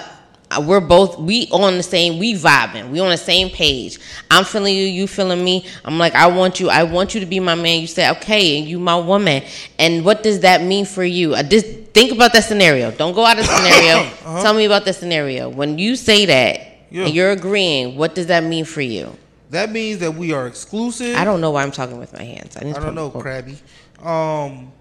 we're 0.62 0.80
both 0.80 1.18
we 1.18 1.48
on 1.52 1.76
the 1.76 1.82
same 1.82 2.18
we 2.18 2.34
vibing. 2.34 2.90
We 2.90 2.98
on 3.00 3.10
the 3.10 3.16
same 3.16 3.50
page. 3.50 3.98
I'm 4.30 4.44
feeling 4.44 4.74
you 4.74 4.84
you 4.84 5.06
feeling 5.06 5.44
me. 5.44 5.64
I'm 5.84 5.98
like 5.98 6.14
i 6.14 6.26
want 6.26 6.58
you 6.58 6.68
i 6.70 6.82
want 6.82 7.14
you 7.14 7.20
to 7.20 7.26
be 7.26 7.38
my 7.40 7.54
man. 7.54 7.80
You 7.80 7.86
say 7.86 8.10
okay 8.10 8.58
and 8.58 8.68
you 8.68 8.78
my 8.80 8.96
woman. 8.96 9.44
And 9.78 10.04
what 10.04 10.22
does 10.22 10.40
that 10.40 10.62
mean 10.62 10.84
for 10.86 11.04
you? 11.04 11.34
I 11.34 11.42
just 11.44 11.66
think 11.94 12.10
about 12.12 12.32
that 12.32 12.44
scenario. 12.44 12.90
Don't 12.90 13.14
go 13.14 13.24
out 13.24 13.38
of 13.38 13.46
scenario. 13.46 14.10
Tell 14.42 14.54
me 14.54 14.64
about 14.64 14.84
that 14.86 14.94
scenario. 14.96 15.48
When 15.48 15.78
you 15.78 15.94
say 15.96 16.26
that 16.26 16.56
Uh-huh. 16.60 16.66
Yeah. 16.90 17.04
and 17.06 17.14
you're 17.14 17.30
agreeing 17.30 17.96
what 17.96 18.16
does 18.16 18.26
that 18.26 18.42
mean 18.42 18.64
for 18.64 18.80
you? 18.82 19.16
That 19.50 19.70
means 19.70 19.98
that 20.00 20.12
we 20.14 20.32
are 20.32 20.46
exclusive. 20.46 21.16
i 21.16 21.24
don't 21.24 21.40
know 21.40 21.50
why 21.52 21.62
i'm 21.62 21.70
talking 21.72 21.98
with 21.98 22.12
my 22.12 22.22
hands. 22.24 22.56
I, 22.56 22.60
I 22.70 22.72
don't 22.72 22.94
know, 22.96 23.10
crabby 23.10 23.56
Um, 24.02 24.72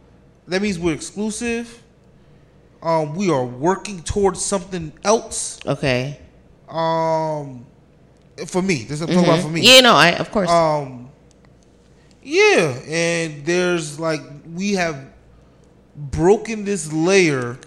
that 0.48 0.62
means 0.64 0.80
we're 0.80 0.94
exclusive. 0.96 1.68
Um, 2.82 3.16
we 3.16 3.30
are 3.30 3.46
working 3.46 4.02
towards 4.04 4.44
something 4.44 4.92
else. 5.04 5.60
okay 5.66 6.20
Um, 6.70 7.66
for 8.48 8.62
me, 8.62 8.84
this 8.84 9.02
is 9.02 9.08
talking 9.08 9.24
about 9.24 9.42
for 9.42 9.50
me. 9.50 9.62
yeah 9.62 9.82
no 9.82 9.94
i 9.96 10.10
of 10.12 10.32
course 10.32 10.50
Um, 10.50 11.10
yeah, 12.22 12.78
and 12.88 13.46
there's 13.46 14.00
like 14.00 14.22
we 14.54 14.74
have 14.74 14.96
broken 15.96 16.64
this 16.66 16.92
layer 16.94 17.58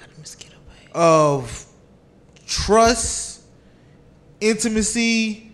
of 0.95 1.67
trust, 2.47 3.43
intimacy, 4.41 5.51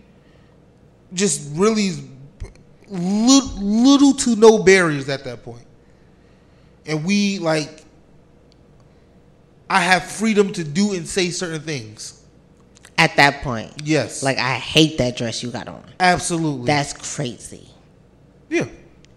just 1.13 1.49
really 1.55 1.91
little, 2.89 3.57
little 3.61 4.13
to 4.13 4.35
no 4.35 4.61
barriers 4.63 5.09
at 5.09 5.23
that 5.23 5.43
point. 5.43 5.65
And 6.85 7.05
we 7.05 7.39
like, 7.39 7.85
I 9.69 9.81
have 9.81 10.03
freedom 10.03 10.51
to 10.53 10.63
do 10.63 10.93
and 10.93 11.07
say 11.07 11.29
certain 11.29 11.61
things. 11.61 12.15
at 12.97 13.15
that 13.15 13.41
point 13.43 13.71
Yes, 13.85 14.23
like 14.23 14.37
i 14.37 14.55
hate 14.55 14.97
that 14.97 15.15
dress 15.15 15.41
you 15.43 15.49
got 15.51 15.67
on 15.69 15.83
absolutely. 15.99 16.65
that's 16.65 16.91
crazy 17.15 17.65
yeah, 18.49 18.65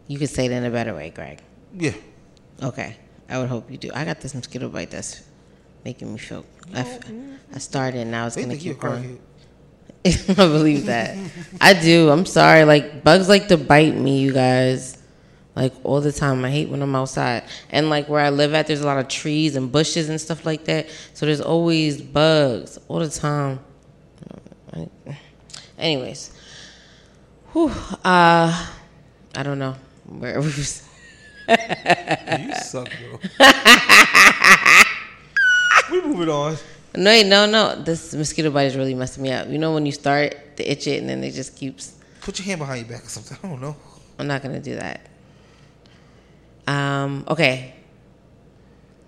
You 0.07 0.19
could 0.19 0.29
say 0.31 0.45
it 0.47 0.53
in 0.53 0.63
a 0.65 0.71
better 0.71 0.95
way, 0.95 1.09
Greg. 1.11 1.41
yeah. 1.75 1.95
Okay. 2.63 2.97
I 3.31 3.39
would 3.39 3.49
hope 3.49 3.71
you 3.71 3.79
do. 3.79 3.89
I 3.95 4.05
got 4.05 4.21
this 4.21 4.35
mosquito 4.35 4.69
bite 4.69 4.91
that's 4.91 5.23
making 5.87 6.13
me 6.13 6.19
feel. 6.19 6.45
I, 6.75 6.81
f- 6.81 7.01
I 7.55 7.59
started 7.59 8.01
and 8.05 8.11
now 8.11 8.27
it's 8.27 8.35
They 8.37 8.43
gonna 8.43 8.55
think 8.61 8.65
you're 8.67 8.75
a 8.75 8.77
keep 8.77 8.83
going. 8.83 9.19
I 10.37 10.47
believe 10.53 10.85
that. 10.87 11.17
I 11.63 11.73
do. 11.73 12.11
I'm 12.11 12.27
sorry. 12.27 12.65
Like 12.69 13.03
bugs 13.03 13.27
like 13.29 13.49
to 13.49 13.57
bite 13.57 13.97
me, 13.97 14.21
you 14.21 14.35
guys. 14.35 14.99
Like 15.55 15.75
all 15.85 16.01
the 16.01 16.13
time. 16.13 16.45
I 16.45 16.51
hate 16.51 16.69
when 16.69 16.83
I'm 16.83 16.95
outside. 16.95 17.45
And 17.71 17.91
like 17.91 18.09
where 18.09 18.21
I 18.21 18.31
live 18.31 18.55
at, 18.55 18.67
there's 18.67 18.81
a 18.81 18.87
lot 18.87 18.99
of 18.99 19.09
trees 19.09 19.57
and 19.57 19.71
bushes 19.71 20.09
and 20.09 20.21
stuff 20.21 20.47
like 20.47 20.65
that. 20.65 20.89
So 21.15 21.27
there's 21.27 21.41
always 21.41 22.01
bugs 22.01 22.79
all 22.89 23.01
the 23.01 23.11
time. 23.11 23.61
Anyways, 25.79 26.33
Whew, 27.53 27.69
uh, 27.69 28.67
I 29.35 29.43
don't 29.43 29.59
know 29.59 29.77
where 30.07 30.41
we 30.41 30.47
was. 30.47 30.89
You 31.49 32.55
suck, 32.55 32.89
bro. 32.89 33.19
we 35.91 36.01
moving 36.01 36.31
on. 36.31 36.57
No, 36.97 37.23
no, 37.23 37.45
no. 37.45 37.83
This 37.83 38.15
mosquito 38.15 38.51
bite 38.51 38.69
is 38.69 38.77
really 38.77 38.95
messing 38.95 39.23
me 39.23 39.33
up. 39.33 39.49
You 39.49 39.59
know 39.59 39.75
when 39.75 39.85
you 39.85 39.93
start 39.93 40.57
to 40.57 40.71
itch 40.71 40.87
it 40.87 41.01
and 41.01 41.11
then 41.11 41.23
it 41.23 41.33
just 41.33 41.55
keeps. 41.55 41.93
Put 42.23 42.39
your 42.39 42.47
hand 42.47 42.61
behind 42.61 42.87
your 42.87 42.97
back 42.97 43.05
or 43.05 43.11
something. 43.11 43.37
I 43.43 43.49
don't 43.49 43.61
know. 43.61 43.77
I'm 44.19 44.27
not 44.27 44.43
gonna 44.43 44.61
do 44.61 44.77
that. 44.77 45.07
Um. 46.67 47.25
Okay. 47.29 47.75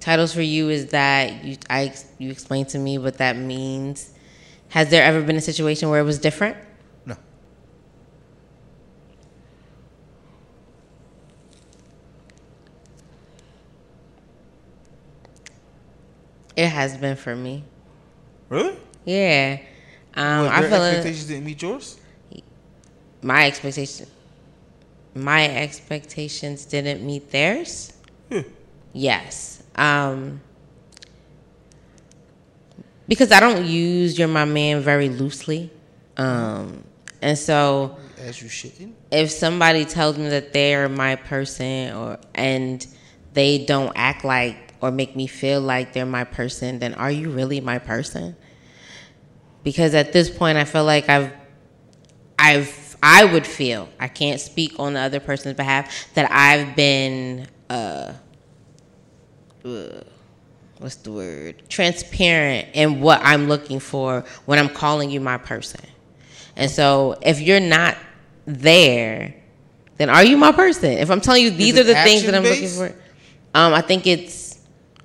Titles 0.00 0.34
for 0.34 0.42
you 0.42 0.68
is 0.68 0.88
that 0.88 1.44
you 1.44 1.56
I 1.70 1.94
you 2.18 2.30
explained 2.30 2.68
to 2.70 2.78
me 2.78 2.98
what 2.98 3.18
that 3.18 3.36
means. 3.36 4.10
Has 4.68 4.90
there 4.90 5.04
ever 5.04 5.22
been 5.22 5.36
a 5.36 5.40
situation 5.40 5.88
where 5.88 6.00
it 6.00 6.04
was 6.04 6.18
different? 6.18 6.56
No. 7.06 7.16
It 16.56 16.68
has 16.68 16.96
been 16.96 17.16
for 17.16 17.34
me. 17.34 17.64
Really? 18.48 18.76
Yeah. 19.04 19.58
Um, 20.14 20.48
I 20.48 20.62
feel 20.62 20.82
expectations 20.82 21.26
didn't 21.26 21.44
meet 21.44 21.62
yours. 21.62 21.98
my 23.22 23.46
expectation 23.46 24.06
my 25.14 25.46
expectations 25.48 26.64
didn't 26.64 27.04
meet 27.04 27.30
theirs. 27.30 27.92
Yeah. 28.30 28.42
Yes. 28.92 29.62
Um, 29.76 30.40
because 33.08 33.32
I 33.32 33.40
don't 33.40 33.64
use 33.66 34.18
"you're 34.18 34.28
my 34.28 34.44
man" 34.44 34.80
very 34.80 35.08
loosely, 35.08 35.70
um, 36.16 36.82
and 37.20 37.36
so 37.38 37.96
As 38.18 38.40
you 38.40 38.48
shitting. 38.48 38.92
if 39.10 39.30
somebody 39.30 39.84
tells 39.84 40.16
me 40.16 40.28
that 40.28 40.52
they're 40.52 40.88
my 40.88 41.16
person, 41.16 41.94
or 41.94 42.18
and 42.34 42.86
they 43.34 43.64
don't 43.64 43.92
act 43.94 44.24
like 44.24 44.56
or 44.80 44.90
make 44.90 45.16
me 45.16 45.26
feel 45.26 45.60
like 45.60 45.92
they're 45.92 46.06
my 46.06 46.24
person, 46.24 46.78
then 46.78 46.94
are 46.94 47.10
you 47.10 47.30
really 47.30 47.60
my 47.60 47.78
person? 47.78 48.36
Because 49.62 49.94
at 49.94 50.12
this 50.12 50.28
point, 50.30 50.58
I 50.58 50.64
feel 50.64 50.84
like 50.84 51.08
I've, 51.08 51.32
I've, 52.38 52.68
I 53.06 53.22
would 53.26 53.46
feel 53.46 53.90
I 54.00 54.08
can't 54.08 54.40
speak 54.40 54.80
on 54.80 54.94
the 54.94 55.00
other 55.00 55.20
person's 55.20 55.54
behalf 55.56 56.08
that 56.14 56.26
I've 56.32 56.74
been, 56.74 57.46
uh, 57.68 58.14
uh, 59.62 60.00
what's 60.78 60.94
the 60.96 61.12
word? 61.12 61.68
Transparent 61.68 62.68
in 62.72 63.02
what 63.02 63.20
I'm 63.22 63.46
looking 63.46 63.78
for 63.78 64.24
when 64.46 64.58
I'm 64.58 64.70
calling 64.70 65.10
you 65.10 65.20
my 65.20 65.36
person. 65.36 65.82
And 66.56 66.70
so 66.70 67.18
if 67.20 67.42
you're 67.42 67.60
not 67.60 67.98
there, 68.46 69.34
then 69.98 70.08
are 70.08 70.24
you 70.24 70.38
my 70.38 70.52
person? 70.52 70.92
If 70.92 71.10
I'm 71.10 71.20
telling 71.20 71.44
you 71.44 71.50
these 71.50 71.78
are 71.78 71.84
the 71.84 71.92
things 71.92 72.22
that 72.24 72.34
I'm 72.34 72.42
looking 72.42 72.70
for, 72.70 72.86
um, 73.52 73.74
I 73.74 73.82
think 73.82 74.06
it's, 74.06 74.58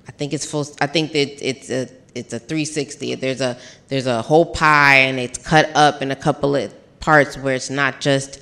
I 0.08 0.12
think 0.12 0.32
it's 0.32 0.46
full. 0.46 0.66
I 0.80 0.86
think 0.86 1.12
that 1.12 1.46
it's 1.46 1.68
a 1.68 1.86
it's 2.14 2.32
a 2.32 2.38
360. 2.38 3.14
There's 3.16 3.40
a 3.42 3.58
there's 3.88 4.06
a 4.06 4.22
whole 4.22 4.46
pie 4.46 4.96
and 4.96 5.20
it's 5.20 5.38
cut 5.38 5.70
up 5.76 6.02
in 6.02 6.10
a 6.10 6.16
couple 6.16 6.56
of 6.56 6.74
parts 7.00 7.36
where 7.36 7.54
it's 7.54 7.70
not 7.70 8.00
just 8.00 8.40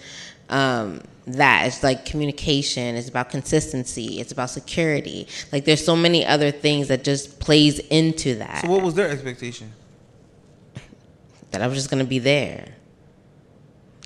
um, 0.48 1.00
that. 1.26 1.66
It's 1.66 1.82
like 1.82 2.04
communication. 2.04 2.96
It's 2.96 3.08
about 3.08 3.30
consistency. 3.30 4.20
It's 4.20 4.32
about 4.32 4.50
security. 4.50 5.26
Like 5.52 5.64
there's 5.64 5.84
so 5.84 5.96
many 5.96 6.26
other 6.26 6.50
things 6.50 6.88
that 6.88 7.04
just 7.04 7.40
plays 7.40 7.78
into 7.78 8.36
that. 8.36 8.62
So 8.62 8.70
what 8.70 8.82
was 8.82 8.94
their 8.94 9.08
expectation? 9.08 9.72
that 11.50 11.62
I 11.62 11.66
was 11.66 11.76
just 11.76 11.90
gonna 11.90 12.04
be 12.04 12.18
there. 12.18 12.74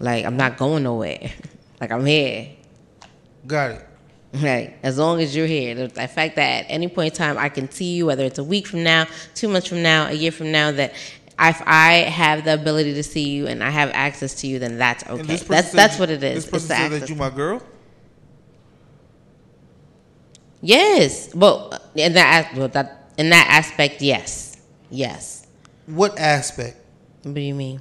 Like 0.00 0.24
I'm 0.24 0.36
not 0.36 0.56
going 0.56 0.82
nowhere. 0.82 1.30
like 1.80 1.90
I'm 1.90 2.06
here. 2.06 2.50
Got 3.46 3.72
it. 3.72 3.88
Right. 4.42 4.74
As 4.82 4.96
long 4.96 5.20
as 5.20 5.36
you're 5.36 5.46
here. 5.46 5.74
The, 5.74 5.88
the 5.88 6.08
fact 6.08 6.36
that 6.36 6.64
at 6.64 6.66
any 6.70 6.88
point 6.88 7.12
in 7.12 7.18
time 7.18 7.36
I 7.36 7.50
can 7.50 7.70
see 7.70 7.92
you, 7.92 8.06
whether 8.06 8.24
it's 8.24 8.38
a 8.38 8.44
week 8.44 8.66
from 8.66 8.82
now, 8.82 9.06
two 9.34 9.46
months 9.46 9.68
from 9.68 9.82
now, 9.82 10.06
a 10.06 10.12
year 10.12 10.32
from 10.32 10.50
now, 10.50 10.72
that 10.72 10.94
if 11.50 11.62
I 11.66 11.92
have 12.08 12.44
the 12.44 12.54
ability 12.54 12.94
to 12.94 13.02
see 13.02 13.28
you 13.30 13.46
and 13.46 13.62
I 13.64 13.70
have 13.70 13.90
access 13.94 14.34
to 14.42 14.46
you, 14.46 14.58
then 14.58 14.78
that's 14.78 15.04
okay. 15.08 15.22
That's 15.36 15.46
said 15.70 15.76
that's 15.76 15.98
what 15.98 16.10
it 16.10 16.22
is. 16.22 16.44
This 16.44 16.50
person 16.50 16.68
said 16.68 16.88
that 16.92 17.08
you 17.08 17.14
my 17.16 17.30
girl. 17.30 17.62
yes. 20.60 21.34
Well, 21.34 21.78
in 21.94 22.12
that 22.14 22.54
well, 22.56 22.68
that 22.68 23.12
in 23.18 23.30
that 23.30 23.46
aspect, 23.48 24.02
yes, 24.02 24.56
yes. 24.90 25.46
What 25.86 26.18
aspect? 26.18 26.76
What 27.22 27.34
do 27.34 27.40
you 27.40 27.54
mean? 27.54 27.80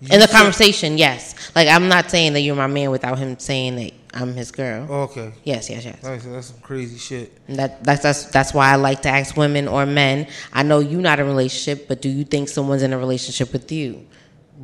You 0.00 0.08
In 0.14 0.20
the 0.20 0.26
said- 0.26 0.36
conversation, 0.36 0.98
yes. 0.98 1.34
Like 1.54 1.68
I'm 1.68 1.88
not 1.88 2.10
saying 2.10 2.32
that 2.34 2.40
you're 2.40 2.56
my 2.56 2.66
man 2.66 2.90
without 2.90 3.18
him 3.18 3.38
saying 3.38 3.76
that 3.76 3.92
I'm 4.14 4.34
his 4.34 4.50
girl. 4.50 4.86
Oh, 4.88 5.02
okay. 5.02 5.32
Yes, 5.44 5.68
yes, 5.68 5.84
yes. 5.84 6.00
Said, 6.00 6.20
that's 6.32 6.46
some 6.48 6.60
crazy 6.60 6.98
shit. 6.98 7.46
That 7.48 7.84
that's 7.84 8.02
that's 8.02 8.24
that's 8.26 8.54
why 8.54 8.72
I 8.72 8.76
like 8.76 9.02
to 9.02 9.08
ask 9.08 9.36
women 9.36 9.68
or 9.68 9.84
men. 9.86 10.26
I 10.52 10.62
know 10.62 10.78
you're 10.78 11.00
not 11.00 11.20
in 11.20 11.26
a 11.26 11.28
relationship, 11.28 11.88
but 11.88 12.00
do 12.00 12.08
you 12.08 12.24
think 12.24 12.48
someone's 12.48 12.82
in 12.82 12.92
a 12.92 12.98
relationship 12.98 13.52
with 13.52 13.70
you? 13.70 14.06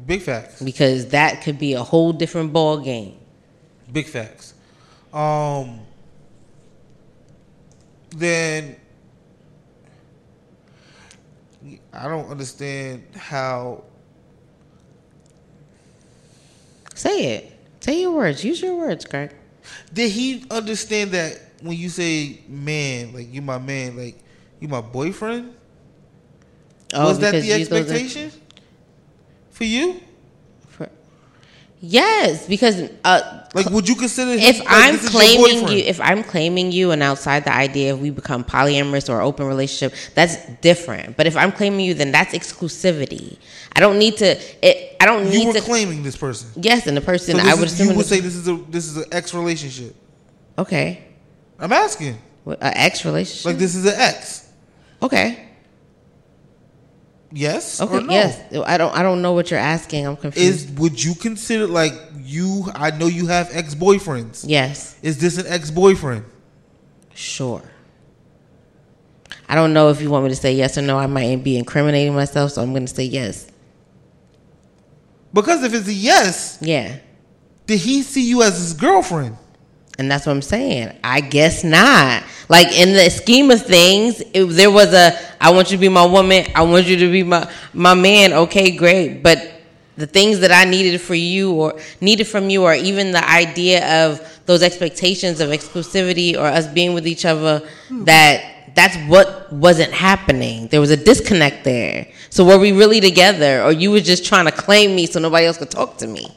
Big 0.07 0.23
facts. 0.23 0.63
Because 0.63 1.09
that 1.09 1.43
could 1.43 1.59
be 1.59 1.75
a 1.75 1.83
whole 1.83 2.13
different 2.13 2.53
ball 2.53 2.79
game. 2.79 3.17
Big 3.93 4.07
facts. 4.07 4.55
Um. 5.13 5.81
Then 8.17 8.77
I 11.93 12.09
don't 12.09 12.31
understand 12.31 13.05
how 13.17 13.85
Say 16.95 17.35
it. 17.35 17.54
Say 17.85 18.01
your 18.01 18.13
words. 18.13 18.43
Use 18.43 18.63
your 18.63 18.77
words, 18.77 19.05
Greg. 19.05 19.31
did 19.93 20.11
he 20.11 20.47
understand 20.51 21.11
that 21.11 21.39
when 21.61 21.77
you 21.77 21.91
say 21.91 22.41
man, 22.49 23.13
like 23.13 23.31
you 23.33 23.43
my 23.43 23.59
man, 23.59 23.95
like 23.97 24.17
you 24.59 24.69
my 24.69 24.81
boyfriend? 24.81 25.55
Oh, 26.95 27.09
Was 27.09 27.19
that 27.19 27.35
Oh, 27.35 27.41
the 27.41 27.47
you- 27.47 27.65
those 27.67 27.73
are- 27.73 27.77
expectation 27.77 28.31
for 29.51 29.65
you? 29.65 30.01
Yes, 31.81 32.47
because 32.47 32.91
uh, 33.05 33.45
Like, 33.55 33.71
would 33.71 33.89
you 33.89 33.95
consider 33.95 34.33
if 34.33 34.59
like, 34.61 34.69
I'm 34.69 34.95
this 34.95 35.05
is 35.05 35.13
your 35.13 35.23
claiming 35.23 35.69
you, 35.69 35.79
if 35.85 36.01
I'm 36.01 36.23
claiming 36.25 36.73
you, 36.73 36.91
and 36.93 37.03
outside 37.03 37.45
the 37.45 37.53
idea 37.55 37.95
if 37.95 38.01
we 38.01 38.11
become 38.11 38.43
polyamorous 38.45 39.09
or 39.13 39.21
open 39.21 39.47
relationship, 39.47 39.97
that's 40.15 40.37
different. 40.61 41.17
But 41.17 41.27
if 41.27 41.37
I'm 41.37 41.53
claiming 41.53 41.81
you, 41.87 41.95
then 41.95 42.11
that's 42.13 42.35
exclusivity. 42.35 43.37
I 43.77 43.81
don't 43.81 43.99
need 43.99 44.17
to. 44.19 44.39
It, 44.67 44.97
I 45.01 45.07
don't 45.07 45.25
you 45.27 45.39
need 45.39 45.47
were 45.49 45.53
to. 45.55 45.61
claiming 45.61 46.03
this 46.03 46.17
person. 46.17 46.49
yes, 46.63 46.87
and 46.87 46.97
the 46.97 47.01
person 47.01 47.37
So 47.39 47.43
I 47.47 47.55
would 47.55 47.65
is- 47.65 47.73
assume 47.75 47.91
you 47.91 47.97
would 47.97 48.07
say 48.07 48.21
this 48.21 48.35
is 48.37 48.49
a 48.49 48.57
this 48.69 48.87
is 48.87 48.97
an 48.97 49.05
ex 49.13 49.35
relationship. 49.35 49.95
okay, 50.59 51.05
I'm 51.59 51.73
asking. 51.73 52.19
an 52.47 52.57
ex 52.61 53.05
relationship. 53.05 53.47
Like 53.47 53.59
this 53.59 53.75
is 53.75 53.85
an 53.87 53.95
ex. 53.97 54.49
okay. 55.03 55.49
Yes 57.37 57.81
Okay. 57.81 57.97
or 57.97 58.01
no? 58.01 58.13
Yes. 58.13 58.41
I 58.65 58.79
don't. 58.79 58.95
I 58.97 59.03
don't 59.03 59.21
know 59.21 59.33
what 59.33 59.51
you're 59.51 59.59
asking. 59.59 60.07
I'm 60.07 60.17
confused. 60.17 60.71
Is 60.71 60.77
would 60.79 61.03
you 61.03 61.15
consider 61.17 61.67
like 61.67 61.93
you? 62.23 62.67
I 62.75 62.93
know 62.93 63.07
you 63.07 63.27
have 63.27 63.49
ex 63.53 63.75
boyfriends. 63.75 64.45
yes. 64.47 64.97
Is 65.03 65.19
this 65.19 65.37
an 65.37 65.47
ex 65.49 65.71
boyfriend? 65.73 66.25
Sure. 67.15 67.63
I 69.49 69.57
don't 69.57 69.73
know 69.73 69.91
if 69.91 70.01
you 70.01 70.11
want 70.11 70.25
me 70.25 70.31
to 70.31 70.37
say 70.37 70.53
yes 70.55 70.79
or 70.79 70.83
no. 70.83 70.97
I 70.99 71.07
might 71.09 71.43
be 71.43 71.57
incriminating 71.59 72.15
myself, 72.15 72.53
so 72.53 72.63
I'm 72.63 72.71
going 72.73 72.87
to 72.87 72.95
say 72.95 73.05
yes. 73.05 73.49
Because 75.33 75.65
if 75.65 75.75
it's 75.75 75.89
a 75.89 75.93
yes, 75.93 76.59
Yeah. 76.61 76.97
did 77.67 77.81
he 77.81 78.03
see 78.03 78.23
you 78.29 78.43
as 78.43 78.57
his 78.57 78.73
girlfriend? 78.75 79.37
And 79.99 80.11
that's 80.11 80.27
what 80.27 80.33
I'm 80.33 80.43
saying. 80.43 80.97
I 81.05 81.21
guess 81.21 81.63
not. 81.65 82.23
Like 82.49 82.73
in 82.73 82.93
the 82.93 83.11
scheme 83.11 83.51
of 83.51 83.63
things, 83.63 84.23
if 84.33 84.51
there 84.51 84.71
was 84.71 84.93
a 84.93 85.19
I 85.41 85.51
want 85.51 85.71
you 85.71 85.77
to 85.77 85.81
be 85.81 85.89
my 85.89 86.05
woman, 86.05 86.47
I 86.55 86.63
want 86.63 86.87
you 86.87 86.97
to 86.97 87.11
be 87.11 87.23
my 87.23 87.51
my 87.73 87.95
man, 87.95 88.33
okay, 88.33 88.71
great. 88.77 89.23
But 89.23 89.53
the 89.97 90.07
things 90.07 90.41
that 90.41 90.51
I 90.51 90.65
needed 90.65 91.01
for 91.01 91.15
you 91.15 91.53
or 91.53 91.79
needed 92.01 92.27
from 92.27 92.51
you 92.51 92.65
or 92.65 92.75
even 92.75 93.13
the 93.13 93.29
idea 93.29 94.07
of 94.07 94.21
those 94.47 94.63
expectations 94.63 95.41
of 95.41 95.51
exclusivity 95.51 96.35
or 96.35 96.47
us 96.47 96.67
being 96.67 96.95
with 96.95 97.07
each 97.07 97.25
other 97.25 97.63
that 97.91 98.55
that's 98.75 98.97
what 99.09 99.53
wasn't 99.53 99.93
happening. 99.93 100.67
There 100.67 100.81
was 100.81 100.91
a 100.91 100.97
disconnect 100.97 101.63
there. 101.63 102.09
So 102.29 102.45
were 102.45 102.59
we 102.59 102.73
really 102.73 103.01
together 103.01 103.63
or 103.63 103.71
you 103.71 103.93
were 103.93 104.01
just 104.01 104.25
trying 104.25 104.47
to 104.47 104.53
claim 104.53 104.97
me 104.97 105.07
so 105.07 105.21
nobody 105.21 105.47
else 105.47 105.59
could 105.59 105.71
talk 105.71 105.97
to 105.99 106.09
me? 106.09 106.29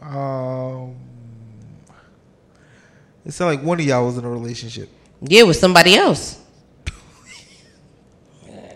Um, 0.00 0.96
it 3.24 3.32
sounded 3.32 3.56
like 3.58 3.64
one 3.66 3.78
of 3.80 3.86
y'all 3.86 4.06
was 4.06 4.18
in 4.18 4.24
a 4.24 4.30
relationship. 4.30 4.88
Yeah, 5.20 5.44
with 5.44 5.56
somebody 5.56 5.94
else. 5.96 6.38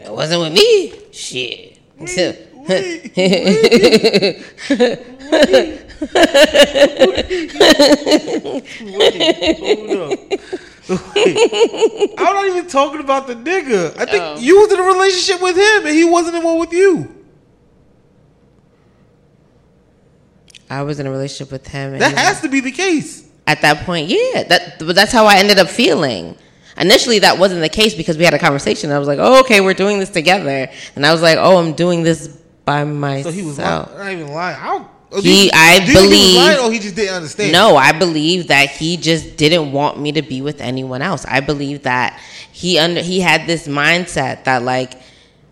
It 0.07 0.13
wasn't 0.13 0.41
with 0.41 0.53
me. 0.53 0.93
Shit. 1.13 1.79
I'm 10.89 12.35
not 12.35 12.47
even 12.47 12.67
talking 12.67 13.01
about 13.01 13.27
the 13.27 13.35
nigga. 13.35 13.97
I 13.99 14.05
think 14.07 14.23
Oh. 14.23 14.37
you 14.39 14.61
was 14.61 14.73
in 14.73 14.79
a 14.79 14.83
relationship 14.83 15.43
with 15.43 15.57
him 15.57 15.87
and 15.87 15.95
he 15.95 16.05
wasn't 16.05 16.37
in 16.37 16.43
one 16.45 16.59
with 16.59 16.73
you. 16.73 17.13
I 20.69 20.83
was 20.83 20.99
in 20.99 21.07
a 21.07 21.11
relationship 21.11 21.53
with 21.53 21.67
him. 21.67 21.93
And 21.95 22.03
That 22.03 22.17
has 22.17 22.41
to 22.43 22.49
be 22.49 22.61
the 22.61 22.73
case. 22.73 23.26
At 23.47 23.63
that 23.63 23.85
point, 23.87 24.09
yeah. 24.09 24.43
That, 24.45 24.79
but 24.79 24.95
that's 24.95 25.13
how 25.13 25.27
I 25.27 25.37
ended 25.39 25.59
up 25.59 25.69
feeling. 25.69 26.37
Initially, 26.79 27.21
that 27.21 27.39
wasn't 27.39 27.61
the 27.63 27.69
case 27.69 27.95
because 27.95 28.19
we 28.19 28.25
had 28.25 28.35
a 28.35 28.39
conversation. 28.39 28.91
I 28.91 28.99
was 28.99 29.09
like, 29.09 29.19
"Oh, 29.21 29.41
okay, 29.41 29.61
we're 29.61 29.75
doing 29.75 29.99
this 29.99 30.11
together," 30.11 30.69
and 30.95 31.07
I 31.07 31.13
was 31.13 31.23
like, 31.23 31.39
"Oh, 31.39 31.57
I'm 31.59 31.73
doing 31.73 32.03
this 32.03 32.29
by 32.67 32.85
myself." 32.85 33.35
So 33.35 33.41
he 33.41 33.47
was 33.47 33.59
lying. 33.59 33.89
not 33.97 34.13
even 34.13 34.29
lying. 34.33 34.57
I 34.61 34.77
Or 34.77 35.19
oh, 35.19 35.21
He- 35.23 35.51
I 35.53 35.79
do 35.79 35.85
you 35.85 35.87
he 35.93 35.95
was 35.95 36.03
believe- 36.05 36.37
lying 36.37 36.59
or 36.59 36.73
he 36.73 36.79
just 36.81 36.97
didn't 36.97 37.15
understand. 37.15 37.53
No, 37.53 37.77
I 37.77 37.93
believe 37.93 38.49
that 38.49 38.71
he 38.71 38.97
just 38.97 39.37
didn't 39.37 39.71
want 39.73 40.01
me 40.01 40.13
to 40.13 40.21
be 40.23 40.43
with 40.43 40.61
anyone 40.61 41.01
else. 41.01 41.25
I 41.29 41.39
believe 41.41 41.85
that 41.85 42.19
he 42.53 42.79
under 42.79 43.01
he 43.01 43.21
had 43.21 43.47
this 43.47 43.69
mindset 43.69 44.45
that 44.45 44.63
like 44.65 44.95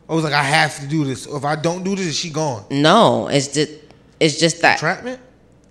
I 0.09 0.13
was 0.15 0.25
like, 0.25 0.33
I 0.35 0.43
have 0.43 0.79
to 0.81 0.87
do 0.87 1.05
this. 1.05 1.25
If 1.27 1.45
I 1.45 1.55
don't 1.57 1.85
do 1.85 1.95
this, 1.97 2.07
is 2.09 2.17
she 2.19 2.29
gone? 2.31 2.65
no, 2.71 3.29
it's 3.29 3.49
just 3.49 3.71
it's 4.21 4.39
just 4.39 4.61
that 4.63 4.75
Entrapment? 4.75 5.21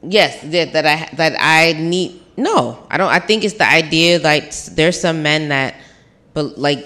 Yes 0.03 0.41
that, 0.41 0.73
that 0.73 0.85
I 0.85 1.15
that 1.15 1.35
I 1.39 1.73
need 1.73 2.23
no, 2.35 2.85
I 2.89 2.97
don't. 2.97 3.09
I 3.09 3.19
think 3.19 3.43
it's 3.43 3.55
the 3.55 3.69
idea 3.69 4.19
like 4.19 4.53
there's 4.71 4.99
some 4.99 5.21
men 5.21 5.49
that 5.49 5.75
but 6.33 6.57
like 6.57 6.85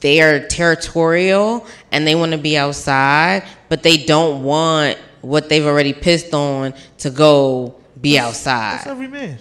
they 0.00 0.20
are 0.20 0.46
territorial 0.46 1.66
and 1.90 2.06
they 2.06 2.14
want 2.14 2.32
to 2.32 2.38
be 2.38 2.56
outside, 2.56 3.42
but 3.68 3.82
they 3.82 3.96
don't 3.96 4.44
want 4.44 4.98
what 5.22 5.48
they've 5.48 5.66
already 5.66 5.92
pissed 5.92 6.34
on 6.34 6.74
to 6.98 7.10
go 7.10 7.74
be 8.00 8.18
outside. 8.18 8.78
That's 8.78 8.86
every 8.86 9.08
man. 9.08 9.38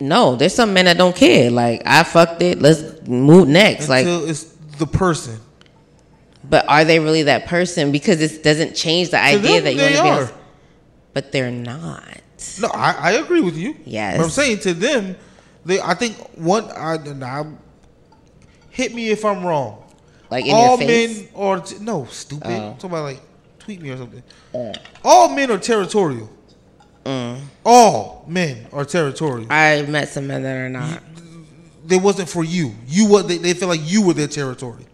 No, 0.00 0.36
there's 0.36 0.54
some 0.54 0.74
men 0.74 0.84
that 0.84 0.98
don't 0.98 1.16
care. 1.16 1.50
Like 1.50 1.82
I 1.86 2.02
fucked 2.02 2.42
it. 2.42 2.60
Let's 2.60 3.06
move 3.08 3.48
next. 3.48 3.88
Like, 3.88 4.06
it's 4.06 4.44
the 4.78 4.86
person. 4.86 5.40
but 6.42 6.68
are 6.68 6.84
they 6.84 6.98
really 6.98 7.22
that 7.24 7.46
person? 7.46 7.90
Because 7.90 8.20
it 8.20 8.42
doesn't 8.42 8.74
change 8.74 9.10
the 9.10 9.20
idea 9.20 9.62
them, 9.62 9.64
that 9.64 9.74
you 9.74 9.80
want 9.80 9.94
to 9.94 10.02
be. 10.02 10.32
are. 10.32 10.43
But 11.14 11.32
they're 11.32 11.50
not. 11.50 12.20
No, 12.60 12.68
I, 12.68 12.92
I 12.92 13.10
agree 13.12 13.40
with 13.40 13.56
you. 13.56 13.76
Yes. 13.84 14.18
But 14.18 14.24
I'm 14.24 14.30
saying 14.30 14.58
to 14.60 14.74
them, 14.74 15.16
they 15.64 15.80
I 15.80 15.94
think 15.94 16.16
one 16.36 16.70
I, 16.72 16.96
I 16.96 17.46
hit 18.70 18.92
me 18.94 19.08
if 19.10 19.24
I'm 19.24 19.44
wrong. 19.44 19.80
Like 20.30 20.44
in 20.46 20.54
All 20.54 20.70
your 20.70 20.78
face. 20.78 21.20
men 21.20 21.28
are 21.36 21.60
t- 21.60 21.76
no 21.80 22.04
stupid. 22.06 22.46
Oh. 22.46 22.68
I'm 22.70 22.74
talking 22.74 22.90
about 22.90 23.04
like 23.04 23.20
tweet 23.60 23.80
me 23.80 23.90
or 23.90 23.96
something. 23.96 24.22
All 25.04 25.28
men 25.34 25.50
are 25.50 25.58
territorial. 25.58 26.28
Mm. 27.04 27.40
All 27.64 28.24
men 28.26 28.66
are 28.72 28.84
territorial. 28.84 29.46
I 29.50 29.82
met 29.82 30.08
some 30.08 30.26
men 30.26 30.42
that 30.42 30.56
are 30.56 30.68
not. 30.68 31.00
they 31.86 31.98
wasn't 31.98 32.28
for 32.28 32.42
you. 32.42 32.74
You 32.86 33.06
what 33.08 33.28
they, 33.28 33.38
they 33.38 33.54
feel 33.54 33.68
like 33.68 33.80
you 33.82 34.02
were 34.02 34.14
their 34.14 34.26
territory. 34.28 34.86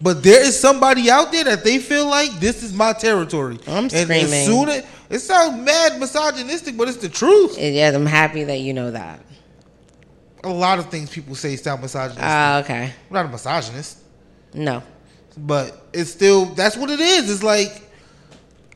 But 0.00 0.22
there 0.22 0.42
is 0.44 0.58
somebody 0.58 1.10
out 1.10 1.32
there 1.32 1.44
that 1.44 1.64
they 1.64 1.78
feel 1.78 2.06
like 2.06 2.30
this 2.38 2.62
is 2.62 2.72
my 2.72 2.92
territory. 2.92 3.58
I'm 3.66 3.84
and 3.84 3.90
screaming. 3.92 4.24
As 4.32 4.46
soon 4.46 4.68
as, 4.68 4.86
it 5.10 5.18
sounds 5.20 5.60
mad 5.64 5.98
misogynistic, 5.98 6.76
but 6.76 6.88
it's 6.88 6.98
the 6.98 7.08
truth. 7.08 7.56
And 7.58 7.74
yes, 7.74 7.94
I'm 7.94 8.06
happy 8.06 8.44
that 8.44 8.58
you 8.60 8.74
know 8.74 8.90
that. 8.92 9.20
A 10.44 10.48
lot 10.48 10.78
of 10.78 10.88
things 10.88 11.10
people 11.10 11.34
say 11.34 11.56
sound 11.56 11.82
misogynistic. 11.82 12.22
Ah, 12.24 12.58
okay. 12.60 12.84
I'm 12.84 13.14
not 13.14 13.26
a 13.26 13.28
misogynist, 13.28 13.98
No. 14.54 14.84
but 15.36 15.86
it's 15.92 16.10
still 16.10 16.44
that's 16.46 16.76
what 16.76 16.90
it 16.90 17.00
is. 17.00 17.28
It's 17.28 17.42
like 17.42 17.82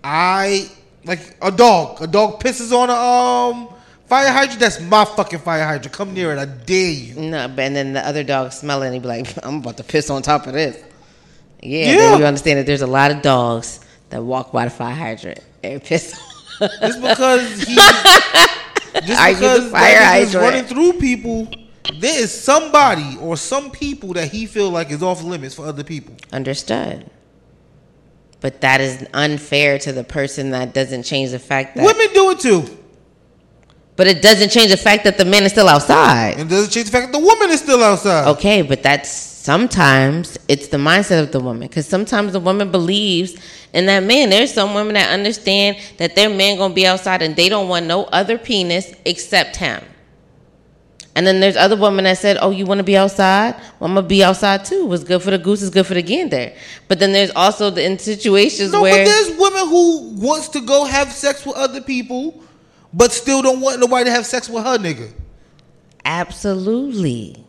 I 0.03 0.69
like 1.05 1.37
a 1.41 1.53
dog. 1.53 2.03
A 2.03 2.07
dog 2.09 2.43
pisses 2.43 2.73
on 2.77 2.91
a 2.91 2.95
um 2.95 3.69
fire 4.07 4.33
hydrant. 4.33 4.59
That's 4.59 4.81
my 4.81 5.05
fucking 5.05 5.39
fire 5.39 5.65
hydrant. 5.65 5.93
Come 5.93 6.15
near 6.15 6.33
it. 6.33 6.39
I 6.39 6.47
dare 6.47 6.91
you. 6.91 7.15
No, 7.15 7.47
but 7.47 7.61
and 7.61 7.77
then 7.77 7.93
the 7.93 8.05
other 8.07 8.25
dog 8.25 8.53
smell 8.53 8.83
it 8.83 8.87
and 8.87 8.95
he 8.95 9.01
be 9.01 9.07
like, 9.07 9.29
I'm 9.47 9.59
about 9.59 9.77
to 9.77 9.85
piss 9.85 10.11
on 10.11 10.23
top 10.23 10.49
of 10.49 10.55
this. 10.55 10.83
Yeah, 11.63 11.87
Yeah. 11.87 11.97
then 11.97 12.19
you 12.21 12.25
understand 12.27 12.59
that 12.59 12.67
there's 12.67 12.83
a 12.83 12.87
lot 12.87 13.11
of 13.11 13.23
dogs 13.23 13.81
that 14.11 14.23
walk 14.23 14.53
by 14.53 14.65
the 14.65 14.71
fire 14.71 14.95
hydrant 14.95 15.41
and 15.63 15.83
piss. 15.83 16.19
Just 16.61 17.01
because 17.01 17.63
he, 17.63 17.75
just 17.75 19.21
Are 19.21 19.33
because 19.33 19.71
fire 19.71 19.97
nigga's 19.97 20.35
running 20.35 20.65
through 20.65 20.93
people, 20.95 21.49
there 21.99 22.21
is 22.21 22.33
somebody 22.33 23.17
or 23.21 23.37
some 23.37 23.71
people 23.71 24.13
that 24.13 24.31
he 24.31 24.47
feel 24.47 24.71
like 24.71 24.91
is 24.91 25.03
off 25.03 25.23
limits 25.25 25.55
for 25.55 25.67
other 25.67 25.83
people. 25.83 26.15
Understood. 26.33 27.11
But 28.41 28.61
that 28.61 28.81
is 28.81 29.07
unfair 29.15 29.79
to 29.81 29.93
the 29.93 30.05
person 30.05 30.51
that 30.51 30.75
doesn't 30.75 31.05
change 31.05 31.31
the 31.31 31.39
fact 31.39 31.77
that. 31.77 31.85
Women 31.85 32.09
do 32.13 32.31
it 32.31 32.41
too, 32.41 32.65
But 33.97 34.07
it 34.09 34.21
doesn't 34.23 34.51
change 34.51 34.71
the 34.71 34.77
fact 34.77 35.05
that 35.05 35.17
the 35.17 35.25
man 35.25 35.45
is 35.45 35.53
still 35.53 35.69
outside. 35.69 36.39
It 36.39 36.49
doesn't 36.49 36.71
change 36.71 36.87
the 36.87 36.93
fact 36.93 37.13
that 37.13 37.19
the 37.19 37.25
woman 37.25 37.51
is 37.51 37.61
still 37.61 37.83
outside. 37.83 38.29
Okay, 38.33 38.63
but 38.63 38.83
that's 38.83 39.09
sometimes 39.43 40.39
it's 40.47 40.69
the 40.69 40.77
mindset 40.77 41.21
of 41.21 41.33
the 41.33 41.41
woman 41.41 41.67
because 41.67 41.87
sometimes 41.87 42.33
the 42.33 42.39
woman 42.39 42.71
believes 42.71 43.35
in 43.73 43.87
that 43.87 44.05
man. 44.05 44.31
There's 44.31 44.55
some 44.55 44.73
women 44.73 44.95
that 44.95 45.11
understand 45.11 45.79
that 45.99 46.15
their 46.15 46.31
man 46.31 46.59
gonna 46.59 46.73
be 46.73 46.87
outside 46.87 47.23
and 47.23 47.35
they 47.35 47.49
don't 47.49 47.69
want 47.69 47.87
no 47.87 48.05
other 48.05 48.39
penis 48.39 48.95
except 49.05 49.57
him. 49.57 49.83
And 51.17 51.27
then 51.27 51.41
there's 51.41 51.57
other 51.57 51.77
women 51.77 52.05
that 52.05 52.19
said, 52.19 52.39
"Oh, 52.41 52.51
you 52.51 52.65
want 52.65 52.79
to 52.79 52.85
be 52.85 52.97
outside? 52.97 53.55
Well, 53.79 53.91
I'm 53.91 53.95
gonna 53.97 54.07
be 54.07 54.23
outside 54.23 54.65
too. 54.65 54.87
What's 54.87 55.03
good 55.03 55.21
for 55.21 55.33
the 55.33 55.39
goose 55.39 55.61
is 55.61 55.71
good 55.71 55.87
for 55.87 55.95
the 55.95 56.03
gander." 56.03 56.53
But 56.87 57.01
then 57.01 57.13
there's 57.13 57.33
also 57.35 57.69
the 57.69 57.85
in 57.85 57.99
situations 57.99 58.73
No, 58.73 58.81
where 58.81 59.05
but 59.05 59.11
there's 59.11 59.37
women 59.37 59.69
who 59.69 60.13
wants 60.19 60.49
to 60.51 60.61
go 60.61 60.85
have 60.85 61.13
sex 61.13 61.45
with 61.45 61.57
other 61.57 61.81
people, 61.81 62.35
but 62.95 63.13
still 63.13 63.43
don't 63.43 63.61
want 63.61 63.81
nobody 63.81 64.05
to 64.05 64.11
have 64.13 64.25
sex 64.25 64.49
with 64.49 64.63
her 64.65 64.79
nigga. 64.79 65.09
absolutely, 66.05 67.45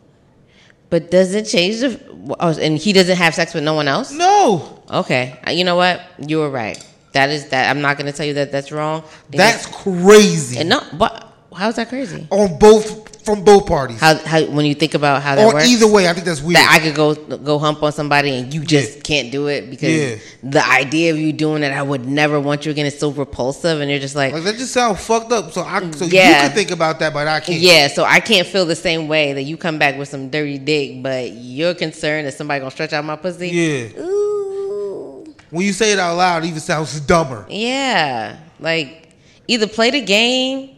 but 0.93 1.09
does 1.09 1.33
it 1.33 1.45
change 1.47 1.79
the? 1.79 1.99
Oh, 2.39 2.49
and 2.59 2.77
he 2.77 2.93
doesn't 2.93 3.17
have 3.17 3.33
sex 3.33 3.55
with 3.55 3.63
no 3.63 3.73
one 3.73 3.87
else. 3.87 4.11
No, 4.11 4.79
Okay, 4.91 5.39
Uh, 5.47 5.49
you 5.49 5.63
know 5.63 5.75
what? 5.75 6.03
You 6.19 6.37
were 6.37 6.51
right. 6.51 6.77
That 7.13 7.31
is 7.31 7.49
that. 7.49 7.71
I'm 7.71 7.81
not 7.81 7.97
going 7.97 8.05
to 8.05 8.15
tell 8.15 8.27
you 8.27 8.35
that 8.35 8.51
that's 8.51 8.71
wrong. 8.71 9.01
that's 9.31 9.65
crazy. 9.65 10.59
and 10.59 10.69
no. 10.69 10.81
But 10.93 11.33
how's 11.55 11.77
that 11.77 11.89
crazy? 11.89 12.27
on 12.29 12.59
both 12.59 13.02
from 13.23 13.43
both 13.43 13.65
parties. 13.65 13.99
How 13.99 14.15
how 14.17 14.43
when 14.45 14.65
you 14.65 14.73
think 14.75 14.93
about 14.93 15.21
how 15.21 15.35
that 15.35 15.45
or 15.45 15.53
works? 15.53 15.67
either 15.67 15.87
way, 15.87 16.07
I 16.09 16.13
think 16.13 16.25
that's 16.25 16.41
weird. 16.41 16.57
that 16.57 16.69
I 16.71 16.79
could 16.83 16.95
go 16.95 17.15
go 17.37 17.57
hump 17.59 17.81
on 17.81 17.91
somebody 17.91 18.35
and 18.37 18.53
you 18.53 18.61
just 18.63 18.95
Yeah. 18.97 19.01
can't 19.01 19.31
do 19.31 19.47
it 19.47 19.69
because 19.69 19.89
Yeah. 19.91 20.15
the 20.43 20.65
idea 20.67 21.11
of 21.13 21.17
you 21.19 21.31
doing 21.33 21.63
it, 21.63 21.71
I 21.71 21.81
would 21.81 22.05
never 22.07 22.39
want 22.39 22.65
you 22.65 22.71
again. 22.71 22.85
It's 22.85 22.99
so 22.99 23.09
repulsive, 23.11 23.79
and 23.81 23.89
you're 23.89 23.99
just 23.99 24.15
like, 24.15 24.33
like 24.33 24.43
that 24.43 24.57
just 24.57 24.73
sounds 24.73 24.99
fucked 25.03 25.31
up. 25.31 25.51
So 25.53 25.61
I 25.61 25.79
so 25.91 26.05
you 26.05 26.11
Yeah. 26.17 26.47
can 26.47 26.55
think 26.55 26.71
about 26.71 26.99
that, 26.99 27.13
but 27.13 27.27
I 27.27 27.39
can't. 27.39 27.59
yeah. 27.59 27.87
So 27.87 28.03
I 28.03 28.19
can't 28.19 28.47
feel 28.47 28.65
the 28.65 28.75
same 28.75 29.07
way 29.07 29.33
that 29.33 29.43
you 29.43 29.57
come 29.57 29.77
back 29.79 29.97
with 29.97 30.09
some 30.09 30.29
dirty 30.29 30.57
dick, 30.57 31.01
but 31.01 31.31
you're 31.31 31.73
concerned 31.73 32.27
that 32.27 32.33
somebody 32.37 32.59
gonna 32.59 32.71
stretch 32.71 32.93
out 32.93 33.05
my 33.05 33.15
pussy. 33.15 33.49
Yeah. 33.49 34.01
Ooh. 34.01 35.23
When 35.49 35.65
you 35.65 35.71
say 35.73 35.91
it 35.93 35.99
out 35.99 36.17
loud, 36.17 36.43
it 36.43 36.47
even 36.47 36.59
sounds 36.59 36.99
dumber. 37.01 37.45
Yeah. 37.49 38.37
Like 38.59 39.09
either 39.47 39.67
play 39.67 39.91
the 39.91 40.01
game 40.01 40.69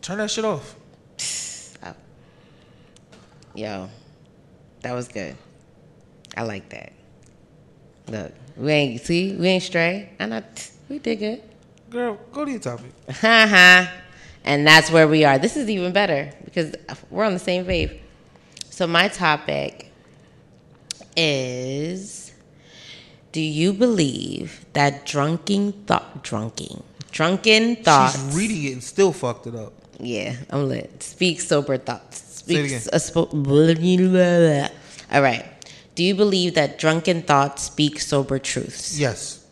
Turn 0.00 0.18
that 0.18 0.30
shit 0.30 0.44
off. 0.44 0.74
Yo, 3.58 3.88
that 4.82 4.92
was 4.92 5.08
good. 5.08 5.34
I 6.36 6.42
like 6.44 6.68
that. 6.68 6.92
Look, 8.06 8.32
we 8.56 8.70
ain't 8.70 9.00
see, 9.00 9.34
we 9.34 9.48
ain't 9.48 9.64
stray. 9.64 10.10
I 10.20 10.26
not 10.26 10.70
we 10.88 11.00
did 11.00 11.16
good. 11.16 11.42
Girl, 11.90 12.20
go 12.30 12.44
to 12.44 12.50
your 12.52 12.60
topic. 12.60 12.92
Ha 13.10 13.46
ha. 13.50 13.92
And 14.44 14.64
that's 14.64 14.92
where 14.92 15.08
we 15.08 15.24
are. 15.24 15.40
This 15.40 15.56
is 15.56 15.68
even 15.68 15.92
better 15.92 16.32
because 16.44 16.72
we're 17.10 17.24
on 17.24 17.32
the 17.32 17.40
same 17.40 17.66
wave. 17.66 18.00
So 18.70 18.86
my 18.86 19.08
topic 19.08 19.90
is 21.16 22.32
do 23.32 23.40
you 23.40 23.72
believe 23.72 24.64
that 24.74 25.04
drunken 25.04 25.72
thought 25.72 26.22
drunken 26.22 26.84
drunken 27.10 27.74
thoughts 27.74 28.22
She's 28.22 28.36
reading 28.36 28.62
it 28.66 28.72
and 28.74 28.84
still 28.84 29.12
fucked 29.12 29.48
it 29.48 29.56
up. 29.56 29.72
Yeah, 29.98 30.36
I'm 30.48 30.68
lit. 30.68 31.02
Speak 31.02 31.40
sober 31.40 31.76
thoughts. 31.76 32.27
Speaks 32.48 32.86
a 32.88 32.96
spo- 32.96 33.30
blah, 33.30 33.74
blah, 34.08 34.68
blah. 34.68 35.16
All 35.16 35.22
right. 35.22 35.44
Do 35.94 36.04
you 36.04 36.14
believe 36.14 36.54
that 36.54 36.78
drunken 36.78 37.22
thoughts 37.22 37.62
speak 37.64 37.98
sober 38.00 38.38
truths? 38.38 38.98
Yes. 38.98 39.44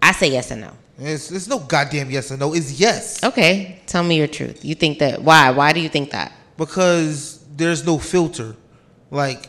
I 0.00 0.12
say 0.12 0.30
yes 0.32 0.50
and 0.50 0.62
no. 0.62 0.72
It's, 0.98 1.30
it's 1.30 1.48
no 1.48 1.58
goddamn 1.60 2.10
yes 2.10 2.30
or 2.32 2.36
no. 2.36 2.54
It's 2.54 2.78
yes. 2.78 3.22
Okay, 3.24 3.80
tell 3.86 4.02
me 4.02 4.16
your 4.18 4.26
truth. 4.26 4.64
You 4.64 4.74
think 4.74 4.98
that? 4.98 5.22
Why? 5.22 5.50
Why 5.50 5.72
do 5.72 5.80
you 5.80 5.88
think 5.88 6.10
that? 6.10 6.32
Because 6.56 7.42
there's 7.56 7.84
no 7.86 7.98
filter. 7.98 8.56
Like, 9.10 9.48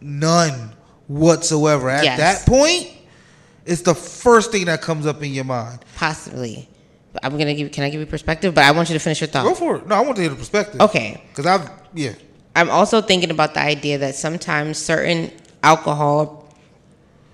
none 0.00 0.72
whatsoever. 1.08 1.88
At 1.90 2.04
Yes. 2.04 2.18
that 2.44 2.46
point, 2.50 2.88
it's 3.66 3.82
the 3.82 3.94
first 3.94 4.50
thing 4.52 4.66
that 4.66 4.80
comes 4.82 5.04
up 5.06 5.22
in 5.22 5.32
your 5.32 5.44
mind. 5.44 5.80
Possibly. 5.96 6.68
I'm 7.22 7.38
gonna 7.38 7.54
give. 7.54 7.72
Can 7.72 7.84
I 7.84 7.90
give 7.90 8.00
you 8.00 8.06
perspective? 8.06 8.54
But 8.54 8.64
I 8.64 8.70
want 8.72 8.88
you 8.88 8.94
to 8.94 9.00
finish 9.00 9.20
your 9.20 9.28
thought. 9.28 9.44
Go 9.44 9.54
for 9.54 9.76
it. 9.76 9.86
No, 9.86 9.96
I 9.96 10.00
want 10.00 10.16
to 10.16 10.22
hear 10.22 10.30
the 10.30 10.36
perspective. 10.36 10.80
Okay. 10.80 11.22
Because 11.28 11.46
I've, 11.46 11.70
yeah. 11.94 12.12
I'm 12.56 12.70
also 12.70 13.00
thinking 13.00 13.30
about 13.30 13.54
the 13.54 13.60
idea 13.60 13.98
that 13.98 14.14
sometimes 14.14 14.78
certain 14.78 15.30
alcohol 15.62 16.48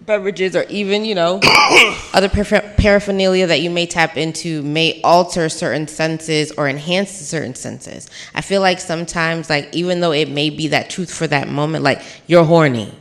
beverages 0.06 0.54
or 0.54 0.64
even, 0.64 1.04
you 1.04 1.14
know, 1.14 1.40
other 2.14 2.28
paraphernalia 2.28 3.46
that 3.46 3.60
you 3.60 3.70
may 3.70 3.86
tap 3.86 4.16
into 4.16 4.62
may 4.62 5.00
alter 5.02 5.48
certain 5.48 5.88
senses 5.88 6.52
or 6.52 6.68
enhance 6.68 7.10
certain 7.10 7.54
senses. 7.54 8.08
I 8.34 8.40
feel 8.40 8.60
like 8.60 8.80
sometimes, 8.80 9.48
like, 9.48 9.74
even 9.74 10.00
though 10.00 10.12
it 10.12 10.28
may 10.28 10.50
be 10.50 10.68
that 10.68 10.90
truth 10.90 11.12
for 11.12 11.26
that 11.28 11.48
moment, 11.48 11.84
like, 11.84 12.02
you're 12.26 12.44
horny. 12.44 12.92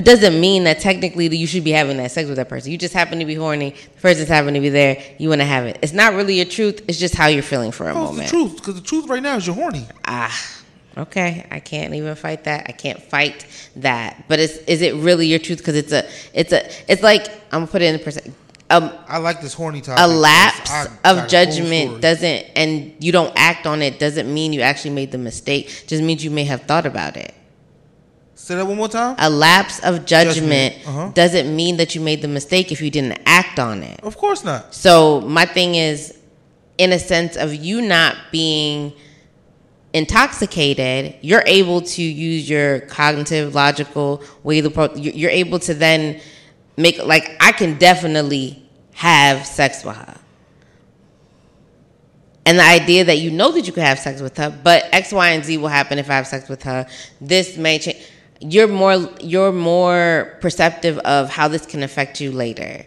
But 0.00 0.06
doesn't 0.06 0.40
mean 0.40 0.64
that 0.64 0.80
technically 0.80 1.28
that 1.28 1.36
you 1.36 1.46
should 1.46 1.62
be 1.62 1.72
having 1.72 1.98
that 1.98 2.10
sex 2.10 2.26
with 2.26 2.38
that 2.38 2.48
person. 2.48 2.72
You 2.72 2.78
just 2.78 2.94
happen 2.94 3.18
to 3.18 3.26
be 3.26 3.34
horny. 3.34 3.72
The 3.96 4.00
person's 4.00 4.28
happen 4.28 4.54
to 4.54 4.60
be 4.60 4.70
there. 4.70 4.96
You 5.18 5.28
want 5.28 5.42
to 5.42 5.44
have 5.44 5.66
it. 5.66 5.78
It's 5.82 5.92
not 5.92 6.14
really 6.14 6.36
your 6.36 6.46
truth. 6.46 6.82
It's 6.88 6.98
just 6.98 7.14
how 7.14 7.26
you're 7.26 7.42
feeling 7.42 7.70
for 7.70 7.86
a 7.86 7.94
Oh, 7.94 8.08
it's 8.16 8.30
the 8.30 8.38
truth. 8.38 8.56
Because 8.56 8.76
the 8.76 8.80
truth 8.80 9.10
right 9.10 9.22
now 9.22 9.36
is 9.36 9.46
you're 9.46 9.54
horny. 9.54 9.86
Ah, 10.06 10.34
okay. 10.96 11.46
I 11.50 11.60
can't 11.60 11.92
even 11.92 12.14
fight 12.14 12.44
that. 12.44 12.64
I 12.66 12.72
can't 12.72 13.02
fight 13.02 13.44
that. 13.76 14.24
But 14.26 14.40
it's 14.40 14.56
is 14.66 14.80
it 14.80 14.94
really 14.94 15.26
your 15.26 15.38
truth? 15.38 15.58
Because 15.58 15.76
it's 15.76 15.92
a 15.92 16.08
it's 16.32 16.52
a 16.54 16.66
it's 16.90 17.02
like 17.02 17.28
I'm 17.52 17.60
gonna 17.60 17.66
put 17.66 17.82
it 17.82 17.94
in 17.94 18.00
percent. 18.00 18.34
um, 18.70 18.90
I 19.06 19.18
like 19.18 19.42
this 19.42 19.52
horny 19.52 19.82
topic. 19.82 20.02
A 20.02 20.08
lapse 20.08 20.70
I 20.70 20.86
of 21.04 21.28
judgment 21.28 22.00
doesn't 22.00 22.46
and 22.56 22.94
you 23.00 23.12
don't 23.12 23.34
act 23.36 23.66
on 23.66 23.82
it 23.82 23.98
doesn't 23.98 24.32
mean 24.32 24.54
you 24.54 24.62
actually 24.62 24.92
made 24.92 25.12
the 25.12 25.18
mistake 25.18 25.84
just 25.86 26.02
means 26.02 26.24
you 26.24 26.30
may 26.30 26.44
have 26.44 26.62
thought 26.62 26.86
about 26.86 27.18
it 27.18 27.34
Say 28.50 28.56
that 28.56 28.66
one 28.66 28.78
more 28.78 28.88
time. 28.88 29.14
a 29.16 29.30
lapse 29.30 29.78
of 29.84 30.04
judgment, 30.04 30.74
Judgment, 30.74 30.88
uh-huh. 30.88 31.10
doesn't 31.14 31.54
mean 31.54 31.76
that 31.76 31.94
you 31.94 32.00
made 32.00 32.20
the 32.20 32.26
mistake 32.26 32.72
if 32.72 32.80
you 32.82 32.90
didn't 32.90 33.20
act 33.24 33.60
on 33.60 33.84
it 33.84 34.00
Of 34.02 34.16
course 34.16 34.42
not. 34.42 34.74
so 34.74 35.20
my 35.20 35.46
thing 35.46 35.76
is 35.76 36.18
in 36.76 36.90
a 36.92 36.98
sense 36.98 37.36
of 37.36 37.54
you 37.54 37.80
not 37.80 38.16
being 38.32 38.92
intoxicated 39.92 41.14
you're 41.20 41.44
able 41.46 41.80
to 41.80 42.02
use 42.02 42.50
your 42.50 42.80
cognitive 42.80 43.54
logical 43.54 44.20
way 44.42 44.60
to 44.60 44.68
pro- 44.68 44.92
you- 44.96 45.12
you're 45.14 45.30
able 45.30 45.60
to 45.60 45.72
then 45.72 46.20
make 46.76 47.00
like 47.04 47.36
i 47.40 47.52
can 47.52 47.78
definitely 47.78 48.60
have 48.94 49.46
sex 49.46 49.84
with 49.84 49.94
her 49.94 50.16
and 52.46 52.58
the 52.58 52.64
idea 52.64 53.04
that 53.04 53.18
you 53.18 53.30
know 53.30 53.52
that 53.52 53.68
you 53.68 53.72
can 53.72 53.84
have 53.84 54.00
sex 54.00 54.20
with 54.20 54.36
her 54.38 54.50
but 54.64 54.86
x 54.92 55.12
y 55.12 55.28
and 55.30 55.44
z 55.44 55.56
will 55.56 55.68
happen 55.68 56.00
if 56.00 56.10
i 56.10 56.14
have 56.14 56.26
sex 56.26 56.48
with 56.48 56.64
her 56.64 56.84
this 57.20 57.56
may 57.56 57.78
change 57.78 57.98
you're 58.40 58.68
more 58.68 58.94
you're 59.20 59.52
more 59.52 60.36
perceptive 60.40 60.98
of 60.98 61.28
how 61.30 61.46
this 61.48 61.64
can 61.66 61.82
affect 61.82 62.20
you 62.20 62.32
later 62.32 62.84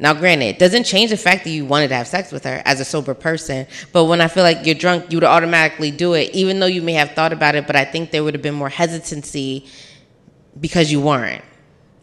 now, 0.00 0.14
granted, 0.14 0.46
it 0.46 0.58
doesn't 0.58 0.84
change 0.84 1.10
the 1.10 1.18
fact 1.18 1.44
that 1.44 1.50
you 1.50 1.66
wanted 1.66 1.88
to 1.88 1.94
have 1.94 2.08
sex 2.08 2.32
with 2.32 2.44
her 2.44 2.62
as 2.64 2.80
a 2.80 2.86
sober 2.86 3.12
person. 3.12 3.66
But 3.92 4.06
when 4.06 4.22
I 4.22 4.28
feel 4.28 4.42
like 4.42 4.64
you're 4.64 4.74
drunk, 4.74 5.12
you 5.12 5.18
would 5.18 5.24
automatically 5.24 5.90
do 5.90 6.14
it, 6.14 6.30
even 6.34 6.58
though 6.58 6.66
you 6.66 6.80
may 6.80 6.94
have 6.94 7.10
thought 7.10 7.34
about 7.34 7.54
it. 7.54 7.66
But 7.66 7.76
I 7.76 7.84
think 7.84 8.10
there 8.10 8.24
would 8.24 8.32
have 8.32 8.42
been 8.42 8.54
more 8.54 8.70
hesitancy 8.70 9.66
because 10.58 10.90
you 10.90 11.02
weren't. 11.02 11.44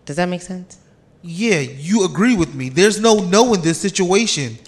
Does 0.06 0.18
that 0.18 0.28
make 0.30 0.44
sense? 0.44 0.78
Yeah, 1.24 1.60
you 1.62 2.06
agree 2.06 2.36
with 2.36 2.54
me. 2.54 2.70
There's 2.70 3.00
no 3.00 3.16
no 3.16 3.56
in 3.56 3.62
this 3.62 3.82
situation. 3.82 4.60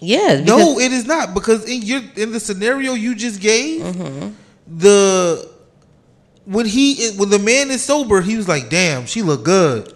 Yeah. 0.00 0.42
No, 0.44 0.80
it 0.80 0.90
is 0.90 1.06
not 1.06 1.32
because 1.32 1.70
in 1.70 1.82
your 1.82 2.02
in 2.16 2.32
the 2.32 2.40
scenario 2.40 2.94
you 2.94 3.14
just 3.14 3.40
gave, 3.40 3.82
Mm-hmm. 3.82 4.30
the 4.66 5.48
when 6.46 6.66
he 6.66 7.10
when 7.16 7.30
the 7.30 7.38
man 7.38 7.70
is 7.70 7.82
sober, 7.82 8.20
he 8.20 8.36
was 8.36 8.48
like, 8.48 8.68
"Damn, 8.70 9.06
she 9.06 9.22
look 9.22 9.44
good." 9.44 9.86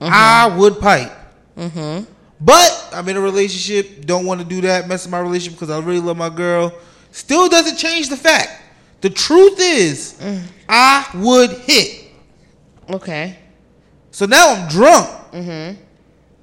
Mm-hmm. 0.00 0.10
I 0.10 0.54
would 0.56 0.80
pipe. 0.80 1.12
But 2.40 2.88
I'm 2.92 3.08
in 3.08 3.16
a 3.16 3.20
relationship. 3.20 4.04
Don't 4.04 4.26
want 4.26 4.40
to 4.40 4.46
do 4.46 4.60
that. 4.62 4.88
Mess 4.88 5.04
with 5.04 5.12
my 5.12 5.20
relationship 5.20 5.60
because 5.60 5.70
I 5.70 5.78
really 5.78 6.00
love 6.00 6.16
my 6.16 6.28
girl. 6.28 6.72
Still 7.12 7.48
doesn't 7.48 7.76
change 7.76 8.08
the 8.08 8.16
fact. 8.16 8.50
The 9.00 9.10
truth 9.10 9.58
is, 9.60 10.14
Mm. 10.20 10.42
I 10.68 11.06
would 11.14 11.50
hit. 11.50 12.10
Okay. 12.90 13.36
So 14.10 14.26
now 14.26 14.54
I'm 14.54 14.68
drunk. 14.68 15.08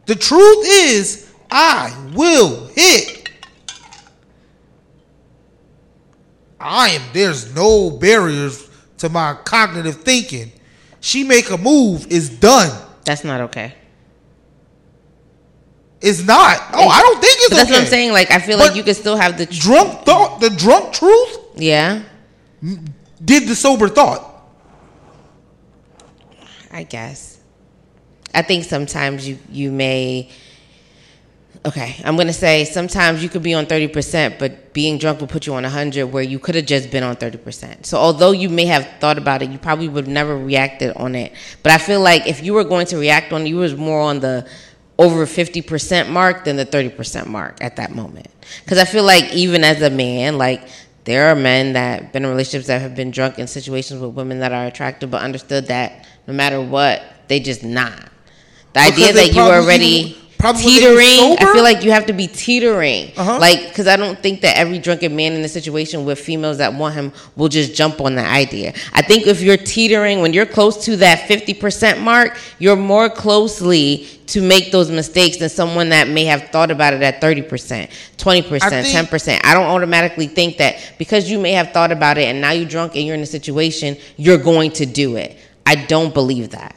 The 0.06 0.16
truth 0.16 0.66
is, 0.68 1.32
I 1.52 1.94
will 2.14 2.68
hit. 2.68 3.30
I 6.60 6.90
am. 6.90 7.02
There's 7.14 7.54
no 7.56 7.90
barriers 7.92 8.69
to 9.00 9.10
my 9.10 9.36
cognitive 9.44 10.02
thinking. 10.02 10.52
She 11.02 11.24
make 11.24 11.50
a 11.50 11.58
move, 11.58 12.08
is 12.12 12.30
done. 12.30 12.70
That's 13.06 13.24
not 13.24 13.42
okay. 13.42 13.74
It's 16.02 16.26
not. 16.26 16.60
Oh, 16.74 16.88
I 16.88 17.02
don't 17.02 17.20
think 17.22 17.38
it's 17.40 17.50
But 17.50 17.56
that's 17.58 17.70
okay. 17.70 17.80
what 17.80 17.84
I'm 17.84 17.90
saying. 17.90 18.12
Like, 18.14 18.32
I 18.32 18.40
feel 18.40 18.58
But 18.58 18.68
like 18.68 18.76
you 18.78 18.84
could 18.84 18.96
still 18.96 19.18
have 19.18 19.38
the. 19.38 19.46
Tr- 19.46 19.62
Drunk 19.62 20.06
thought. 20.06 20.40
The 20.40 20.50
drunk 20.50 20.94
truth 20.94 21.38
yeah. 21.56 22.04
did 23.24 23.48
the 23.48 23.56
sober 23.56 23.90
thought. 23.90 24.26
I 26.72 26.84
guess. 26.84 27.40
I 28.34 28.44
think 28.44 28.64
sometimes 28.64 29.28
you 29.28 29.40
you 29.50 29.72
may. 29.72 30.30
Okay, 31.66 31.98
I'm 32.06 32.16
gonna 32.16 32.32
say 32.32 32.64
sometimes 32.64 33.22
you 33.22 33.28
could 33.28 33.44
be 33.44 33.54
on 33.54 33.66
thirty 33.66 33.90
percent, 33.90 34.40
but 34.40 34.74
being 34.74 34.98
drunk 34.98 35.20
will 35.20 35.28
put 35.28 35.46
you 35.46 35.54
on 35.56 35.66
hundred, 35.66 36.08
where 36.08 36.24
you 36.24 36.40
could 36.40 36.56
have 36.56 36.66
just 36.66 36.90
been 36.90 37.04
on 37.04 37.18
thirty 37.18 37.38
percent. 37.38 37.86
So 37.86 37.98
although 37.98 38.32
you 38.32 38.48
may 38.48 38.66
have 38.66 38.88
thought 39.02 39.18
about 39.18 39.42
it, 39.42 39.50
you 39.50 39.58
probably 39.58 39.90
would 39.90 40.06
have 40.06 40.14
never 40.14 40.38
reacted 40.38 40.96
on 40.96 41.16
it. 41.16 41.34
But 41.62 41.74
I 41.74 41.78
feel 41.78 42.00
like 42.00 42.28
if 42.28 42.42
you 42.42 42.54
were 42.54 42.64
going 42.64 42.86
to 42.88 42.98
react 42.98 43.34
on 43.34 43.42
it, 43.42 43.50
you 43.50 43.58
was 43.58 43.76
more 43.76 44.00
on 44.00 44.22
the 44.22 44.48
over 44.98 45.26
fifty 45.26 45.62
percent 45.62 46.10
mark 46.10 46.46
than 46.46 46.56
the 46.56 46.64
thirty 46.64 46.88
percent 46.90 47.28
mark 47.28 47.62
at 47.62 47.76
that 47.76 47.94
moment. 47.94 48.28
Because 48.64 48.78
I 48.78 48.86
feel 48.86 49.04
like 49.04 49.34
even 49.34 49.66
as 49.66 49.82
a 49.82 49.90
man, 49.90 50.38
like 50.38 50.66
there 51.04 51.28
are 51.28 51.36
men 51.36 51.74
that 51.74 52.14
been 52.14 52.24
in 52.24 52.30
relationships 52.30 52.68
that 52.68 52.82
have 52.82 52.96
been 52.96 53.12
drunk 53.12 53.38
in 53.38 53.48
situations 53.48 54.00
with 54.00 54.12
women 54.12 54.40
that 54.40 54.54
are 54.54 54.66
attractive, 54.66 55.12
but 55.12 55.22
understood 55.22 55.68
that 55.68 56.08
no 56.26 56.34
matter 56.34 56.62
what, 56.62 57.04
they 57.28 57.42
just 57.42 57.66
not. 57.66 58.10
The 58.72 58.80
idea 58.80 59.08
Because 59.08 59.14
they 59.16 59.28
that 59.28 59.36
you 59.36 59.44
were 59.44 59.60
already 59.62 59.86
even- 59.86 60.22
probably 60.40 60.64
teetering, 60.64 61.36
I 61.38 61.54
feel 61.54 61.64
like 61.64 61.84
you 61.84 61.92
have 61.92 62.06
to 62.06 62.14
be 62.14 62.26
teetering. 62.26 63.12
Uh-huh. 63.18 63.38
Like, 63.40 63.68
because 63.68 63.88
I 63.88 63.98
don't 63.98 64.18
think 64.18 64.40
that 64.42 64.58
every 64.58 64.80
drunken 64.80 65.14
man 65.16 65.34
in 65.34 65.44
a 65.44 65.50
situation 65.50 66.06
with 66.06 66.18
females 66.18 66.58
that 66.60 66.74
want 66.74 66.96
him 66.96 67.12
will 67.36 67.50
just 67.50 67.76
jump 67.76 68.00
on 68.00 68.16
the 68.16 68.26
idea. 68.26 68.74
I 68.94 69.02
think 69.02 69.28
if 69.28 69.42
you're 69.42 69.58
teetering, 69.58 70.22
when 70.22 70.32
you're 70.32 70.46
close 70.46 70.86
to 70.86 70.96
that 70.98 71.28
50% 71.28 72.02
mark, 72.02 72.38
you're 72.58 72.78
more 72.78 73.10
closely 73.10 74.08
to 74.28 74.42
make 74.42 74.72
those 74.72 74.90
mistakes 74.90 75.38
than 75.38 75.50
someone 75.50 75.90
that 75.90 76.08
may 76.08 76.24
have 76.26 76.50
thought 76.50 76.72
about 76.72 76.94
it 76.94 77.02
at 77.02 77.20
30%, 77.20 77.48
20%, 78.18 78.60
10%. 78.60 79.40
I 79.44 79.54
don't 79.54 79.66
automatically 79.66 80.28
think 80.28 80.58
that 80.58 80.94
because 80.98 81.30
you 81.30 81.38
may 81.38 81.52
have 81.52 81.72
thought 81.72 81.92
about 81.92 82.18
it 82.18 82.26
and 82.26 82.40
now 82.40 82.52
you're 82.52 82.70
drunk 82.70 82.96
and 82.96 83.06
you're 83.06 83.16
in 83.16 83.22
a 83.22 83.26
situation, 83.26 83.98
you're 84.16 84.38
going 84.38 84.72
to 84.72 84.86
do 84.86 85.18
it. 85.18 85.38
I 85.66 85.76
don't 85.76 86.14
believe 86.14 86.52
that. 86.52 86.76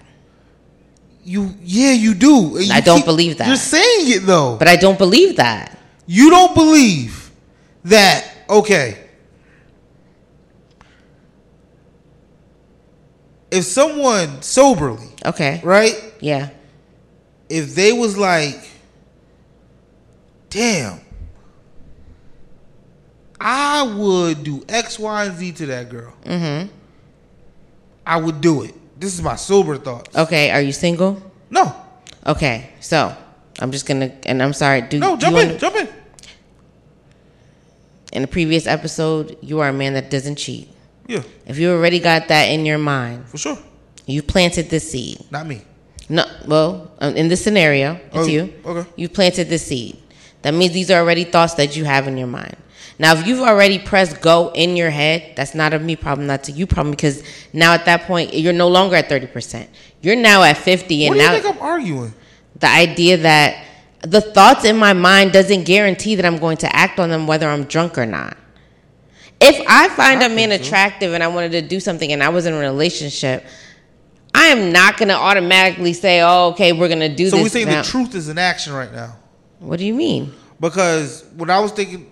You, 1.24 1.54
yeah, 1.62 1.92
you 1.92 2.14
do. 2.14 2.58
You 2.60 2.72
I 2.72 2.80
don't 2.80 3.04
believe 3.04 3.38
that. 3.38 3.46
You're 3.46 3.56
saying 3.56 4.10
it 4.10 4.26
though. 4.26 4.56
But 4.56 4.68
I 4.68 4.76
don't 4.76 4.98
believe 4.98 5.36
that. 5.36 5.78
You 6.06 6.30
don't 6.30 6.54
believe 6.54 7.30
that, 7.84 8.28
okay. 8.50 8.98
If 13.50 13.64
someone 13.64 14.40
soberly, 14.42 15.08
Okay. 15.24 15.60
right? 15.62 15.94
Yeah. 16.20 16.50
If 17.48 17.74
they 17.74 17.92
was 17.92 18.16
like, 18.16 18.68
damn, 20.48 21.00
I 23.38 23.82
would 23.82 24.42
do 24.42 24.64
X, 24.68 24.98
Y, 24.98 25.24
and 25.26 25.36
Z 25.36 25.52
to 25.52 25.66
that 25.66 25.88
girl. 25.90 26.14
Mm-hmm. 26.24 26.68
I 28.06 28.16
would 28.16 28.40
do 28.40 28.62
it. 28.62 28.74
This 29.03 29.14
is 29.14 29.20
my 29.20 29.34
sober 29.34 29.76
thoughts. 29.78 30.16
Okay. 30.16 30.53
Are 30.53 30.62
you 30.62 30.70
single? 30.70 31.20
No, 31.50 31.74
Okay. 32.24 32.70
So 32.78 33.12
I'm 33.59 33.72
just 33.72 33.84
gonna, 33.84 34.12
and 34.24 34.40
I'm 34.40 34.53
sorry. 34.53 34.82
Do 34.82 35.00
no, 35.00 35.16
do 35.16 35.22
jump 35.22 35.36
you 35.36 35.42
in, 35.42 35.59
jump 35.59 35.74
in. 35.74 35.88
in 38.12 38.22
the 38.22 38.28
previous 38.28 38.68
episode, 38.68 39.36
you 39.42 39.59
are 39.59 39.70
a 39.70 39.72
man 39.72 39.94
that 39.94 40.09
doesn't 40.09 40.36
cheat. 40.36 40.68
Yeah, 41.09 41.22
If 41.46 41.59
you 41.59 41.72
already 41.72 41.98
got 41.98 42.28
that 42.28 42.44
in 42.44 42.64
your 42.64 42.78
mind, 42.78 43.26
for 43.28 43.38
sure. 43.38 43.59
you 44.07 44.22
planted 44.22 44.70
this 44.70 44.92
seed. 44.92 45.18
Not 45.32 45.46
me. 45.48 45.62
No, 46.09 46.24
well, 46.46 46.92
um, 47.00 47.16
in 47.16 47.26
this 47.26 47.42
scenario, 47.42 47.94
it's 47.94 48.16
Oh, 48.16 48.26
you. 48.26 48.53
okay. 48.64 48.88
You 48.94 49.09
planted 49.09 49.48
this 49.48 49.66
seed. 49.66 49.98
That 50.42 50.55
means 50.55 50.72
these 50.72 50.92
are 50.92 51.00
already 51.03 51.24
thoughts 51.24 51.55
that 51.55 51.76
you 51.76 51.84
have 51.84 52.07
in 52.07 52.16
your 52.16 52.28
mind. 52.28 52.57
Now, 53.03 53.14
if 53.16 53.26
you've 53.26 53.40
already 53.40 53.80
pressed 53.80 54.20
go 54.20 54.53
in 54.55 54.76
your 54.76 54.90
head, 54.90 55.32
that's 55.34 55.57
not 55.57 55.74
a 55.74 55.80
me 55.80 55.96
problem, 55.96 56.28
that's 56.28 56.48
a 56.48 56.53
you 56.53 56.68
problem, 56.68 56.92
because 56.92 57.24
now 57.53 57.74
at 57.74 57.84
that 57.86 58.03
point, 58.03 58.32
you're 58.32 58.53
no 58.53 58.68
longer 58.68 58.94
at 58.94 59.09
30%. 59.09 59.66
You're 60.03 60.14
now 60.14 60.44
at 60.44 60.57
50, 60.57 61.07
and 61.07 61.16
What 61.16 61.18
do 61.18 61.20
you 61.20 61.28
now 61.28 61.40
think 61.40 61.57
I'm 61.57 61.61
arguing? 61.62 62.14
the 62.61 62.68
idea 62.68 63.16
that 63.16 63.64
the 64.03 64.20
thoughts 64.20 64.64
in 64.64 64.76
my 64.76 64.92
mind 64.92 65.32
doesn't 65.32 65.64
guarantee 65.64 66.14
that 66.14 66.24
I'm 66.24 66.38
going 66.38 66.59
to 66.59 66.76
act 66.76 67.00
on 67.00 67.11
them 67.11 67.26
whether 67.26 67.48
I'm 67.48 67.64
drunk 67.64 67.98
or 67.98 68.07
not. 68.07 68.36
If 69.40 69.61
I 69.68 69.88
find 69.88 70.22
I 70.22 70.26
a 70.26 70.28
man 70.28 70.50
think 70.50 70.62
so. 70.62 70.68
attractive 70.68 71.12
and 71.12 71.24
I 71.24 71.26
wanted 71.26 71.50
to 71.53 71.62
do 71.62 71.80
something 71.80 72.12
and 72.12 72.22
I 72.22 72.28
was 72.28 72.46
in 72.46 72.55
a 72.55 72.59
relationship, 72.59 73.44
I 74.32 74.46
am 74.46 74.70
not 74.70 74.96
going 74.96 75.09
to 75.09 75.16
automatically 75.16 75.92
say, 75.92 76.20
"Oh, 76.20 76.50
okay, 76.50 76.72
we're 76.72 76.86
going 76.86 77.00
to 77.00 77.12
do 77.12 77.28
So 77.30 77.36
this." 77.36 77.42
we're 77.42 77.48
saying 77.48 77.66
now. 77.66 77.82
the 77.82 77.88
truth 77.88 78.14
is 78.14 78.28
in 78.28 78.38
action 78.38 78.72
right 78.74 78.92
now. 78.92 79.16
What 79.59 79.80
do 79.80 79.86
you 79.86 79.94
mean? 79.94 80.32
Because 80.61 81.24
when 81.34 81.50
I 81.50 81.59
was 81.59 81.72
thinking, 81.72 82.11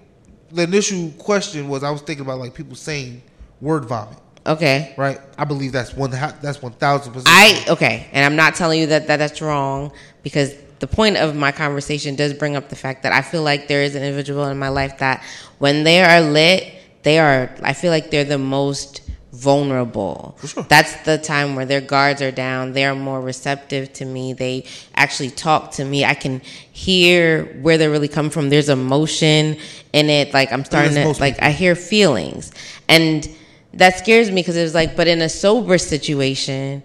the 0.53 0.63
initial 0.63 1.11
question 1.19 1.69
was 1.69 1.83
I 1.85 1.91
was 1.91 2.03
thinking 2.03 2.25
about 2.25 2.39
like 2.39 2.55
people 2.55 2.75
saying 2.77 3.23
word 3.61 3.85
vomit, 3.85 4.19
Okay. 4.47 4.95
right? 4.97 5.21
I 5.39 5.45
believe 5.45 5.73
that's 5.73 5.95
one 5.95 6.11
that's 6.11 6.63
one 6.63 6.73
thousand 6.73 7.13
percent. 7.13 7.29
I 7.29 7.65
okay, 7.69 8.09
and 8.13 8.25
I'm 8.25 8.37
not 8.37 8.55
telling 8.55 8.81
you 8.81 8.87
that, 8.89 9.07
that 9.07 9.19
that's 9.19 9.41
wrong 9.41 9.93
because 10.23 10.55
the 10.81 10.87
point 10.87 11.19
of 11.19 11.37
my 11.37 11.53
conversation 11.53 12.17
does 12.17 12.33
bring 12.33 12.57
up 12.57 12.69
the 12.71 12.77
fact 12.77 13.03
that 13.03 13.13
I 13.13 13.21
feel 13.23 13.43
like 13.43 13.69
there 13.69 13.83
is 13.83 13.95
an 13.95 14.03
individual 14.03 14.47
in 14.47 14.59
my 14.59 14.71
life 14.71 14.99
that 14.99 15.23
when 15.59 15.85
they 15.85 16.03
are 16.03 16.21
lit, 16.23 16.73
they 17.03 17.19
are 17.19 17.51
I 17.63 17.75
feel 17.75 17.91
like 17.91 18.11
they're 18.11 18.25
the 18.25 18.39
most 18.39 19.03
vulnerable. 19.33 20.35
For 20.39 20.47
sure. 20.49 20.63
That's 20.65 20.95
the 21.05 21.19
time 21.19 21.55
where 21.55 21.65
their 21.67 21.81
guards 21.81 22.21
are 22.21 22.33
down. 22.33 22.73
They're 22.73 22.95
more 22.95 23.21
receptive 23.21 23.93
to 23.95 24.05
me. 24.05 24.33
They 24.33 24.65
actually 24.95 25.31
talk 25.31 25.73
to 25.73 25.85
me. 25.85 26.05
I 26.05 26.15
can 26.15 26.41
hear 26.73 27.45
where 27.63 27.79
they're 27.79 27.91
really 27.91 28.09
coming 28.09 28.31
from. 28.31 28.51
There's 28.51 28.69
emotion 28.69 29.57
in 29.93 30.11
it. 30.11 30.35
Like 30.35 30.53
I'm 30.53 30.65
starting 30.65 30.95
to 30.95 31.21
like 31.21 31.41
I 31.43 31.51
hear 31.53 31.75
feelings. 31.77 32.53
And 32.89 33.29
that 33.75 33.99
scares 33.99 34.31
me 34.31 34.43
because 34.43 34.57
it 34.57 34.63
was 34.63 34.75
like, 34.75 34.97
but 34.97 35.07
in 35.07 35.21
a 35.23 35.29
sober 35.29 35.79
situation, 35.79 36.83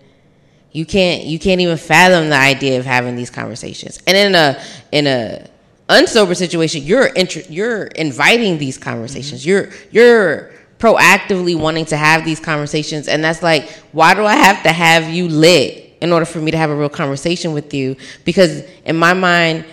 You 0.72 0.86
can't 0.86 1.24
you 1.24 1.40
can't 1.40 1.62
even 1.62 1.78
fathom 1.78 2.30
the 2.30 2.36
idea 2.38 2.78
of 2.80 2.86
having 2.86 3.16
these 3.16 3.32
conversations. 3.32 3.98
And 4.06 4.18
in 4.18 4.36
a 4.36 4.62
in 4.92 5.08
a 5.08 5.48
unsober 5.88 6.36
situation, 6.36 6.84
you're 6.84 7.10
intr- 7.12 7.48
you're 7.50 7.86
inviting 7.96 8.58
these 8.58 8.78
conversations. 8.78 9.46
You're 9.46 9.70
you're 9.92 10.52
proactively 10.86 11.58
wanting 11.60 11.86
to 11.86 11.98
have 11.98 12.24
these 12.26 12.40
conversations, 12.40 13.08
and 13.08 13.24
that's 13.24 13.42
like, 13.42 13.70
why 13.92 14.14
do 14.14 14.24
I 14.26 14.36
have 14.36 14.62
to 14.64 14.72
have 14.72 15.10
you 15.10 15.28
lit 15.28 15.98
in 16.00 16.12
order 16.14 16.26
for 16.26 16.40
me 16.40 16.52
to 16.52 16.58
have 16.58 16.70
a 16.70 16.76
real 16.76 16.90
conversation 16.90 17.54
with 17.54 17.74
you? 17.74 17.96
Because 18.24 18.64
in 18.86 18.96
my 18.96 19.14
mind, 19.14 19.66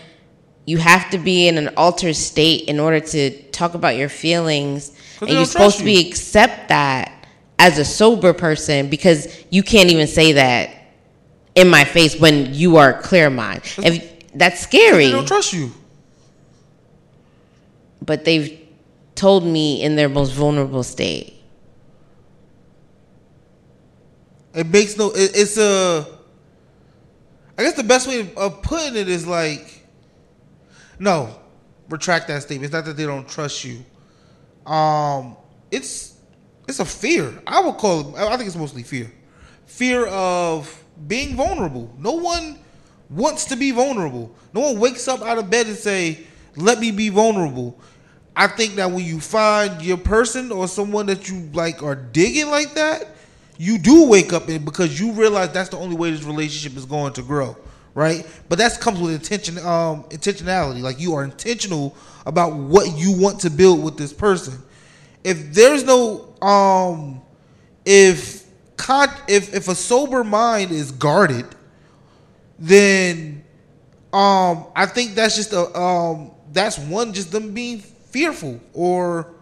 you 0.65 0.79
have 0.79 1.11
to 1.11 1.19
be 1.19 1.49
in 1.49 1.59
an 1.59 1.69
altered 1.77 2.17
state 2.17 2.65
in 2.69 2.81
order 2.81 3.01
to 3.01 3.43
talk 3.51 3.75
about 3.75 3.97
your 3.97 4.09
feelings. 4.09 4.93
and 5.21 5.31
you're 5.31 5.45
supposed 5.45 5.77
trust 5.77 5.79
to 5.81 5.85
be 5.85 6.09
accept 6.09 6.69
that 6.69 7.27
as 7.59 7.79
a 7.79 7.85
sober 7.85 8.33
person 8.33 8.89
because 8.89 9.45
you 9.51 9.63
can't 9.63 9.91
even 9.91 10.07
say 10.07 10.33
that 10.33 10.71
in 11.55 11.69
my 11.69 11.85
face 11.85 12.19
when 12.19 12.55
you 12.55 12.77
are 12.79 12.95
clear 13.03 13.29
mind. 13.29 13.63
If 13.79 14.31
that's 14.35 14.61
scary, 14.61 15.07
They 15.07 15.13
don't 15.13 15.29
trust 15.29 15.53
you. 15.53 15.73
but 18.01 18.25
they've 18.25 18.59
told 19.23 19.45
me 19.45 19.81
in 19.81 19.95
their 19.95 20.09
most 20.09 20.33
vulnerable 20.33 20.83
state. 20.83 21.41
It 24.53 24.67
makes 24.67 24.99
no. 24.99 25.11
It, 25.11 25.31
it's 25.37 25.57
a. 25.57 26.05
I 27.57 27.63
guess 27.63 27.75
the 27.75 27.85
best 27.85 28.09
way 28.09 28.29
of 28.37 28.63
putting 28.63 28.97
it 28.97 29.09
is 29.09 29.25
like, 29.25 29.87
no, 30.99 31.39
retract 31.89 32.27
that 32.29 32.43
statement. 32.43 32.65
It's 32.65 32.73
not 32.73 32.85
that 32.85 32.97
they 32.97 33.07
don't 33.07 33.29
trust 33.29 33.65
you. 33.65 33.85
Um, 34.67 35.37
it's 35.71 36.19
it's 36.67 36.81
a 36.81 36.85
fear. 36.85 37.33
I 37.47 37.61
would 37.61 37.77
call 37.77 38.17
it. 38.17 38.19
I 38.19 38.37
think 38.37 38.49
it's 38.49 38.57
mostly 38.57 38.83
fear. 38.83 39.13
Fear 39.67 40.07
of 40.09 40.83
being 41.07 41.37
vulnerable. 41.37 41.95
No 41.97 42.13
one 42.13 42.59
wants 43.09 43.45
to 43.47 43.57
be 43.57 43.71
vulnerable. 43.71 44.35
No 44.53 44.63
one 44.63 44.81
wakes 44.81 45.07
up 45.07 45.23
out 45.23 45.39
of 45.39 45.49
bed 45.49 45.69
and 45.69 45.77
say, 45.77 46.27
"Let 46.57 46.81
me 46.81 46.91
be 46.91 47.09
vulnerable." 47.09 47.79
I 48.35 48.47
think 48.47 48.77
that 48.77 48.91
when 48.91 49.05
you 49.05 49.21
find 49.21 49.83
your 49.83 49.99
person 49.99 50.53
or 50.53 50.67
someone 50.67 51.07
that 51.07 51.29
you 51.29 51.51
like 51.53 51.83
are 51.83 51.95
digging 51.95 52.51
like 52.51 52.75
that, 52.75 53.09
you 53.59 53.79
do 53.79 54.09
wake 54.09 54.33
up 54.33 54.49
and 54.49 54.65
because 54.65 54.99
you 54.99 55.13
realize 55.13 55.53
that's 55.53 55.69
the 55.69 55.77
only 55.77 55.97
way 55.97 56.11
this 56.11 56.25
relationship 56.25 56.77
is 56.77 56.87
going 56.87 57.13
to 57.13 57.23
grow, 57.23 57.57
right? 57.95 58.27
But 58.49 58.59
that 58.59 58.81
comes 58.81 59.01
with 59.01 59.13
intention, 59.13 59.59
um, 59.59 60.05
intentionality. 60.05 60.81
Like 60.81 60.99
you 60.99 61.15
are 61.15 61.25
intentional 61.25 61.95
about 62.25 62.55
what 62.55 62.97
you 62.97 63.13
want 63.13 63.41
to 63.41 63.51
build 63.51 63.85
with 63.85 63.99
this 63.99 64.13
person. 64.13 64.55
If 65.23 65.53
there's 65.53 65.85
no, 65.85 66.35
um, 66.41 67.21
if 67.85 68.45
con, 68.77 69.09
if 69.29 69.55
if 69.55 69.69
a 69.69 69.75
sober 69.75 70.25
mind 70.25 70.71
is 70.71 70.91
guarded, 70.91 71.47
then 72.59 73.45
um, 74.13 74.67
I 74.75 74.87
think 74.87 75.15
that's 75.15 75.37
just 75.37 75.53
a 75.53 75.79
um, 75.79 76.33
that's 76.53 76.79
one 76.79 77.13
just 77.13 77.31
them 77.31 77.53
being 77.53 77.83
fearful 78.13 78.61
or 78.75 79.33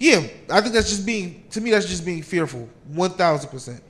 yeah, 0.00 0.18
I 0.50 0.60
think 0.60 0.74
that's 0.74 0.88
just 0.90 1.04
being 1.04 1.44
to 1.50 1.60
me 1.60 1.70
that's 1.70 1.86
just 1.86 2.04
being 2.04 2.22
fearful, 2.22 2.68
one 2.88 3.10
thousand 3.10 3.50
percent. 3.50 3.82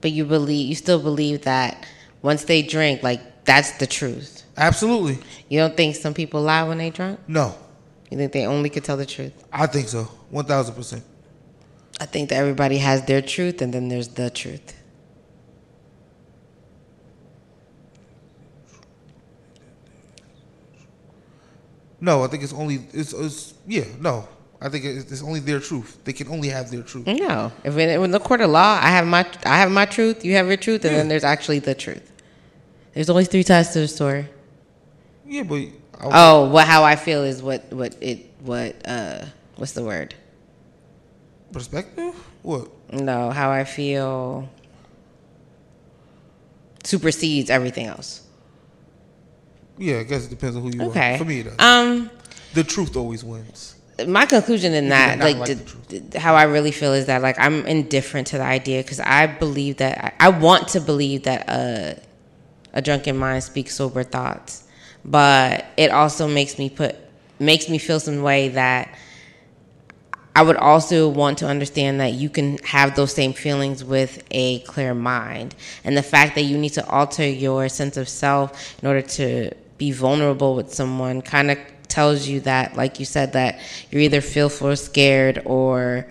But 0.00 0.10
you 0.12 0.24
believe 0.24 0.68
you 0.68 0.74
still 0.74 1.00
believe 1.00 1.42
that 1.42 1.86
once 2.22 2.44
they 2.44 2.62
drink, 2.62 3.02
like 3.02 3.44
that's 3.44 3.72
the 3.78 3.86
truth. 3.86 4.42
Absolutely, 4.56 5.18
You 5.48 5.60
don't 5.60 5.76
think 5.76 5.96
some 5.96 6.12
people 6.14 6.42
lie 6.42 6.62
when 6.64 6.78
they 6.78 6.90
drunk? 6.90 7.20
no, 7.26 7.54
You 8.10 8.18
think 8.18 8.32
they 8.32 8.44
only 8.46 8.68
could 8.70 8.84
tell 8.84 8.96
the 8.98 9.06
truth? 9.06 9.32
I 9.52 9.66
think 9.66 9.88
so, 9.88 10.04
one 10.30 10.44
thousand 10.44 10.74
percent. 10.74 11.04
I 12.00 12.06
think 12.06 12.28
that 12.30 12.36
everybody 12.36 12.78
has 12.78 13.04
their 13.06 13.22
truth 13.22 13.62
and 13.62 13.72
then 13.72 13.88
there's 13.88 14.08
the 14.08 14.28
truth. 14.30 14.74
No, 22.02 22.24
I 22.24 22.26
think 22.26 22.42
it's 22.42 22.52
only 22.52 22.84
it's, 22.92 23.12
it's 23.12 23.54
yeah, 23.64 23.84
no, 24.00 24.28
I 24.60 24.68
think 24.68 24.84
it's, 24.84 25.22
only 25.22 25.38
their 25.38 25.60
truth. 25.60 25.98
They 26.04 26.12
can 26.12 26.26
only 26.26 26.48
have 26.48 26.68
their 26.68 26.82
truth. 26.82 27.06
No. 27.06 27.52
If 27.62 27.78
in, 27.78 28.02
in 28.04 28.10
the 28.10 28.18
court 28.18 28.40
of 28.40 28.50
law, 28.50 28.78
I 28.82 28.88
have 28.88 29.06
my 29.06 29.24
I 29.46 29.58
have 29.58 29.70
my 29.70 29.84
truth, 29.86 30.24
you 30.24 30.34
have 30.34 30.48
your 30.48 30.56
truth, 30.56 30.84
and 30.84 30.96
then 30.96 31.06
there's 31.06 31.22
actually 31.22 31.60
the 31.60 31.76
truth. 31.76 32.10
There's 32.92 33.08
always 33.08 33.28
three 33.28 33.44
sides 33.44 33.70
to 33.70 33.78
the 33.78 33.88
story. 33.88 34.26
Yeah, 35.24 35.44
but 35.44 35.56
I, 35.56 35.70
Oh, 36.02 36.48
what 36.48 36.66
how 36.66 36.82
I 36.82 36.96
feel 36.96 37.22
is 37.22 37.40
what 37.40 37.72
what 37.72 37.96
it 38.00 38.26
what 38.40 38.74
uh 38.84 39.24
what's 39.56 39.72
the 39.72 39.84
word? 39.84 40.14
perspective. 41.52 42.14
What? 42.42 42.68
No, 42.92 43.30
how 43.30 43.50
I 43.52 43.62
feel 43.64 44.48
supersedes 46.82 47.48
everything 47.48 47.86
else. 47.86 48.22
Yeah, 49.82 49.98
I 49.98 50.04
guess 50.04 50.26
it 50.26 50.30
depends 50.30 50.56
on 50.56 50.62
who 50.62 50.70
you 50.70 50.90
Okay. 50.90 51.14
are. 51.14 51.18
For 51.18 51.24
me, 51.24 51.40
it 51.40 51.44
does. 51.44 51.58
Um 51.58 52.10
the 52.54 52.62
truth 52.64 52.96
always 52.96 53.24
wins. 53.24 53.74
my 54.06 54.26
conclusion 54.26 54.74
in 54.74 54.88
that 54.88 55.18
like, 55.18 55.36
like 55.36 56.14
how 56.16 56.34
i 56.34 56.42
really 56.44 56.70
feel 56.72 56.92
is 56.92 57.06
that 57.06 57.22
like 57.22 57.38
i'm 57.38 57.64
indifferent 57.66 58.26
to 58.26 58.36
the 58.38 58.42
idea 58.44 58.82
because 58.82 59.00
i 59.00 59.26
believe 59.26 59.76
that 59.78 60.16
I, 60.20 60.26
I 60.26 60.28
want 60.30 60.68
to 60.68 60.80
believe 60.80 61.22
that 61.24 61.48
uh, 61.48 61.94
a 62.72 62.82
drunken 62.82 63.16
mind 63.16 63.44
speaks 63.44 63.74
sober 63.74 64.02
thoughts 64.02 64.64
but 65.04 65.66
it 65.76 65.90
also 65.90 66.26
makes 66.26 66.58
me 66.58 66.68
put 66.70 66.96
makes 67.38 67.68
me 67.68 67.78
feel 67.78 68.00
some 68.00 68.22
way 68.22 68.48
that 68.50 68.94
I 70.34 70.42
would 70.42 70.56
also 70.56 71.08
want 71.10 71.38
to 71.38 71.46
understand 71.46 72.00
that 72.00 72.14
you 72.14 72.30
can 72.30 72.56
have 72.64 72.96
those 72.96 73.12
same 73.12 73.34
feelings 73.34 73.84
with 73.84 74.24
a 74.30 74.60
clear 74.60 74.94
mind. 74.94 75.54
And 75.84 75.94
the 75.94 76.02
fact 76.02 76.36
that 76.36 76.44
you 76.44 76.56
need 76.56 76.70
to 76.70 76.86
alter 76.88 77.26
your 77.28 77.68
sense 77.68 77.98
of 77.98 78.08
self 78.08 78.48
in 78.80 78.88
order 78.88 79.02
to 79.02 79.50
be 79.78 79.92
vulnerable 79.92 80.54
with 80.54 80.72
someone 80.72 81.22
kind 81.22 81.50
of 81.50 81.58
tells 81.88 82.26
you 82.26 82.40
that, 82.40 82.76
like 82.76 82.98
you 83.00 83.04
said, 83.04 83.32
that 83.34 83.58
you're 83.90 84.00
either 84.02 84.20
fearful 84.20 84.68
or 84.68 84.76
scared 84.76 85.42
or 85.44 86.06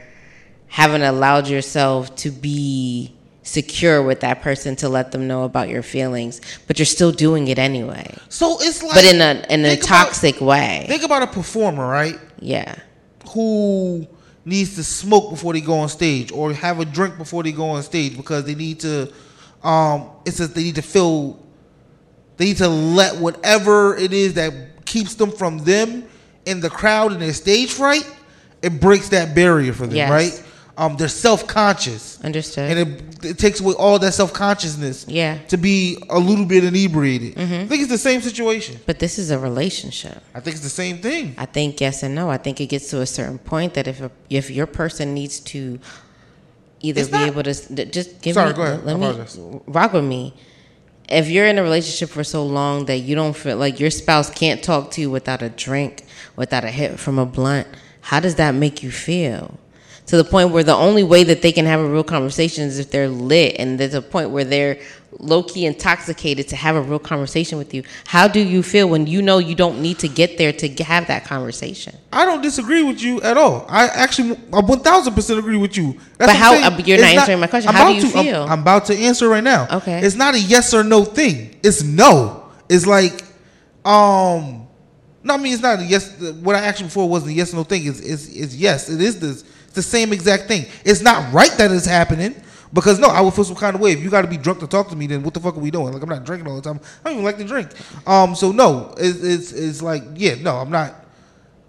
haven't 0.68 1.01
allowed 1.03 1.47
yourself 1.47 2.16
to 2.18 2.30
be 2.32 3.14
secure 3.43 4.01
with 4.03 4.20
that 4.22 4.41
person 4.41 4.76
to 4.78 4.88
let 4.88 5.12
them 5.12 5.28
know 5.28 5.43
about 5.43 5.68
your 5.68 5.82
feelings, 5.82 6.39
but 6.68 6.78
you're 6.78 6.86
still 6.86 7.12
doing 7.12 7.47
it 7.47 7.57
anyway. 7.57 8.14
So 8.30 8.57
it's 8.62 8.84
like, 8.84 8.93
But 8.93 9.05
in 9.05 9.20
a 9.22 9.45
in 9.49 9.66
a 9.66 9.70
think 9.72 9.84
about- 9.84 9.88
toxic 10.05 10.39
way. 10.41 10.86
think 10.88 11.03
about 11.03 11.24
a 11.24 11.28
performer, 11.28 11.88
right? 11.88 12.20
Yeah. 12.39 12.76
who 13.34 14.05
needs 14.43 14.76
to 14.76 14.84
smoke 14.84 15.30
before 15.30 15.53
they 15.53 15.62
go 15.62 15.80
on 15.80 15.88
stage 15.89 16.32
or 16.32 16.51
have 16.53 16.80
a 16.80 16.86
drink 16.86 17.18
before 17.18 17.43
they 17.43 17.51
go 17.51 17.70
on 17.70 17.82
stage 17.84 18.18
because 18.18 18.43
they 18.43 18.55
need 18.55 18.80
to 18.80 19.12
um 19.64 20.09
it 20.26 20.34
says 20.34 20.51
they 20.53 20.64
need 20.64 20.76
to 20.76 20.82
feel 20.82 21.38
they 22.41 22.47
need 22.47 22.57
to 22.57 22.67
let 22.67 23.17
whatever 23.17 23.95
it 23.95 24.11
is 24.13 24.33
that 24.33 24.51
keeps 24.85 25.13
them 25.15 25.31
from 25.31 25.59
them 25.59 26.03
in 26.45 26.59
the 26.59 26.69
crowd 26.69 27.11
and 27.11 27.21
their 27.21 27.33
stage 27.33 27.71
fright 27.71 28.05
it 28.63 28.81
breaks 28.81 29.09
that 29.09 29.35
barrier 29.35 29.73
for 29.73 29.85
them 29.85 29.95
Yes. 29.95 30.09
right 30.09 30.43
um 30.77 30.95
they're 30.97 31.07
self-conscious 31.07 32.19
Understood. 32.23 32.71
and 32.71 32.77
it, 32.79 33.25
it 33.31 33.37
takes 33.37 33.59
away 33.59 33.73
all 33.83 33.99
that 33.99 34.13
self-consciousness 34.13 35.05
Yeah. 35.07 35.37
to 35.49 35.57
be 35.57 36.01
a 36.09 36.17
little 36.29 36.45
bit 36.45 36.63
inebriated 36.63 37.37
i 37.37 37.45
think 37.67 37.81
it's 37.83 37.91
the 37.91 37.97
same 38.09 38.21
situation 38.21 38.79
but 38.87 38.97
this 38.97 39.19
is 39.19 39.29
a 39.31 39.37
relationship. 39.37 40.17
i 40.33 40.39
think 40.39 40.55
it's 40.55 40.63
the 40.63 40.77
same 40.83 40.97
thing 41.07 41.35
I 41.37 41.45
think 41.45 41.79
yes 41.85 42.01
and 42.03 42.15
no. 42.15 42.29
I 42.31 42.37
think 42.37 42.59
it 42.59 42.67
gets 42.67 42.89
to 42.91 43.01
a 43.01 43.05
certain 43.05 43.37
point 43.37 43.73
that 43.75 43.87
if 43.87 44.01
a, 44.01 44.09
if 44.29 44.49
your 44.49 44.65
person 44.81 45.13
needs 45.13 45.39
to 45.53 45.61
either 46.87 47.01
It's 47.01 47.09
be 47.11 47.17
not- 47.17 47.27
able 47.31 47.43
to 47.43 47.53
just 47.97 48.09
give 48.23 48.33
Sorry, 48.33 48.49
me 48.51 48.55
go 48.55 48.63
ahead. 48.63 48.83
let 48.85 48.95
I 48.95 48.99
me 48.99 49.05
apologize. 49.05 49.37
rock 49.67 49.93
with 49.93 50.03
me. 50.15 50.33
If 51.12 51.30
you're 51.30 51.45
in 51.45 51.57
a 51.57 51.64
relationship 51.64 52.09
for 52.09 52.24
so 52.24 52.45
long 52.45 52.86
that 52.86 52.99
you 52.99 53.16
don't 53.16 53.36
feel 53.36 53.57
like 53.57 53.82
your 53.82 53.91
spouse 53.91 54.30
can't 54.30 54.64
talk 54.64 54.91
to 54.91 55.01
you 55.01 55.09
without 55.09 55.41
a 55.41 55.49
drink, 55.49 56.05
without 56.38 56.64
a 56.64 56.70
hit 56.70 56.99
from 56.99 57.20
a 57.20 57.26
blunt, 57.26 57.68
how 57.99 58.22
does 58.22 58.36
that 58.36 58.55
make 58.55 58.82
you 58.82 58.91
feel? 58.91 59.59
To 60.07 60.16
the 60.16 60.24
point 60.24 60.51
where 60.51 60.64
the 60.64 60.74
only 60.74 61.03
way 61.03 61.26
that 61.26 61.41
they 61.41 61.51
can 61.51 61.66
have 61.66 61.82
a 61.82 61.86
real 61.86 62.05
conversation 62.05 62.64
is 62.64 62.80
if 62.80 62.91
they're 62.91 63.09
lit, 63.09 63.57
and 63.59 63.78
there's 63.78 63.93
a 63.93 64.01
point 64.01 64.30
where 64.30 64.45
they're 64.45 64.80
low 65.20 65.43
key 65.43 65.66
intoxicated 65.66 66.47
to 66.47 66.55
have 66.55 66.76
a 66.76 66.82
real 66.82 66.97
conversation 66.99 67.57
with 67.57 67.74
you. 67.74 67.84
How 68.07 68.28
do 68.28 68.39
you 68.39 68.64
feel 68.64 68.88
when 68.89 69.07
you 69.07 69.22
know 69.22 69.38
you 69.39 69.55
don't 69.55 69.82
need 69.82 69.99
to 69.99 70.07
get 70.07 70.38
there 70.38 70.53
to 70.53 70.84
have 70.84 71.07
that 71.07 71.26
conversation? 71.26 71.95
I 72.14 72.26
don't 72.26 72.41
disagree 72.41 72.82
with 72.84 73.01
you 73.01 73.22
at 73.22 73.38
all. 73.38 73.66
I 73.70 73.88
actually, 73.88 74.38
I 74.53 74.59
one 74.62 74.80
thousand 74.80 75.14
percent 75.14 75.39
agree 75.39 75.57
with 75.57 75.78
you. 75.78 75.93
That's 76.18 76.32
But 76.32 76.36
how- 76.38 76.53
uh, 76.53 76.78
you're 76.86 76.97
It's 76.97 77.03
not 77.03 77.20
answering 77.22 77.39
my 77.39 77.47
question. 77.47 77.70
I'm 77.70 77.76
How 77.76 77.88
do 77.89 77.95
you 77.95 78.01
to- 78.09 78.18
I'm- 78.18 78.26
feel? 78.26 78.43
I'm, 78.43 78.59
about 78.62 78.86
to 78.86 78.95
answer 78.97 79.28
right 79.28 79.43
now. 79.43 79.68
Okay. 79.72 79.99
It's 79.99 80.16
not 80.16 80.34
a 80.36 80.39
yes 80.39 80.74
or 80.74 80.84
no 80.84 81.03
thing. 81.03 81.55
It's 81.64 81.84
no. 81.84 82.45
It's 82.70 82.86
like, 82.88 83.24
um, 83.86 84.68
no, 85.24 85.34
I 85.34 85.38
mean 85.38 85.53
it's 85.53 85.62
not 85.62 85.80
a 85.80 85.84
yes. 85.84 86.20
What 86.41 86.55
I 86.55 86.59
asked 86.66 86.82
before 86.82 87.07
wasn't 87.09 87.32
a 87.32 87.34
yes 87.34 87.53
or 87.53 87.57
no 87.57 87.64
thing. 87.64 87.86
It's, 87.86 87.99
it's, 87.99 88.28
it's 88.30 88.55
yes. 88.55 88.89
It 88.89 89.01
is 89.01 89.20
this. 89.20 89.43
It's 89.66 89.74
the 89.74 89.82
same 89.84 90.12
exact 90.14 90.47
thing. 90.47 90.66
It's 90.84 91.01
not 91.01 91.32
right 91.34 91.51
that 91.57 91.72
it's 91.72 91.86
happening. 91.86 92.36
Because 92.74 92.99
no, 92.99 93.07
I 93.09 93.19
would 93.22 93.34
feel 93.34 93.43
some 93.43 93.55
kind 93.55 93.76
of 93.76 93.82
way. 93.82 93.91
If 93.91 94.01
you 94.01 94.09
got 94.09 94.22
to 94.22 94.28
be 94.28 94.38
drunk 94.38 94.59
to 94.59 94.67
talk 94.67 94.89
to 94.89 94.95
me, 94.95 95.07
then 95.07 95.24
what 95.24 95.34
the 95.34 95.39
fuck 95.39 95.57
are 95.57 95.59
we 95.59 95.72
doing? 95.72 95.93
Like 95.93 96.01
I'm 96.01 96.09
not 96.09 96.24
drinking 96.24 96.47
all 96.47 96.55
the 96.55 96.61
time. 96.61 96.80
I 97.03 97.09
don't 97.09 97.13
even 97.13 97.26
like 97.26 97.38
to 97.38 97.43
drink. 97.43 97.69
Um, 98.07 98.36
so 98.36 98.51
no, 98.51 98.93
it's 98.97 99.22
it's, 99.24 99.51
it's 99.51 99.82
like 99.82 100.03
yeah, 100.15 100.36
no, 100.36 100.55
I'm 100.55 100.69
not 100.69 100.95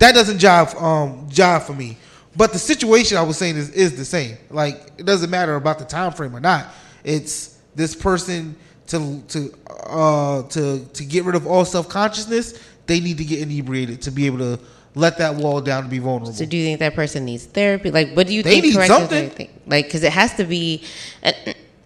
that 0.03 0.15
doesn't 0.15 0.39
jive 0.39 0.81
um 0.83 1.29
jive 1.29 1.63
for 1.63 1.75
me. 1.75 1.97
But 2.35 2.53
the 2.53 2.59
situation 2.59 3.17
I 3.17 3.23
was 3.23 3.37
saying 3.37 3.57
is 3.57 3.71
is 3.71 3.97
the 3.97 4.05
same. 4.05 4.37
Like 4.51 4.91
it 4.99 5.07
doesn't 5.07 5.31
matter 5.31 5.55
about 5.57 5.79
the 5.79 5.85
time 5.85 6.13
frame 6.13 6.35
or 6.35 6.41
not. 6.41 6.67
It's 7.05 7.59
this 7.75 7.95
person 7.95 8.57
to 8.89 9.23
to 9.29 9.55
uh 9.87 10.43
to 10.49 10.85
to 10.85 11.05
get 11.05 11.25
rid 11.25 11.37
of 11.37 11.47
all 11.47 11.65
self 11.65 11.89
consciousness, 11.89 12.61
they 12.87 13.01
need 13.01 13.19
to 13.19 13.25
get 13.25 13.41
inebriated 13.41 14.03
to 14.03 14.11
be 14.11 14.27
able 14.27 14.39
to 14.39 14.59
let 14.95 15.19
that 15.19 15.35
wall 15.37 15.61
down 15.61 15.83
and 15.85 15.91
be 15.91 15.99
vulnerable. 15.99 16.33
So 16.33 16.45
do 16.45 16.57
you 16.57 16.65
think 16.65 16.79
that 16.81 16.95
person 16.95 17.25
needs 17.25 17.47
therapy? 17.47 17.91
Like, 17.91 18.13
what 18.15 18.27
do 18.27 18.35
you 18.35 18.43
They 18.43 18.61
think? 18.61 18.77
need 18.77 18.87
something. 18.87 19.49
Like, 19.67 19.87
because 19.87 20.03
it 20.03 20.13
has 20.13 20.35
to 20.35 20.45
be. 20.45 20.85
And, 21.23 21.35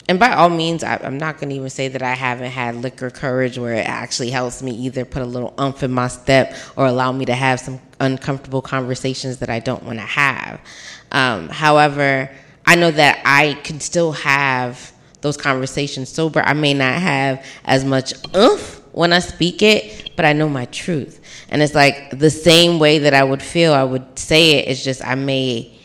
and 0.09 0.21
by 0.21 0.33
all 0.33 0.49
means, 0.49 0.85
I, 0.85 1.01
I'm 1.03 1.19
not 1.19 1.39
going 1.39 1.51
to 1.51 1.57
even 1.57 1.71
say 1.71 1.89
that 1.89 2.03
I 2.03 2.15
haven't 2.15 2.51
had 2.51 2.77
liquor 2.77 3.11
courage 3.11 3.59
where 3.59 3.75
it 3.75 3.89
actually 3.89 4.31
helps 4.31 4.63
me 4.63 4.73
either 4.73 5.05
put 5.05 5.23
a 5.23 5.27
little 5.27 5.53
umph 5.59 5.83
in 5.83 5.91
my 5.91 6.09
step 6.09 6.55
or 6.77 6.87
allow 6.87 7.11
me 7.13 7.25
to 7.25 7.35
have 7.35 7.59
some 7.61 7.81
uncomfortable 8.01 8.63
conversations 8.63 9.39
that 9.39 9.51
I 9.51 9.59
don't 9.61 9.83
want 9.83 9.99
to 9.99 10.05
have. 10.05 10.61
Um, 11.13 11.49
however, 11.49 12.31
I 12.67 12.75
know 12.77 12.91
that 12.91 13.21
I 13.25 13.55
can 13.65 13.81
still 13.81 14.13
have 14.13 14.93
those 15.23 15.37
conversations 15.37 16.09
sober. 16.09 16.41
I 16.41 16.53
may 16.53 16.75
not 16.75 16.95
have 17.01 17.45
as 17.65 17.85
much 17.85 18.13
umph 18.35 18.81
when 18.93 19.13
I 19.13 19.19
speak 19.19 19.63
it, 19.63 20.13
but 20.17 20.25
I 20.25 20.33
know 20.33 20.49
my 20.49 20.67
truth. 20.67 21.21
And 21.49 21.63
it's 21.63 21.75
like 21.75 22.19
the 22.19 22.31
same 22.31 22.79
way 22.79 22.99
that 22.99 23.15
I 23.15 23.23
would 23.23 23.43
feel, 23.43 23.73
I 23.73 23.85
would 23.85 24.19
say 24.19 24.57
it. 24.57 24.69
It's 24.69 24.83
just 24.83 25.05
I 25.05 25.15
may 25.15 25.77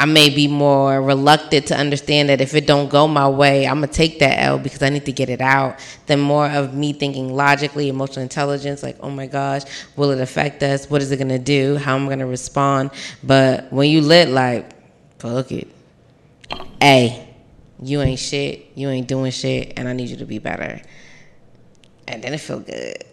I 0.00 0.04
may 0.04 0.30
be 0.30 0.46
more 0.46 1.02
reluctant 1.02 1.66
to 1.66 1.76
understand 1.76 2.28
that 2.28 2.40
if 2.40 2.54
it 2.54 2.68
don't 2.68 2.88
go 2.88 3.08
my 3.08 3.28
way, 3.28 3.66
I'm 3.66 3.80
gonna 3.80 3.88
take 3.88 4.20
that 4.20 4.40
L 4.40 4.56
because 4.56 4.80
I 4.80 4.90
need 4.90 5.06
to 5.06 5.12
get 5.12 5.28
it 5.28 5.40
out. 5.40 5.80
Than 6.06 6.20
more 6.20 6.46
of 6.46 6.72
me 6.72 6.92
thinking 6.92 7.34
logically, 7.34 7.88
emotional 7.88 8.22
intelligence, 8.22 8.84
like, 8.84 8.96
oh 9.00 9.10
my 9.10 9.26
gosh, 9.26 9.62
will 9.96 10.12
it 10.12 10.20
affect 10.20 10.62
us? 10.62 10.88
What 10.88 11.02
is 11.02 11.10
it 11.10 11.16
gonna 11.16 11.40
do? 11.40 11.76
How 11.76 11.96
am 11.96 12.06
I 12.06 12.10
gonna 12.10 12.26
respond? 12.26 12.92
But 13.24 13.72
when 13.72 13.90
you 13.90 14.00
lit, 14.00 14.28
like, 14.28 14.70
fuck 15.18 15.50
it. 15.50 15.66
Hey, 16.80 17.34
you 17.82 18.00
ain't 18.00 18.20
shit. 18.20 18.70
You 18.76 18.90
ain't 18.90 19.08
doing 19.08 19.32
shit, 19.32 19.72
and 19.76 19.88
I 19.88 19.94
need 19.94 20.10
you 20.10 20.16
to 20.18 20.26
be 20.26 20.38
better. 20.38 20.80
And 22.06 22.22
then 22.22 22.34
it 22.34 22.38
feel 22.38 22.60
good. 22.60 23.04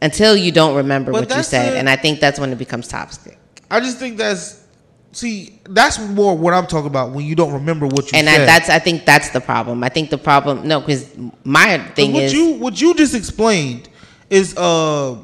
Until 0.00 0.36
you 0.36 0.52
don't 0.52 0.76
remember 0.76 1.10
But 1.12 1.28
what 1.28 1.36
you 1.36 1.42
said, 1.42 1.74
a- 1.74 1.78
and 1.78 1.88
I 1.90 1.96
think 1.96 2.20
that's 2.20 2.38
when 2.38 2.52
it 2.52 2.58
becomes 2.58 2.88
toxic. 2.88 3.36
I 3.70 3.80
just 3.80 3.98
think 3.98 4.16
that's 4.16 4.64
see 5.12 5.58
that's 5.64 5.98
more 5.98 6.36
what 6.36 6.54
I'm 6.54 6.66
talking 6.66 6.86
about 6.86 7.10
when 7.10 7.24
you 7.26 7.34
don't 7.34 7.52
remember 7.52 7.86
what 7.86 8.04
you 8.04 8.10
said. 8.10 8.18
and 8.20 8.28
I, 8.28 8.44
that's 8.44 8.68
I 8.68 8.78
think 8.78 9.04
that's 9.04 9.30
the 9.30 9.40
problem. 9.40 9.82
I 9.82 9.88
think 9.88 10.10
the 10.10 10.18
problem 10.18 10.66
no, 10.68 10.80
because 10.80 11.10
my 11.44 11.78
thing 11.94 12.12
what 12.12 12.24
is 12.24 12.32
you 12.32 12.54
what 12.54 12.80
you 12.80 12.94
just 12.94 13.14
explained 13.14 13.88
is 14.30 14.56
uh, 14.56 15.16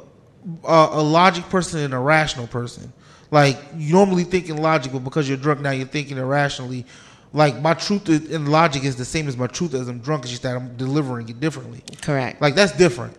a 0.65 0.89
a 0.93 1.03
logic 1.03 1.49
person 1.49 1.81
and 1.81 1.95
a 1.95 1.99
rational 1.99 2.47
person. 2.47 2.93
Like 3.31 3.59
you 3.77 3.93
normally 3.95 4.25
think 4.25 4.49
in 4.49 4.57
logic, 4.59 4.93
but 4.93 5.01
because 5.01 5.29
you're 5.29 5.39
drunk 5.39 5.61
now, 5.61 5.71
you're 5.71 5.87
thinking 5.87 6.19
irrationally. 6.19 6.85
Like 7.33 7.61
my 7.61 7.75
truth 7.75 8.09
and 8.09 8.49
logic 8.49 8.85
is 8.85 8.95
the 8.97 9.05
same 9.05 9.27
as 9.27 9.37
my 9.37 9.49
truth 9.49 9.75
as 9.75 9.89
I'm 9.89 9.99
drunk. 9.99 10.23
It's 10.23 10.31
just 10.31 10.43
that 10.43 10.55
I'm 10.57 10.77
delivering 10.77 11.29
it 11.29 11.41
differently. 11.41 11.83
correct. 12.01 12.41
Like 12.41 12.55
that's 12.55 12.73
different. 12.73 13.17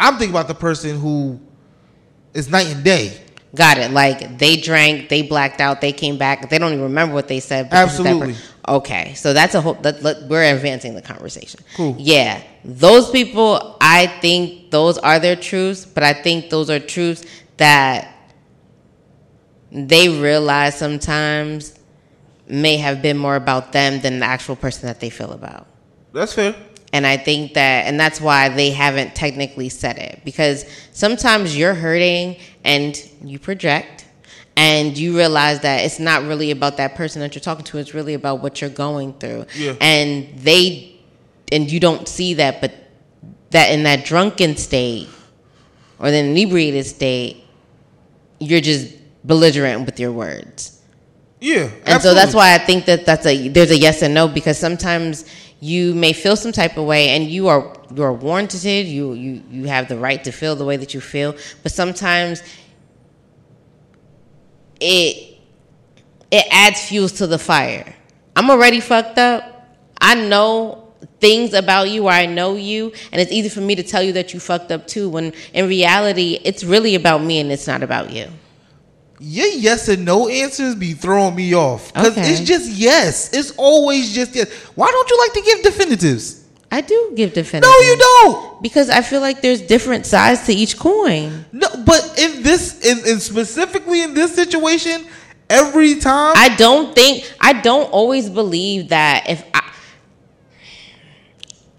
I'm 0.00 0.14
thinking 0.16 0.34
about 0.34 0.48
the 0.48 0.54
person 0.54 0.98
who 0.98 1.40
is 2.34 2.48
night 2.48 2.66
and 2.68 2.82
day. 2.84 3.20
Got 3.54 3.78
it. 3.78 3.90
Like 3.90 4.38
they 4.38 4.56
drank, 4.56 5.08
they 5.08 5.22
blacked 5.22 5.60
out, 5.60 5.80
they 5.80 5.92
came 5.92 6.18
back. 6.18 6.48
They 6.50 6.58
don't 6.58 6.72
even 6.72 6.84
remember 6.84 7.14
what 7.14 7.26
they 7.28 7.40
said. 7.40 7.68
but 7.68 7.84
this 7.86 7.98
is 7.98 7.98
that 7.98 8.04
per- 8.04 8.10
Absolutely. 8.10 8.34
Okay, 8.68 9.14
so 9.14 9.32
that's 9.32 9.54
a 9.56 9.60
whole. 9.60 9.74
That, 9.74 10.26
we're 10.28 10.54
advancing 10.54 10.94
the 10.94 11.02
conversation. 11.02 11.60
Cool. 11.74 11.96
Yeah, 11.98 12.40
those 12.64 13.10
people. 13.10 13.76
I 13.80 14.06
think 14.06 14.70
those 14.70 14.98
are 14.98 15.18
their 15.18 15.34
truths, 15.34 15.84
but 15.84 16.04
I 16.04 16.12
think 16.12 16.50
those 16.50 16.70
are 16.70 16.78
truths 16.78 17.24
that 17.56 18.14
they 19.72 20.08
realize 20.08 20.78
sometimes 20.78 21.78
may 22.46 22.76
have 22.76 23.02
been 23.02 23.16
more 23.16 23.36
about 23.36 23.72
them 23.72 24.00
than 24.00 24.20
the 24.20 24.26
actual 24.26 24.56
person 24.56 24.86
that 24.86 25.00
they 25.00 25.10
feel 25.10 25.32
about. 25.32 25.66
That's 26.12 26.32
fair. 26.34 26.54
And 26.92 27.06
I 27.06 27.16
think 27.16 27.54
that, 27.54 27.86
and 27.86 28.00
that's 28.00 28.20
why 28.20 28.48
they 28.48 28.70
haven't 28.70 29.14
technically 29.14 29.68
said 29.68 29.98
it 29.98 30.20
because 30.24 30.64
sometimes 30.92 31.56
you're 31.56 31.74
hurting 31.74 32.36
and 32.64 33.00
you 33.22 33.38
project 33.38 34.06
and 34.56 34.98
you 34.98 35.16
realize 35.16 35.60
that 35.60 35.84
it's 35.84 36.00
not 36.00 36.24
really 36.24 36.50
about 36.50 36.76
that 36.78 36.96
person 36.96 37.20
that 37.20 37.34
you're 37.34 37.40
talking 37.40 37.64
to, 37.66 37.78
it's 37.78 37.94
really 37.94 38.14
about 38.14 38.42
what 38.42 38.60
you're 38.60 38.70
going 38.70 39.12
through. 39.14 39.46
Yeah. 39.56 39.74
And 39.80 40.36
they, 40.38 41.00
and 41.52 41.70
you 41.70 41.78
don't 41.78 42.08
see 42.08 42.34
that, 42.34 42.60
but 42.60 42.74
that 43.50 43.70
in 43.72 43.84
that 43.84 44.04
drunken 44.04 44.56
state 44.56 45.08
or 45.98 46.10
the 46.10 46.18
inebriated 46.18 46.86
state, 46.86 47.44
you're 48.40 48.60
just 48.60 48.96
belligerent 49.24 49.86
with 49.86 50.00
your 50.00 50.12
words. 50.12 50.80
Yeah. 51.40 51.70
And 51.86 52.02
so 52.02 52.14
that's 52.14 52.34
why 52.34 52.54
I 52.54 52.58
think 52.58 52.84
that 52.86 53.06
that's 53.06 53.26
a 53.26 53.48
there's 53.48 53.70
a 53.70 53.76
yes 53.76 54.02
and 54.02 54.12
no 54.12 54.28
because 54.28 54.58
sometimes 54.58 55.24
you 55.60 55.94
may 55.94 56.12
feel 56.12 56.36
some 56.36 56.52
type 56.52 56.76
of 56.76 56.86
way 56.86 57.10
and 57.10 57.24
you 57.24 57.48
are 57.48 57.76
you 57.94 58.02
are 58.02 58.12
warranted 58.12 58.86
you 58.86 59.12
you 59.12 59.42
you 59.50 59.64
have 59.64 59.88
the 59.88 59.96
right 59.96 60.24
to 60.24 60.32
feel 60.32 60.56
the 60.56 60.64
way 60.64 60.76
that 60.76 60.94
you 60.94 61.00
feel 61.00 61.36
but 61.62 61.70
sometimes 61.70 62.42
it 64.80 65.30
it 66.30 66.46
adds 66.50 66.80
fuels 66.80 67.12
to 67.12 67.26
the 67.26 67.38
fire. 67.38 67.94
I'm 68.36 68.50
already 68.50 68.80
fucked 68.80 69.18
up. 69.18 69.44
I 70.00 70.14
know 70.14 70.92
things 71.18 71.54
about 71.54 71.90
you 71.90 72.06
or 72.06 72.10
I 72.10 72.26
know 72.26 72.56
you 72.56 72.92
and 73.12 73.20
it's 73.20 73.32
easy 73.32 73.48
for 73.48 73.60
me 73.60 73.74
to 73.74 73.82
tell 73.82 74.02
you 74.02 74.12
that 74.12 74.32
you 74.32 74.40
fucked 74.40 74.70
up 74.70 74.86
too 74.86 75.08
when 75.08 75.32
in 75.52 75.66
reality 75.68 76.38
it's 76.44 76.62
really 76.62 76.94
about 76.94 77.22
me 77.22 77.40
and 77.40 77.50
it's 77.50 77.66
not 77.66 77.82
about 77.82 78.10
you. 78.10 78.28
Your 79.20 79.46
yes 79.48 79.88
and 79.88 80.04
no 80.04 80.28
answers 80.28 80.74
be 80.74 80.94
throwing 80.94 81.34
me 81.36 81.54
off 81.54 81.92
because 81.92 82.16
Okay. 82.16 82.30
it's 82.32 82.40
just 82.40 82.70
yes. 82.70 83.32
It's 83.32 83.50
always 83.58 84.12
just 84.14 84.34
yes. 84.34 84.50
Why 84.74 84.88
don't 84.90 85.08
you 85.10 85.18
like 85.18 85.32
to 85.34 85.42
give 85.42 85.62
definitives? 85.62 86.44
I 86.72 86.80
do 86.80 87.12
give 87.14 87.32
definitives. 87.34 87.70
No, 87.72 87.78
you 87.80 87.96
don't. 87.98 88.62
Because 88.62 88.88
I 88.90 89.02
feel 89.02 89.20
like 89.20 89.40
there's 89.42 89.60
different 89.60 90.06
sides 90.06 90.46
to 90.46 90.52
each 90.52 90.78
coin. 90.78 91.44
No, 91.52 91.66
but 91.84 92.14
in 92.18 92.42
this, 92.42 92.80
in, 92.86 92.98
in 93.06 93.20
specifically 93.20 94.02
in 94.02 94.14
this 94.14 94.34
situation, 94.34 95.04
every 95.50 95.96
time 95.96 96.34
I 96.36 96.54
don't 96.56 96.94
think 96.94 97.30
I 97.40 97.54
don't 97.60 97.90
always 97.90 98.30
believe 98.30 98.88
that 98.90 99.28
if 99.28 99.42
I 99.52 99.69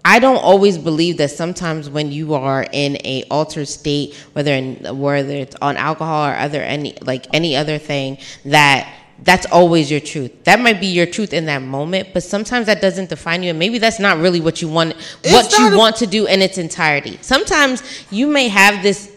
I 0.04 0.18
don't 0.18 0.38
always 0.38 0.78
believe 0.78 1.18
that 1.18 1.30
sometimes 1.30 1.88
when 1.88 2.10
you 2.10 2.34
are 2.34 2.66
in 2.72 2.96
a 3.04 3.24
altered 3.30 3.68
state, 3.68 4.14
whether 4.32 4.52
in 4.52 4.98
whether 4.98 5.32
it's 5.32 5.56
on 5.62 5.76
alcohol 5.76 6.26
or 6.28 6.34
other 6.34 6.60
any 6.60 6.96
like 7.02 7.26
any 7.32 7.54
other 7.54 7.78
thing, 7.78 8.18
that 8.44 8.92
that's 9.22 9.46
always 9.46 9.90
your 9.90 10.00
truth. 10.00 10.44
That 10.44 10.58
might 10.58 10.80
be 10.80 10.88
your 10.88 11.06
truth 11.06 11.32
in 11.32 11.46
that 11.46 11.62
moment, 11.62 12.08
but 12.12 12.24
sometimes 12.24 12.66
that 12.66 12.80
doesn't 12.80 13.10
define 13.10 13.44
you, 13.44 13.50
and 13.50 13.58
maybe 13.58 13.78
that's 13.78 14.00
not 14.00 14.18
really 14.18 14.40
what 14.40 14.60
you 14.60 14.68
want 14.68 14.96
what 14.96 15.46
It's 15.46 15.58
you 15.58 15.76
want 15.76 15.96
to 15.96 16.06
do 16.06 16.26
in 16.26 16.42
its 16.42 16.58
entirety. 16.58 17.18
Sometimes 17.20 17.82
you 18.10 18.26
may 18.26 18.48
have 18.48 18.82
this 18.82 19.14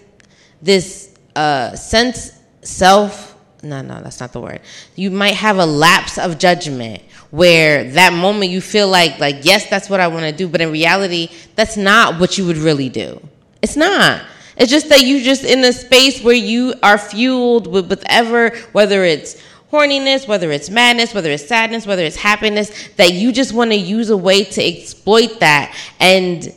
this 0.62 1.16
uh 1.36 1.76
sense 1.76 2.32
self 2.62 3.36
no 3.62 3.82
no 3.82 4.02
that's 4.02 4.20
not 4.20 4.32
the 4.32 4.40
word 4.40 4.62
you 4.96 5.12
might 5.12 5.34
have 5.34 5.58
a 5.58 5.66
lapse 5.66 6.18
of 6.18 6.38
judgment 6.38 7.02
where 7.36 7.92
that 7.92 8.14
moment 8.14 8.52
you 8.52 8.62
feel 8.62 8.88
like 8.88 9.20
like 9.20 9.38
yes 9.44 9.70
that's 9.70 9.90
what 9.90 10.00
i 10.00 10.08
want 10.08 10.26
to 10.26 10.32
do 10.32 10.48
but 10.48 10.62
in 10.62 10.72
reality 10.72 11.30
that's 11.56 11.78
not 11.78 12.20
what 12.20 12.38
you 12.38 12.46
would 12.46 12.58
really 12.58 12.90
do. 12.90 13.22
It's 13.62 13.76
not. 13.76 14.22
It's 14.58 14.70
just 14.72 14.90
that 14.90 15.02
you 15.02 15.24
just 15.24 15.44
in 15.44 15.64
a 15.64 15.74
space 15.74 16.22
where 16.24 16.36
you 16.36 16.74
are 16.84 16.98
fueled 16.98 17.68
with 17.68 17.90
whatever 17.90 18.50
whether 18.72 19.04
it's 19.04 19.42
horniness 19.72 20.28
whether 20.28 20.52
it's 20.52 20.70
madness 20.70 21.14
whether 21.14 21.30
it's 21.32 21.46
sadness 21.46 21.86
whether 21.86 22.04
it's 22.04 22.16
happiness 22.16 22.90
that 22.96 23.12
you 23.14 23.32
just 23.32 23.54
want 23.54 23.72
to 23.72 23.76
use 23.76 24.10
a 24.10 24.18
way 24.18 24.44
to 24.44 24.64
exploit 24.64 25.40
that. 25.40 25.76
And 26.00 26.54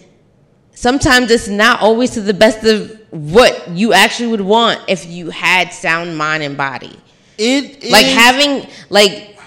sometimes 0.75 1.31
it's 1.31 1.49
not 1.49 1.81
always 1.81 2.11
to 2.11 2.21
the 2.21 2.35
best 2.35 2.65
of 2.65 3.01
what 3.11 3.69
you 3.71 3.93
actually 3.93 4.29
would 4.29 4.43
want 4.43 4.81
if 4.87 5.07
you 5.07 5.31
had 5.31 5.73
sound 5.73 6.17
mind 6.17 6.43
and 6.43 6.57
body. 6.57 6.97
it 7.39 7.91
Like 7.91 8.07
having 8.07 8.69
like 8.91 9.38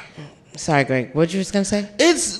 sorry 0.62 0.84
Greg, 0.84 1.14
what 1.14 1.34
you 1.34 1.39
was 1.39 1.51
gonna 1.51 1.66
say? 1.66 1.89
it's 1.99 2.39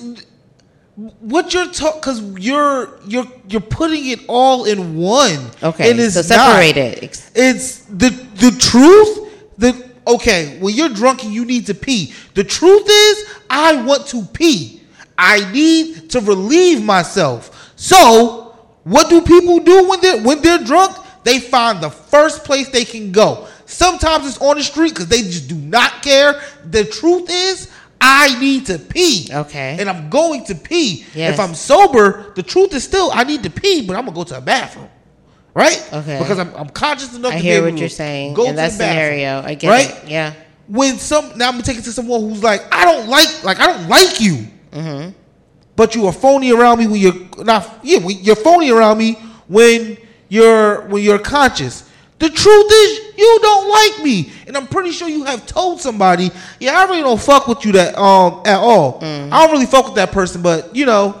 what 1.20 1.54
you're 1.54 1.70
talking 1.70 2.00
because 2.00 2.22
you're 2.38 3.00
you're 3.06 3.26
you're 3.48 3.60
putting 3.60 4.06
it 4.08 4.20
all 4.28 4.64
in 4.64 4.96
one. 4.96 5.50
Okay. 5.62 5.90
and 5.90 6.00
it's 6.00 6.14
so 6.14 6.20
not. 6.20 6.50
separate 6.50 6.76
it. 6.76 7.30
It's 7.34 7.78
the 7.86 8.10
the 8.10 8.50
truth. 8.58 9.58
The 9.58 9.90
okay, 10.06 10.58
when 10.60 10.74
you're 10.74 10.88
drunk 10.88 11.24
and 11.24 11.32
you 11.32 11.44
need 11.44 11.66
to 11.66 11.74
pee. 11.74 12.12
The 12.34 12.44
truth 12.44 12.86
is, 12.88 13.34
I 13.48 13.82
want 13.82 14.06
to 14.08 14.22
pee. 14.24 14.82
I 15.16 15.50
need 15.52 16.10
to 16.10 16.20
relieve 16.20 16.82
myself. 16.82 17.72
So, 17.76 18.56
what 18.84 19.08
do 19.08 19.20
people 19.22 19.60
do 19.60 19.88
when 19.88 20.00
they're 20.00 20.22
when 20.22 20.42
they're 20.42 20.64
drunk? 20.64 20.96
They 21.24 21.38
find 21.38 21.80
the 21.80 21.90
first 21.90 22.44
place 22.44 22.68
they 22.68 22.84
can 22.84 23.12
go. 23.12 23.46
Sometimes 23.64 24.26
it's 24.26 24.38
on 24.38 24.58
the 24.58 24.62
street 24.62 24.90
because 24.90 25.06
they 25.06 25.22
just 25.22 25.48
do 25.48 25.54
not 25.54 26.02
care. 26.02 26.42
The 26.68 26.84
truth 26.84 27.30
is, 27.30 27.70
I 28.04 28.38
need 28.40 28.66
to 28.66 28.78
pee. 28.78 29.28
Okay. 29.32 29.76
And 29.78 29.88
I'm 29.88 30.10
going 30.10 30.44
to 30.46 30.56
pee. 30.56 31.06
Yes. 31.14 31.34
If 31.34 31.40
I'm 31.40 31.54
sober, 31.54 32.32
the 32.34 32.42
truth 32.42 32.74
is 32.74 32.82
still 32.82 33.10
I 33.12 33.22
need 33.22 33.44
to 33.44 33.50
pee, 33.50 33.86
but 33.86 33.96
I'm 33.96 34.04
gonna 34.04 34.14
go 34.16 34.24
to 34.24 34.34
the 34.34 34.40
bathroom. 34.40 34.88
Right? 35.54 35.88
Okay. 35.92 36.18
Because 36.18 36.38
I'm, 36.38 36.52
I'm 36.56 36.68
conscious 36.70 37.14
enough 37.14 37.32
I 37.32 37.36
to 37.36 37.42
be 37.42 37.48
hear 37.48 37.58
able 37.58 37.70
what 37.70 37.78
you're 37.78 37.88
saying 37.88 38.34
go 38.34 38.44
in 38.44 38.50
to 38.50 38.56
that 38.56 38.72
the 38.72 38.78
bathroom. 38.78 39.46
I 39.46 39.54
get 39.54 39.68
right? 39.68 40.04
it. 40.04 40.08
Yeah. 40.08 40.34
When 40.66 40.98
some 40.98 41.38
now 41.38 41.46
I'm 41.46 41.54
gonna 41.54 41.62
take 41.62 41.78
it 41.78 41.84
to 41.84 41.92
someone 41.92 42.22
who's 42.22 42.42
like, 42.42 42.62
I 42.74 42.84
don't 42.84 43.08
like 43.08 43.44
like 43.44 43.60
I 43.60 43.66
don't 43.66 43.88
like 43.88 44.20
you. 44.20 44.48
Mm-hmm. 44.72 45.10
but 45.76 45.94
you 45.94 46.06
are 46.06 46.12
phony 46.12 46.50
around 46.50 46.78
me 46.78 46.86
when 46.86 47.00
you're 47.00 47.44
not. 47.44 47.80
Yeah, 47.82 47.98
you're 48.08 48.36
phony 48.36 48.70
around 48.70 48.98
me 48.98 49.14
when 49.46 49.98
you're 50.28 50.88
when 50.88 51.02
you're 51.04 51.18
conscious. 51.18 51.88
The 52.22 52.30
truth 52.30 52.66
is, 52.70 53.18
you 53.18 53.38
don't 53.42 53.68
like 53.68 54.04
me, 54.04 54.30
and 54.46 54.56
I'm 54.56 54.68
pretty 54.68 54.92
sure 54.92 55.08
you 55.08 55.24
have 55.24 55.44
told 55.44 55.80
somebody. 55.80 56.30
Yeah, 56.60 56.78
I 56.78 56.84
really 56.84 57.02
don't 57.02 57.20
fuck 57.20 57.48
with 57.48 57.64
you 57.64 57.72
that 57.72 57.98
um 57.98 58.42
at 58.46 58.58
all. 58.60 59.00
Mm. 59.00 59.32
I 59.32 59.42
don't 59.42 59.50
really 59.50 59.66
fuck 59.66 59.86
with 59.86 59.96
that 59.96 60.12
person, 60.12 60.40
but 60.40 60.74
you 60.76 60.86
know, 60.86 61.20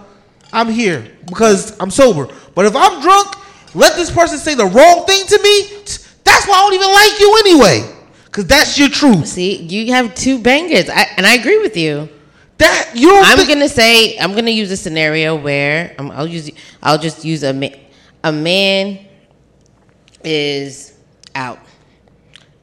I'm 0.52 0.68
here 0.68 1.10
because 1.26 1.76
I'm 1.80 1.90
sober. 1.90 2.28
But 2.54 2.66
if 2.66 2.76
I'm 2.76 3.02
drunk, 3.02 3.34
let 3.74 3.96
this 3.96 4.12
person 4.12 4.38
say 4.38 4.54
the 4.54 4.64
wrong 4.66 5.04
thing 5.04 5.26
to 5.26 5.42
me. 5.42 5.82
That's 6.22 6.46
why 6.46 6.54
I 6.54 6.60
don't 6.70 6.74
even 6.74 6.92
like 6.92 7.18
you 7.18 7.36
anyway, 7.46 7.96
because 8.26 8.46
that's 8.46 8.78
your 8.78 8.88
truth. 8.88 9.26
See, 9.26 9.56
you 9.56 9.92
have 9.92 10.14
two 10.14 10.38
bangers, 10.38 10.88
I, 10.88 11.08
and 11.16 11.26
I 11.26 11.34
agree 11.34 11.58
with 11.58 11.76
you. 11.76 12.08
That 12.58 12.92
you. 12.94 13.12
I'm 13.12 13.38
think- 13.38 13.48
gonna 13.48 13.68
say 13.68 14.16
I'm 14.18 14.36
gonna 14.36 14.52
use 14.52 14.70
a 14.70 14.76
scenario 14.76 15.34
where 15.34 15.96
um, 15.98 16.12
I'll 16.12 16.28
use 16.28 16.48
I'll 16.80 16.98
just 16.98 17.24
use 17.24 17.42
a 17.42 17.52
ma- 17.52 17.74
a 18.22 18.30
man 18.30 19.00
is 20.24 20.91
out 21.34 21.58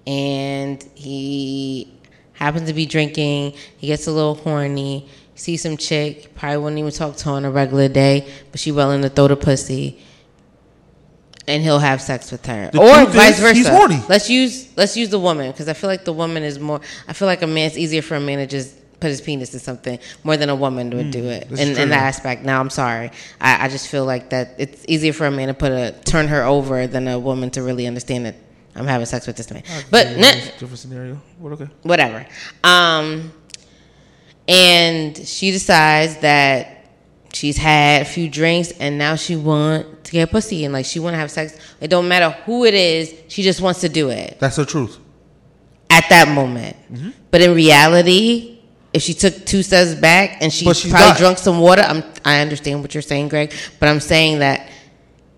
and 0.10 0.84
he 0.96 1.94
happens 2.34 2.68
to 2.68 2.74
be 2.74 2.88
drinking. 2.88 3.54
He 3.78 3.88
gets 3.88 4.08
a 4.08 4.12
little 4.12 4.36
horny. 4.36 5.08
Sees 5.36 5.62
some 5.62 5.78
chick, 5.78 6.36
probably 6.36 6.58
wouldn't 6.58 6.80
even 6.80 6.92
talk 6.92 7.16
to 7.18 7.26
her 7.26 7.32
on 7.32 7.46
a 7.46 7.52
regular 7.52 7.88
day, 7.88 8.28
but 8.52 8.60
she 8.60 8.74
willing 8.74 9.04
to 9.04 9.10
throw 9.10 9.30
the 9.30 9.38
pussy, 9.38 9.98
and 11.48 11.64
he'll 11.64 11.80
have 11.80 12.02
sex 12.02 12.30
with 12.30 12.46
her, 12.46 12.70
The 12.74 12.82
or 12.82 13.06
vice 13.06 13.36
is, 13.36 13.40
versa. 13.40 13.54
he's 13.54 13.68
horny. 13.70 14.02
Let's 14.10 14.30
use 14.30 14.76
let's 14.76 14.98
use 14.98 15.10
the 15.10 15.20
woman 15.20 15.50
because 15.52 15.70
I 15.70 15.74
feel 15.74 15.90
like 15.90 16.04
the 16.04 16.12
woman 16.12 16.44
is 16.44 16.60
more. 16.60 16.82
I 17.08 17.14
feel 17.14 17.28
like 17.28 17.42
a 17.42 17.48
man. 17.48 17.68
It's 17.68 17.78
easier 17.78 18.02
for 18.02 18.16
a 18.16 18.20
man 18.20 18.40
to 18.40 18.48
just 18.48 18.76
put 19.00 19.08
his 19.08 19.22
penis 19.22 19.54
in 19.54 19.62
something 19.62 19.98
more 20.26 20.36
than 20.36 20.50
a 20.50 20.56
woman 20.56 20.90
would 20.90 21.06
hmm, 21.06 21.12
do 21.12 21.24
it 21.30 21.50
in, 21.52 21.78
in 21.78 21.90
that 21.90 22.04
aspect. 22.04 22.44
Now 22.44 22.60
I'm 22.60 22.70
sorry. 22.70 23.12
I, 23.40 23.66
I 23.66 23.70
just 23.70 23.88
feel 23.88 24.04
like 24.04 24.32
that 24.32 24.56
it's 24.58 24.84
easier 24.90 25.14
for 25.14 25.26
a 25.26 25.32
man 25.32 25.48
to 25.48 25.54
put 25.54 25.72
a 25.72 25.96
turn 26.04 26.28
her 26.28 26.44
over 26.44 26.86
than 26.86 27.08
a 27.08 27.18
woman 27.18 27.50
to 27.52 27.64
really 27.64 27.88
understand 27.88 28.26
that 28.26 28.36
I'm 28.76 28.88
having 28.88 29.06
sex 29.06 29.28
with 29.28 29.36
this 29.38 29.52
man. 29.52 29.64
But 29.90 30.18
Yeah, 30.18 30.34
different 30.58 30.80
scenario. 30.80 31.22
But 31.42 31.54
okay. 31.54 31.68
whatever. 31.84 32.26
Um, 32.64 33.32
and 34.48 35.18
she 35.18 35.52
decides 35.52 36.18
that 36.18 36.86
she's 37.34 37.58
had 37.58 38.02
a 38.02 38.06
few 38.06 38.30
drinks 38.30 38.72
and 38.72 38.98
now 38.98 39.16
she 39.16 39.36
want 39.36 40.04
to 40.06 40.12
get 40.12 40.32
pussy 40.32 40.66
and 40.66 40.74
like 40.74 40.86
she 40.86 41.00
want 41.00 41.14
to 41.14 41.18
have 41.18 41.32
sex. 41.32 41.58
It 41.80 41.90
don't 41.90 42.08
matter 42.08 42.32
who 42.46 42.66
it 42.66 42.74
is. 42.74 43.14
She 43.28 43.44
just 43.44 43.62
wants 43.62 43.82
to 43.82 43.90
do 43.90 44.10
it 44.10 44.38
That's 44.40 44.56
the 44.56 44.66
truth. 44.66 44.98
at 45.90 46.06
that 46.10 46.30
moment. 46.30 46.76
Mm-hmm. 46.92 47.10
But 47.32 47.42
in 47.42 47.54
reality, 47.54 48.60
if 48.94 49.04
she 49.04 49.14
took 49.14 49.46
two 49.46 49.62
steps 49.62 49.94
back 49.94 50.42
and 50.42 50.52
she 50.52 50.66
probably 50.66 50.92
not. 50.92 51.18
drunk 51.18 51.38
some 51.38 51.60
water, 51.60 51.84
I'm, 51.84 52.04
I 52.26 52.40
understand 52.40 52.82
what 52.82 52.96
you're 52.96 53.04
saying, 53.04 53.30
Greg. 53.30 53.54
But 53.80 53.90
I'm 53.90 54.00
saying 54.00 54.40
that 54.40 54.70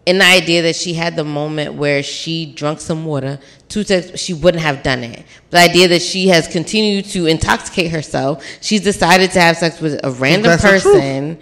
in 0.06 0.18
the 0.18 0.26
idea 0.26 0.64
that 0.64 0.76
she 0.76 0.94
had 0.94 1.16
the 1.16 1.24
moment 1.24 1.76
where 1.76 2.02
she 2.02 2.46
drunk 2.46 2.80
some 2.80 3.06
water, 3.06 3.40
two 3.70 3.84
steps, 3.84 4.20
she 4.20 4.34
wouldn't 4.34 4.64
have 4.64 4.82
done 4.84 5.04
it. 5.04 5.24
The 5.52 5.60
idea 5.60 5.88
that 5.90 6.02
she 6.02 6.28
has 6.30 6.48
continued 6.48 7.06
to 7.06 7.28
intoxicate 7.28 7.92
herself, 7.92 8.44
she's 8.62 8.82
decided 8.82 9.32
to 9.32 9.40
have 9.40 9.58
sex 9.58 9.80
with 9.80 10.00
a 10.04 10.12
random 10.12 10.50
That's 10.50 10.64
person, 10.64 11.40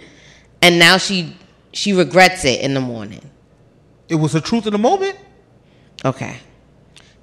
and 0.60 0.78
now 0.78 0.98
she 0.98 1.36
she 1.72 1.92
regrets 1.92 2.44
it 2.44 2.60
in 2.60 2.74
the 2.74 2.80
morning. 2.80 3.30
It 4.08 4.16
was 4.16 4.32
the 4.32 4.40
truth 4.40 4.66
in 4.66 4.72
the 4.72 4.78
moment. 4.78 5.16
Okay, 6.04 6.36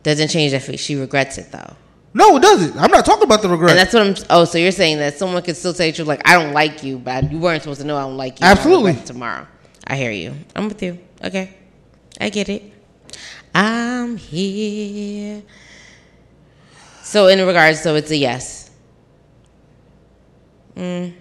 doesn't 0.04 0.30
change 0.30 0.54
if 0.54 0.80
she 0.80 0.96
regrets 0.96 1.38
it 1.38 1.52
though. 1.52 1.76
No, 2.14 2.38
it 2.38 2.42
doesn't. 2.42 2.76
I'm 2.78 2.90
not 2.90 3.06
talking 3.06 3.24
about 3.24 3.44
the 3.44 3.50
regret. 3.50 3.72
And 3.72 3.80
that's 3.80 3.94
what 3.94 4.02
I'm. 4.02 4.16
Oh, 4.32 4.46
so 4.46 4.58
you're 4.58 4.72
saying 4.72 4.98
that 4.98 5.20
someone 5.20 5.44
could 5.44 5.56
still 5.56 5.74
say 5.74 5.92
to 5.92 6.02
you, 6.02 6.08
like, 6.08 6.28
I 6.28 6.42
don't 6.42 6.52
like 6.54 6.82
you, 6.82 6.98
but 6.98 7.32
you 7.32 7.38
weren't 7.38 7.62
supposed 7.62 7.82
to 7.82 7.86
know 7.86 7.96
I 7.96 8.02
don't 8.02 8.18
like 8.18 8.40
you. 8.40 8.46
Absolutely. 8.48 8.96
Tomorrow, 9.06 9.46
I 9.86 9.98
hear 9.98 10.10
you. 10.10 10.34
I'm 10.56 10.68
with 10.68 10.82
you. 10.82 10.98
Okay, 11.24 11.56
I 12.20 12.30
get 12.30 12.50
it. 12.50 12.74
I'm 13.54 14.18
here. 14.18 15.44
So 17.02 17.28
in 17.28 17.46
regards, 17.46 17.82
so 17.82 17.96
it's 17.96 18.12
a 18.12 18.18
yes. 18.18 18.70
Mm. 20.76 21.14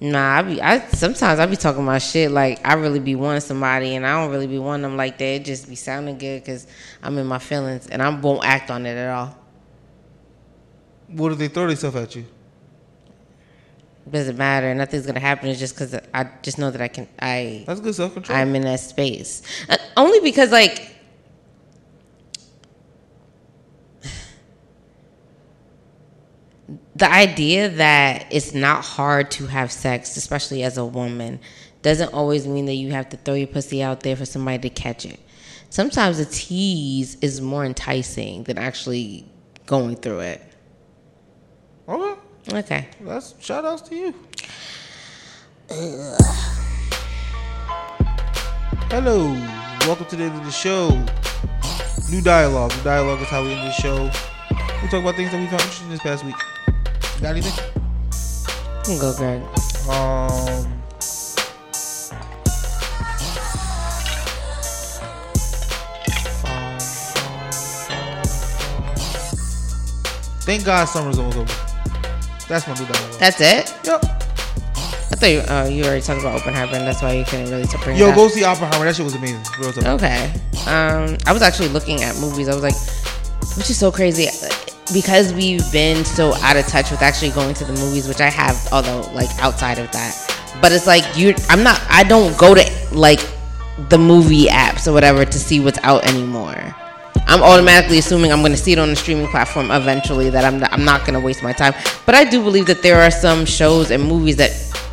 Nah, 0.00 0.38
I 0.38 0.42
be. 0.42 0.60
I 0.60 0.80
sometimes 0.88 1.38
I 1.38 1.46
be 1.46 1.56
talking 1.56 1.84
my 1.84 1.98
shit 1.98 2.30
like 2.30 2.60
I 2.66 2.74
really 2.74 2.98
be 3.00 3.14
wanting 3.14 3.40
somebody, 3.40 3.94
and 3.94 4.06
I 4.06 4.20
don't 4.20 4.30
really 4.30 4.46
be 4.46 4.58
wanting 4.58 4.82
them 4.82 4.96
like 4.96 5.18
that. 5.18 5.24
It 5.24 5.44
just 5.44 5.68
be 5.68 5.76
sounding 5.76 6.18
good 6.18 6.42
because 6.42 6.66
I'm 7.02 7.16
in 7.18 7.26
my 7.26 7.38
feelings, 7.38 7.86
and 7.86 8.02
I 8.02 8.08
won't 8.08 8.44
act 8.44 8.70
on 8.70 8.84
it 8.86 8.96
at 8.96 9.10
all. 9.10 9.36
what 11.08 11.32
if 11.32 11.38
they 11.38 11.48
throw 11.48 11.66
themselves 11.66 11.96
at 11.96 12.16
you? 12.16 12.26
Doesn't 14.10 14.36
matter. 14.36 14.74
Nothing's 14.74 15.06
gonna 15.06 15.20
happen. 15.20 15.48
It's 15.48 15.58
just 15.58 15.74
because 15.74 15.98
I 16.14 16.28
just 16.42 16.58
know 16.58 16.70
that 16.70 16.80
I 16.80 16.88
can. 16.88 17.08
I 17.18 17.64
That's 17.66 17.80
good 17.80 17.94
self 17.94 18.14
control. 18.14 18.38
I'm 18.38 18.54
in 18.54 18.62
that 18.62 18.80
space. 18.80 19.42
Uh, 19.68 19.76
only 19.96 20.20
because 20.20 20.52
like. 20.52 20.94
The 26.96 27.12
idea 27.12 27.68
that 27.68 28.26
it's 28.30 28.54
not 28.54 28.82
hard 28.82 29.30
to 29.32 29.46
have 29.46 29.70
sex, 29.70 30.16
especially 30.16 30.62
as 30.62 30.78
a 30.78 30.84
woman, 30.84 31.40
doesn't 31.82 32.14
always 32.14 32.46
mean 32.46 32.64
that 32.66 32.74
you 32.74 32.90
have 32.92 33.10
to 33.10 33.18
throw 33.18 33.34
your 33.34 33.48
pussy 33.48 33.82
out 33.82 34.00
there 34.00 34.16
for 34.16 34.24
somebody 34.24 34.68
to 34.68 34.74
catch 34.74 35.04
it. 35.04 35.20
Sometimes 35.68 36.18
a 36.18 36.24
tease 36.24 37.16
is 37.20 37.40
more 37.42 37.64
enticing 37.64 38.44
than 38.44 38.56
actually 38.56 39.30
going 39.66 39.96
through 39.96 40.20
it. 40.20 40.42
Okay, 42.52 42.86
that's 43.00 43.34
shout 43.40 43.64
outs 43.64 43.82
to 43.88 43.96
you. 43.96 44.14
Hello, 48.88 49.32
welcome 49.80 50.06
to 50.06 50.14
the 50.14 50.24
end 50.24 50.38
of 50.38 50.44
the 50.44 50.52
show. 50.52 50.90
New 52.08 52.22
dialogue. 52.22 52.70
New 52.76 52.84
dialogue 52.84 53.20
is 53.20 53.26
how 53.26 53.42
we 53.42 53.52
end 53.52 53.66
the 53.66 53.72
show. 53.72 54.04
We 54.80 54.88
talk 54.88 55.02
about 55.02 55.16
things 55.16 55.32
that 55.32 55.40
we 55.40 55.46
found 55.48 55.62
interesting 55.62 55.90
this 55.90 56.00
past 56.00 56.24
week. 56.24 56.36
Got 57.20 57.30
anything? 57.30 57.52
Go, 59.00 59.12
Greg. 59.16 59.42
Um, 59.90 60.72
Thank 70.42 70.64
God 70.64 70.84
summer's 70.84 71.18
almost 71.18 71.38
over. 71.38 71.65
That's 72.48 72.66
my 72.66 72.74
new 72.74 72.86
dialogue. 72.86 73.18
That's 73.18 73.40
it. 73.40 73.74
Yep. 73.84 74.04
I 74.04 75.18
thought 75.18 75.30
you, 75.30 75.38
uh, 75.40 75.68
you 75.70 75.84
already 75.84 76.02
talked 76.02 76.20
about 76.20 76.40
Oppenheimer, 76.40 76.74
and 76.74 76.86
that's 76.86 77.00
why 77.00 77.12
you 77.12 77.24
couldn't 77.24 77.50
really 77.50 77.66
bring 77.82 77.96
Yo, 77.96 78.14
go 78.14 78.28
see 78.28 78.44
Oppenheimer. 78.44 78.84
That 78.84 78.96
shit 78.96 79.04
was 79.04 79.14
amazing. 79.14 79.42
Real 79.58 79.72
talk. 79.72 79.84
Okay. 79.84 80.32
Um, 80.66 81.16
I 81.26 81.32
was 81.32 81.42
actually 81.42 81.68
looking 81.68 82.02
at 82.02 82.16
movies. 82.16 82.48
I 82.48 82.54
was 82.54 82.62
like, 82.62 82.74
which 83.56 83.70
is 83.70 83.78
so 83.78 83.90
crazy 83.90 84.26
because 84.92 85.32
we've 85.32 85.70
been 85.72 86.04
so 86.04 86.34
out 86.36 86.56
of 86.56 86.66
touch 86.66 86.90
with 86.90 87.02
actually 87.02 87.30
going 87.30 87.54
to 87.54 87.64
the 87.64 87.72
movies, 87.72 88.08
which 88.08 88.20
I 88.20 88.28
have, 88.30 88.56
although 88.72 89.00
like 89.12 89.30
outside 89.38 89.78
of 89.78 89.90
that. 89.92 90.58
But 90.60 90.72
it's 90.72 90.86
like 90.86 91.04
you, 91.16 91.34
I'm 91.48 91.62
not. 91.62 91.80
I 91.88 92.02
don't 92.02 92.36
go 92.36 92.54
to 92.54 92.64
like 92.92 93.20
the 93.88 93.98
movie 93.98 94.46
apps 94.46 94.86
or 94.88 94.92
whatever 94.92 95.24
to 95.24 95.38
see 95.38 95.60
what's 95.60 95.78
out 95.82 96.06
anymore. 96.06 96.74
I'm 97.26 97.42
automatically 97.42 97.98
assuming 97.98 98.32
I'm 98.32 98.40
going 98.40 98.52
to 98.52 98.58
see 98.58 98.72
it 98.72 98.78
on 98.78 98.90
the 98.90 98.96
streaming 98.96 99.28
platform 99.28 99.70
eventually. 99.70 100.30
That 100.30 100.44
I'm 100.44 100.62
I'm 100.72 100.84
not 100.84 101.00
going 101.00 101.14
to 101.14 101.20
waste 101.20 101.42
my 101.42 101.52
time. 101.52 101.74
But 102.04 102.14
I 102.14 102.24
do 102.24 102.42
believe 102.42 102.66
that 102.66 102.82
there 102.82 103.00
are 103.00 103.10
some 103.10 103.44
shows 103.44 103.90
and 103.90 104.02
movies 104.02 104.36
that 104.36 104.52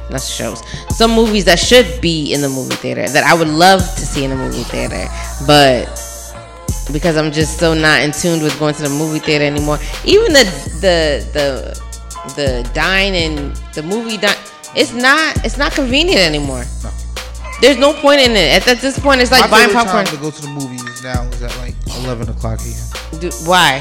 not 0.10 0.22
shows, 0.22 0.62
some 0.90 1.12
movies 1.12 1.46
that 1.46 1.60
should 1.60 2.02
be 2.02 2.34
in 2.34 2.42
the 2.42 2.50
movie 2.50 2.76
theater 2.76 3.08
that 3.08 3.24
I 3.24 3.34
would 3.34 3.48
love 3.48 3.82
to 3.82 4.06
see 4.06 4.24
in 4.24 4.32
the 4.32 4.36
movie 4.36 4.64
theater, 4.64 5.08
but 5.48 5.86
because 6.92 7.16
I'm 7.16 7.32
just 7.32 7.60
so 7.60 7.74
not 7.74 8.02
in 8.02 8.12
tune 8.12 8.44
with 8.44 8.58
going 8.60 8.76
to 8.76 8.84
the 8.84 8.90
movie 8.90 9.20
theater 9.20 9.46
anymore. 9.46 9.80
Even 10.04 10.34
the 10.34 10.44
the 10.82 11.26
the 11.34 11.82
the 12.36 12.70
dine 12.74 13.14
and 13.14 13.56
the 13.74 13.84
movie 13.84 14.18
dine, 14.18 14.36
it's 14.76 14.94
not 14.94 15.46
it's 15.46 15.58
not 15.58 15.72
convenient 15.72 16.20
anymore. 16.20 16.66
No. 16.84 16.90
There's 17.62 17.78
no 17.78 17.94
point 17.94 18.20
in 18.20 18.32
it. 18.32 18.62
At, 18.62 18.68
at 18.68 18.82
this 18.82 19.00
point, 19.00 19.22
it's 19.22 19.32
like 19.32 19.50
My 19.50 19.50
buying 19.50 19.72
popcorn. 19.72 20.06
to 20.06 20.18
go 20.18 20.32
to 20.32 20.42
the 20.42 20.50
movies 20.50 20.93
now 21.04 21.24
is 21.30 21.44
at 21.44 21.56
like 21.58 21.76
11 22.04 22.30
o'clock. 22.30 22.60
Do, 23.20 23.30
why? 23.46 23.80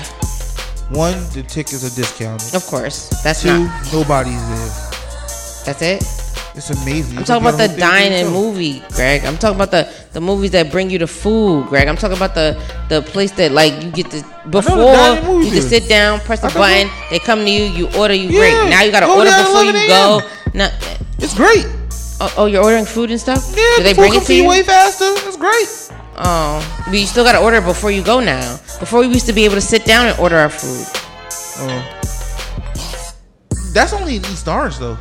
One, 0.91 1.15
the 1.33 1.43
tickets 1.47 1.85
are 1.85 1.95
discounted. 1.97 2.55
Of 2.55 2.67
course, 2.67 3.09
that's 3.23 3.43
Two, 3.43 3.49
not. 3.65 3.93
nobody's 3.93 4.43
there. 4.49 4.69
That's 5.65 5.83
it. 5.83 6.03
It's 6.55 6.69
amazing. 6.69 7.17
I'm 7.17 7.25
talking 7.25 7.47
about 7.49 7.57
the 7.57 7.75
dine 7.79 8.13
and 8.13 8.31
movie, 8.31 8.83
Greg. 8.93 9.25
I'm 9.25 9.39
talking 9.39 9.55
about 9.57 9.71
the 9.71 9.91
the 10.13 10.21
movies 10.21 10.51
that 10.51 10.71
bring 10.71 10.91
you 10.91 10.99
the 10.99 11.07
food, 11.07 11.69
Greg. 11.69 11.89
I'm 11.89 11.97
talking 11.97 12.17
about 12.19 12.35
the 12.35 12.61
the 12.91 13.01
place 13.01 13.31
that 13.33 13.53
like 13.53 13.83
you 13.83 13.91
get 13.91 14.11
to 14.11 14.23
before 14.51 14.77
you 14.77 15.23
can 15.23 15.43
theater. 15.43 15.61
sit 15.63 15.89
down, 15.89 16.21
press 16.21 16.41
the 16.41 16.49
button, 16.49 16.91
they 17.09 17.19
come 17.21 17.39
to 17.47 17.51
you, 17.51 17.65
you 17.65 17.89
order, 17.97 18.13
you 18.13 18.29
Yeah, 18.29 18.39
great. 18.39 18.71
Now 18.71 18.83
you 18.83 18.91
gotta 18.93 19.07
go 19.07 19.17
order 19.17 19.31
before 19.31 19.65
you 19.65 19.73
go. 19.89 20.21
No, 20.53 20.69
It's 21.21 21.33
great. 21.35 21.65
oh, 22.21 22.35
oh, 22.37 22.47
you're 22.47 22.63
ordering 22.63 22.85
food 22.85 23.11
and 23.11 23.19
stuff. 23.21 23.55
Yeah, 23.57 23.63
Do 23.79 23.83
they 23.85 23.95
bring 23.95 24.13
it 24.13 24.25
to 24.25 24.35
you? 24.35 24.47
way 24.47 24.63
faster. 24.63 25.09
It's 25.27 25.39
great. 25.39 25.89
Oh, 26.25 26.85
but 26.87 26.95
you 26.95 27.07
still 27.07 27.25
gotta 27.25 27.41
order 27.41 27.61
before 27.61 27.91
you 27.91 28.03
go 28.03 28.21
now. 28.21 28.59
Before 28.79 29.01
we 29.01 29.09
used 29.09 29.27
to 29.27 29.33
be 29.33 29.45
able 29.45 29.57
to 29.57 29.61
sit 29.61 29.85
down 29.85 30.07
and 30.07 30.19
order 30.21 30.37
our 30.37 30.49
food. 30.49 30.87
Oh. 31.59 31.99
That's 33.73 33.93
only 33.93 34.17
in 34.17 34.23
East 34.27 34.47
Orange 34.47 34.79
though. 34.79 34.97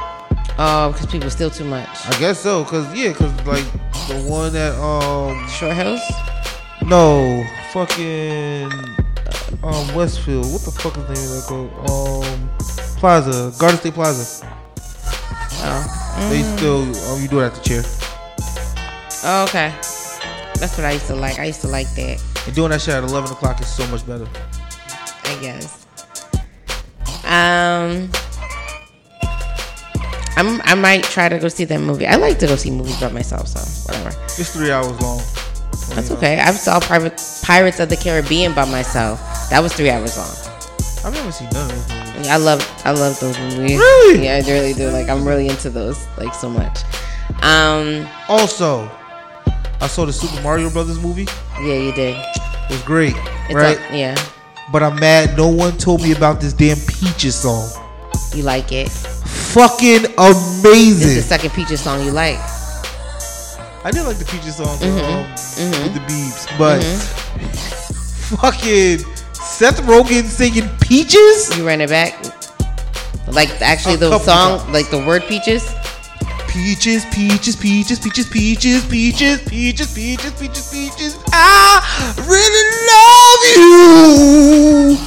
Oh, 0.57 0.91
because 0.91 1.05
people 1.07 1.29
steal 1.29 1.49
too 1.49 1.63
much. 1.65 1.87
I 2.07 2.17
guess 2.19 2.39
so, 2.39 2.63
cause 2.65 2.91
yeah, 2.95 3.13
cause 3.13 3.31
like 3.45 3.65
the 4.07 4.25
one 4.27 4.51
that 4.53 4.73
um 4.79 5.47
Short 5.47 5.75
Hills. 5.75 6.01
no 6.85 7.45
fucking 7.71 8.71
um 9.63 9.93
Westfield. 9.93 10.51
What 10.51 10.61
the 10.61 10.71
fuck 10.71 10.97
is 10.97 11.05
the 11.05 11.13
name 11.13 11.23
of 11.23 11.35
that 11.35 11.45
called? 11.47 11.71
Um 11.89 12.49
Plaza, 12.97 13.53
Garden 13.59 13.79
State 13.79 13.93
Plaza. 13.93 14.47
Oh. 15.63 16.27
They 16.29 16.41
still 16.57 16.81
um 17.11 17.21
you 17.21 17.27
do 17.27 17.41
it 17.41 17.45
at 17.45 17.55
the 17.55 17.61
chair. 17.61 17.83
Oh, 19.23 19.43
okay. 19.43 19.71
That's 20.61 20.77
what 20.77 20.85
I 20.85 20.91
used 20.91 21.07
to 21.07 21.15
like. 21.15 21.39
I 21.39 21.45
used 21.45 21.61
to 21.61 21.67
like 21.67 21.89
that. 21.95 22.23
And 22.45 22.55
doing 22.55 22.69
that 22.69 22.81
shit 22.81 22.93
at 22.93 23.03
eleven 23.03 23.31
o'clock 23.31 23.59
is 23.59 23.67
so 23.67 23.85
much 23.87 24.05
better. 24.05 24.27
I 25.25 25.35
guess. 25.41 25.87
Um, 27.25 28.11
I'm. 30.37 30.61
I 30.61 30.75
might 30.75 31.03
try 31.03 31.29
to 31.29 31.39
go 31.39 31.47
see 31.47 31.65
that 31.65 31.79
movie. 31.81 32.05
I 32.05 32.17
like 32.17 32.37
to 32.39 32.45
go 32.45 32.55
see 32.55 32.69
movies 32.69 32.99
by 32.99 33.11
myself, 33.11 33.47
so 33.47 33.91
whatever. 33.91 34.15
It's 34.25 34.53
three 34.53 34.69
hours 34.69 35.01
long. 35.01 35.17
That's 35.95 36.11
okay. 36.11 36.39
I 36.39 36.51
saw 36.51 36.79
Private 36.79 37.19
Pirates 37.41 37.79
of 37.79 37.89
the 37.89 37.97
Caribbean 37.97 38.53
by 38.53 38.65
myself. 38.65 39.19
That 39.49 39.61
was 39.61 39.73
three 39.73 39.89
hours 39.89 40.15
long. 40.15 40.29
I've 41.03 41.13
never 41.13 41.31
seen 41.31 41.49
none 41.53 41.71
of 41.71 41.89
those 41.89 42.13
movies. 42.13 42.27
I 42.27 42.37
love. 42.37 42.81
I 42.85 42.91
love 42.91 43.19
those 43.19 43.39
movies. 43.39 43.79
Really? 43.79 44.25
Yeah, 44.25 44.41
I 44.45 44.47
really 44.47 44.73
do. 44.73 44.89
Like, 44.89 45.09
I'm 45.09 45.27
really 45.27 45.47
into 45.47 45.71
those. 45.71 46.05
Like 46.19 46.35
so 46.35 46.51
much. 46.51 46.83
Um. 47.41 48.07
Also, 48.29 48.87
I 49.81 49.87
saw 49.87 50.05
the 50.05 50.13
Super 50.13 50.41
Mario 50.41 50.69
Brothers 50.69 50.99
movie. 50.99 51.27
Yeah, 51.61 51.73
you 51.75 51.91
did. 51.93 52.15
It 52.17 52.69
was 52.69 52.81
great, 52.83 53.15
It's 53.45 53.53
right? 53.55 53.79
a- 53.91 53.97
yeah. 53.97 54.15
But 54.71 54.83
I'm 54.83 54.95
mad 54.99 55.35
no 55.35 55.47
one 55.49 55.77
told 55.77 56.01
me 56.01 56.11
about 56.13 56.39
this 56.39 56.53
damn 56.53 56.77
Peaches 56.87 57.35
song. 57.35 57.67
You 58.33 58.43
like 58.43 58.71
it. 58.71 58.89
Fucking 58.89 60.05
amazing. 60.17 61.09
It's 61.09 61.15
the 61.15 61.21
second 61.23 61.49
Peaches 61.51 61.81
song 61.81 62.05
you 62.05 62.11
like. 62.11 62.37
I 63.83 63.89
did 63.91 64.03
like 64.03 64.17
the 64.17 64.25
Peaches 64.25 64.55
song 64.57 64.77
Mm-hmm. 64.77 65.75
um, 65.75 65.83
with 65.83 65.93
the 65.95 65.99
Beebs, 66.01 66.57
but 66.57 66.81
fucking 68.39 68.99
Seth 69.33 69.81
Rogen 69.81 70.23
singing 70.23 70.69
Peaches? 70.79 71.57
You 71.57 71.65
ran 71.67 71.81
it 71.81 71.89
back. 71.89 72.13
Like 73.27 73.49
actually 73.61 73.95
A 73.95 73.97
the 73.97 74.19
song, 74.19 74.59
times. 74.59 74.69
like 74.73 74.89
the 74.89 75.03
word 75.05 75.23
Peaches. 75.23 75.63
Peaches, 76.51 77.05
peaches, 77.05 77.55
peaches, 77.55 77.97
peaches, 77.99 78.27
peaches, 78.29 78.83
peaches, 78.85 79.41
peaches, 79.47 79.93
peaches, 79.93 80.31
peaches, 80.33 80.69
peaches. 80.69 81.17
I 81.31 81.81
really 82.27 82.65
love 82.91 83.39
you. 84.97 85.05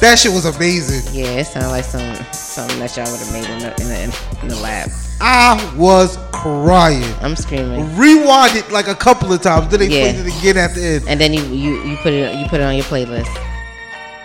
That 0.00 0.18
shit 0.18 0.32
was 0.32 0.44
amazing. 0.44 1.04
Yeah, 1.14 1.38
it 1.38 1.46
sounded 1.46 1.68
like 1.70 1.84
some 1.84 2.16
something 2.32 2.80
that 2.80 2.96
y'all 2.96 3.08
would 3.10 3.20
have 3.20 3.32
made 3.32 3.48
in 3.48 3.60
the, 3.60 3.70
in 3.80 3.86
the 3.88 4.02
in 4.42 4.48
the 4.48 4.56
lab. 4.56 4.90
I 5.20 5.54
was 5.76 6.18
crying. 6.32 7.04
I'm 7.22 7.36
screaming. 7.36 7.96
Rewind 7.96 8.56
it 8.56 8.68
like 8.72 8.88
a 8.88 8.94
couple 8.96 9.32
of 9.32 9.40
times. 9.40 9.68
Then 9.70 9.78
they 9.80 9.86
Yeah. 9.86 10.12
played 10.12 10.26
it 10.26 10.38
again 10.40 10.56
at 10.58 10.74
the 10.74 10.84
end. 10.84 11.04
And 11.08 11.20
then 11.20 11.32
you, 11.32 11.42
you 11.44 11.80
you 11.84 11.96
put 11.98 12.12
it 12.12 12.34
you 12.36 12.46
put 12.48 12.58
it 12.60 12.64
on 12.64 12.74
your 12.74 12.84
playlist. 12.86 13.28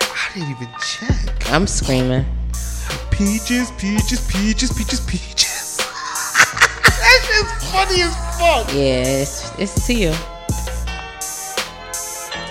I 0.02 0.30
didn't 0.34 0.50
even 0.50 0.68
check. 0.82 1.52
I'm 1.52 1.68
screaming. 1.68 2.26
Peaches, 3.12 3.70
peaches, 3.78 4.20
peaches, 4.28 4.72
peaches, 4.74 5.00
peaches. 5.02 5.59
That 7.72 7.88
shit's 7.90 7.96
funny 7.96 8.02
as 8.02 8.16
fuck. 8.40 8.74
Yeah, 8.74 9.04
it's 9.22 9.52
it's 9.60 9.88
to 9.88 9.94
you. 9.94 10.12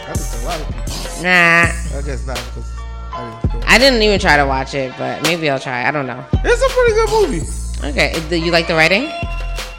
I 0.01 0.15
think 0.15 0.43
a 0.43 0.47
lot 0.47 0.61
of 0.61 0.67
people. 0.69 1.23
Nah, 1.23 1.99
I 1.99 2.03
guess 2.05 2.27
not 2.27 2.37
because 2.37 2.71
I 3.13 3.39
didn't. 3.53 3.65
I 3.69 3.79
didn't 3.79 4.03
even 4.03 4.19
try 4.21 4.37
to 4.37 4.47
watch 4.47 4.75
it, 4.75 4.93
but 4.99 5.23
maybe 5.23 5.51
I'll 5.51 5.59
try. 5.59 5.87
I 5.87 5.91
don't 5.91 6.07
know. 6.07 6.25
It's 6.33 6.63
a 6.63 6.69
pretty 6.69 6.95
good 6.95 7.11
movie. 7.11 7.47
Okay, 7.91 8.29
do 8.29 8.37
you 8.37 8.51
like 8.51 8.67
the 8.67 8.75
writing, 8.75 9.03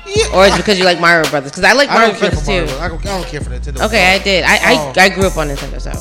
Yeah. 0.06 0.34
or 0.34 0.46
is 0.46 0.54
it 0.56 0.58
because 0.58 0.78
you 0.80 0.86
like 0.86 1.00
Mario 1.02 1.28
Brothers? 1.30 1.52
Because 1.52 1.64
I 1.66 1.74
like 1.74 1.90
I 1.90 1.94
Mario 1.96 2.10
don't 2.12 2.20
Brothers 2.20 2.48
Mario. 2.48 2.62
too. 2.66 2.68
Bros. 2.72 2.80
I 2.82 2.88
don't, 2.88 3.06
I 3.06 3.10
don't 3.20 3.28
care 3.28 3.42
for 3.42 3.50
Nintendo. 3.50 3.82
Okay, 3.86 4.14
I 4.16 4.20
did. 4.20 4.44
I 4.46 4.58
Oh. 4.74 4.94
I, 4.98 5.04
I 5.06 5.10
grew 5.10 5.26
up 5.28 5.38
on 5.38 5.48
Nintendo, 5.50 5.82
so 5.82 5.92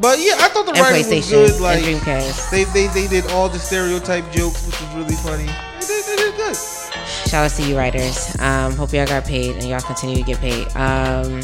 But 0.00 0.18
yeah, 0.18 0.36
I 0.38 0.48
thought 0.48 0.64
the 0.66 0.72
and 0.72 0.80
writing 0.80 0.98
was 0.98 1.08
PlayStation 1.08 1.30
good. 1.48 1.60
Like 1.60 1.82
and 1.84 2.00
Dreamcast. 2.00 2.50
they, 2.50 2.64
they 2.64 2.86
they 2.88 3.06
did 3.08 3.26
all 3.32 3.48
the 3.48 3.58
stereotype 3.58 4.30
jokes, 4.32 4.64
which 4.66 4.80
was 4.80 4.94
really 4.94 5.16
funny. 5.16 5.46
They 5.80 5.86
did, 5.86 6.04
they 6.06 6.16
did 6.16 6.36
good. 6.36 6.56
Shout 7.04 7.50
out 7.50 7.50
to 7.56 7.62
you 7.62 7.76
writers. 7.76 8.36
Um, 8.40 8.72
hope 8.72 8.92
y'all 8.92 9.06
got 9.06 9.24
paid 9.24 9.56
and 9.56 9.64
y'all 9.64 9.80
continue 9.80 10.16
to 10.16 10.22
get 10.22 10.38
paid. 10.38 10.66
Um, 10.76 11.42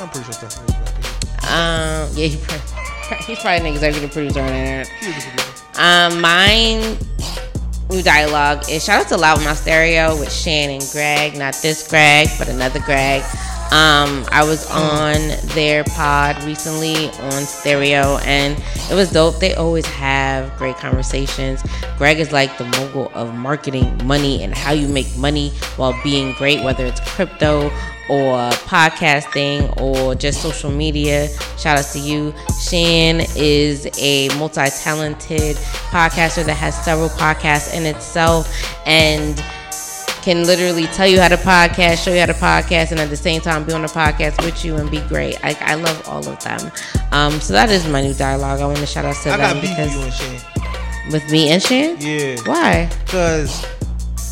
I'm 0.00 0.08
pretty 0.08 0.24
sure 0.24 0.32
Stephen 0.32 0.66
was 0.66 0.74
happy. 0.74 1.06
um, 1.46 2.16
yeah, 2.16 2.26
he 2.26 2.36
probably, 2.36 3.24
he's 3.26 3.38
probably 3.40 3.68
an 3.68 3.74
executive 3.74 4.12
producer 4.12 4.40
on 4.40 4.48
it. 4.52 4.88
He 5.00 5.06
was 5.08 5.24
a 5.24 5.30
producer. 5.30 5.64
Um, 5.78 6.20
mine 6.20 6.98
new 7.90 8.02
dialogue 8.02 8.62
is 8.70 8.84
shout 8.84 9.02
out 9.02 9.08
to 9.08 9.16
Loud 9.16 9.42
Mouth 9.42 9.58
Stereo 9.58 10.18
with 10.18 10.32
Shan 10.32 10.70
and 10.70 10.84
Greg, 10.92 11.36
not 11.36 11.54
this 11.60 11.88
Greg, 11.88 12.28
but 12.38 12.48
another 12.48 12.80
Greg. 12.80 13.22
Um, 13.72 14.26
I 14.32 14.42
was 14.44 14.68
on 14.68 15.14
their 15.54 15.84
pod 15.84 16.42
recently 16.42 17.08
on 17.10 17.44
stereo 17.44 18.18
and 18.24 18.60
it 18.90 18.94
was 18.94 19.12
dope. 19.12 19.38
They 19.38 19.54
always 19.54 19.86
have 19.86 20.56
great 20.58 20.76
conversations. 20.76 21.62
Greg 21.96 22.18
is 22.18 22.32
like 22.32 22.58
the 22.58 22.64
mogul 22.64 23.12
of 23.14 23.32
marketing 23.32 24.04
money 24.04 24.42
and 24.42 24.56
how 24.56 24.72
you 24.72 24.88
make 24.88 25.16
money 25.16 25.50
while 25.76 25.96
being 26.02 26.32
great, 26.34 26.64
whether 26.64 26.84
it's 26.84 26.98
crypto 27.14 27.66
or 28.10 28.50
podcasting 28.66 29.80
or 29.80 30.16
just 30.16 30.42
social 30.42 30.72
media. 30.72 31.28
Shout 31.56 31.78
out 31.78 31.84
to 31.92 32.00
you. 32.00 32.34
Shan 32.60 33.20
is 33.36 33.86
a 34.00 34.28
multi 34.36 34.68
talented 34.82 35.56
podcaster 35.90 36.44
that 36.44 36.56
has 36.56 36.74
several 36.84 37.08
podcasts 37.10 37.72
in 37.72 37.86
itself 37.86 38.52
and 38.84 39.40
can 40.22 40.44
literally 40.44 40.86
tell 40.86 41.06
you 41.06 41.20
how 41.20 41.28
to 41.28 41.36
podcast, 41.36 42.04
show 42.04 42.12
you 42.12 42.20
how 42.20 42.26
to 42.26 42.34
podcast, 42.34 42.90
and 42.92 43.00
at 43.00 43.08
the 43.10 43.16
same 43.16 43.40
time 43.40 43.64
be 43.64 43.72
on 43.72 43.82
the 43.82 43.88
podcast 43.88 44.44
with 44.44 44.64
you 44.64 44.76
and 44.76 44.90
be 44.90 45.00
great. 45.02 45.42
I, 45.44 45.56
I 45.60 45.74
love 45.74 46.08
all 46.08 46.26
of 46.28 46.38
them. 46.42 46.70
Um, 47.12 47.40
so 47.40 47.52
that 47.52 47.70
is 47.70 47.86
my 47.88 48.00
new 48.02 48.14
dialogue. 48.14 48.60
I 48.60 48.66
want 48.66 48.78
to 48.78 48.86
shout 48.86 49.04
out 49.04 49.16
to 49.22 49.30
I 49.30 49.36
them 49.36 49.54
got 49.54 49.62
beef 49.62 49.76
with 49.78 49.88
because 49.88 49.94
you 49.94 50.02
and 50.02 50.12
Shane. 50.42 51.12
with 51.12 51.30
me 51.30 51.48
and 51.50 51.62
Shan. 51.62 51.96
Yeah. 52.00 52.36
Why? 52.44 52.90
Cause 53.06 53.64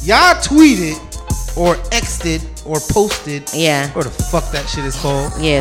y'all 0.06 0.34
tweeted 0.36 0.96
or 1.56 1.76
X'd 1.92 2.44
or 2.66 2.78
posted 2.90 3.50
Yeah, 3.54 3.90
or 3.96 4.04
the 4.04 4.10
fuck 4.10 4.50
that 4.52 4.68
shit 4.68 4.84
is 4.84 4.96
called 5.00 5.32
yeah. 5.40 5.60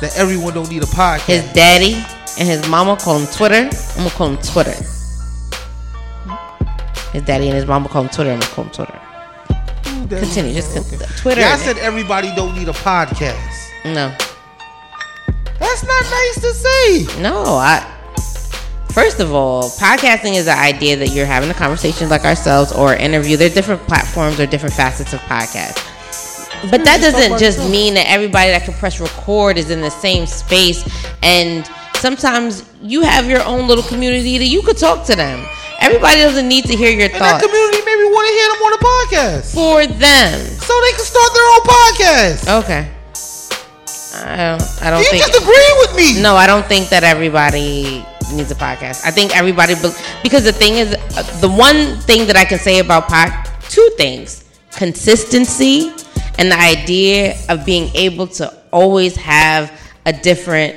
that 0.00 0.12
everyone 0.16 0.54
don't 0.54 0.70
need 0.70 0.82
a 0.82 0.86
podcast. 0.86 1.26
His 1.26 1.52
daddy 1.52 1.94
and 2.38 2.48
his 2.48 2.68
mama 2.68 2.96
call 2.96 3.18
him 3.18 3.26
Twitter. 3.32 3.68
I'm 3.96 3.96
gonna 3.96 4.10
call 4.10 4.28
him 4.28 4.38
Twitter. 4.42 4.74
His 7.12 7.22
daddy 7.24 7.46
and 7.48 7.54
his 7.56 7.66
mama 7.66 7.88
call 7.88 8.02
him 8.04 8.08
Twitter. 8.08 8.30
I'm 8.32 8.40
gonna 8.40 8.52
call 8.52 8.64
him 8.64 8.70
Twitter. 8.70 9.00
That- 10.08 10.22
Continue. 10.22 10.54
Just 10.54 10.76
okay. 10.76 11.04
Twitter. 11.16 11.40
Y'all 11.40 11.56
said 11.58 11.78
everybody 11.78 12.34
don't 12.34 12.54
need 12.56 12.68
a 12.68 12.72
podcast. 12.72 13.68
no. 13.84 14.14
That's 15.58 15.84
not 15.84 16.02
nice 16.02 16.40
to 16.40 16.54
say. 16.54 17.22
No, 17.22 17.44
I. 17.56 17.88
First 18.92 19.20
of 19.20 19.32
all, 19.32 19.62
podcasting 19.62 20.34
is 20.34 20.44
the 20.46 20.58
idea 20.58 20.96
that 20.96 21.10
you're 21.12 21.24
having 21.24 21.48
a 21.50 21.54
conversation 21.54 22.08
like 22.10 22.24
ourselves 22.24 22.72
or 22.72 22.94
interview. 22.94 23.36
There 23.36 23.50
are 23.50 23.54
different 23.54 23.80
platforms 23.86 24.38
or 24.38 24.46
different 24.46 24.74
facets 24.74 25.14
of 25.14 25.20
podcasts. 25.20 25.88
But 26.70 26.84
that 26.84 27.00
doesn't 27.00 27.38
just 27.38 27.58
mean 27.70 27.94
that 27.94 28.08
everybody 28.08 28.50
that 28.50 28.64
can 28.64 28.74
press 28.74 29.00
record 29.00 29.56
is 29.56 29.70
in 29.70 29.80
the 29.80 29.90
same 29.90 30.26
space. 30.26 30.84
And 31.22 31.66
sometimes 31.94 32.64
you 32.82 33.02
have 33.02 33.26
your 33.30 33.42
own 33.44 33.66
little 33.66 33.84
community 33.84 34.36
that 34.38 34.46
you 34.46 34.62
could 34.62 34.76
talk 34.76 35.06
to 35.06 35.16
them. 35.16 35.46
Everybody 35.82 36.20
doesn't 36.22 36.46
need 36.48 36.64
to 36.66 36.76
hear 36.76 36.90
your 36.90 37.10
And 37.10 37.14
that 37.20 37.40
thoughts 37.40 37.44
community 37.46 37.78
maybe 37.84 38.04
want 38.14 38.26
to 38.28 38.34
hear 38.38 38.48
them 38.54 38.60
on 38.66 38.70
the 38.76 38.82
podcast. 38.86 39.44
for 39.54 39.86
them. 39.86 40.38
So 40.62 40.72
they 40.84 40.92
can 40.96 41.04
start 41.04 41.30
their 41.34 41.48
own 41.54 41.62
podcast. 41.76 42.40
Okay. 42.62 42.82
I 44.14 44.36
don't. 44.36 44.82
I 44.82 44.90
don't 44.90 45.00
you 45.02 45.10
think. 45.10 45.24
just 45.26 45.42
agree 45.42 45.72
with 45.80 45.96
me. 45.96 46.22
No, 46.22 46.36
I 46.36 46.46
don't 46.46 46.66
think 46.66 46.88
that 46.90 47.02
everybody 47.02 48.04
needs 48.32 48.50
a 48.50 48.54
podcast. 48.54 49.04
I 49.04 49.10
think 49.10 49.36
everybody 49.36 49.74
be- 49.74 49.90
because 50.22 50.44
the 50.44 50.52
thing 50.52 50.74
is, 50.74 50.94
uh, 51.16 51.22
the 51.40 51.48
one 51.48 51.98
thing 52.02 52.26
that 52.28 52.36
I 52.36 52.44
can 52.44 52.58
say 52.58 52.78
about 52.78 53.08
pod, 53.08 53.32
two 53.68 53.90
things: 53.96 54.44
consistency 54.70 55.92
and 56.38 56.50
the 56.52 56.58
idea 56.58 57.36
of 57.48 57.64
being 57.66 57.90
able 57.94 58.26
to 58.26 58.52
always 58.72 59.16
have 59.16 59.72
a 60.06 60.12
different 60.12 60.76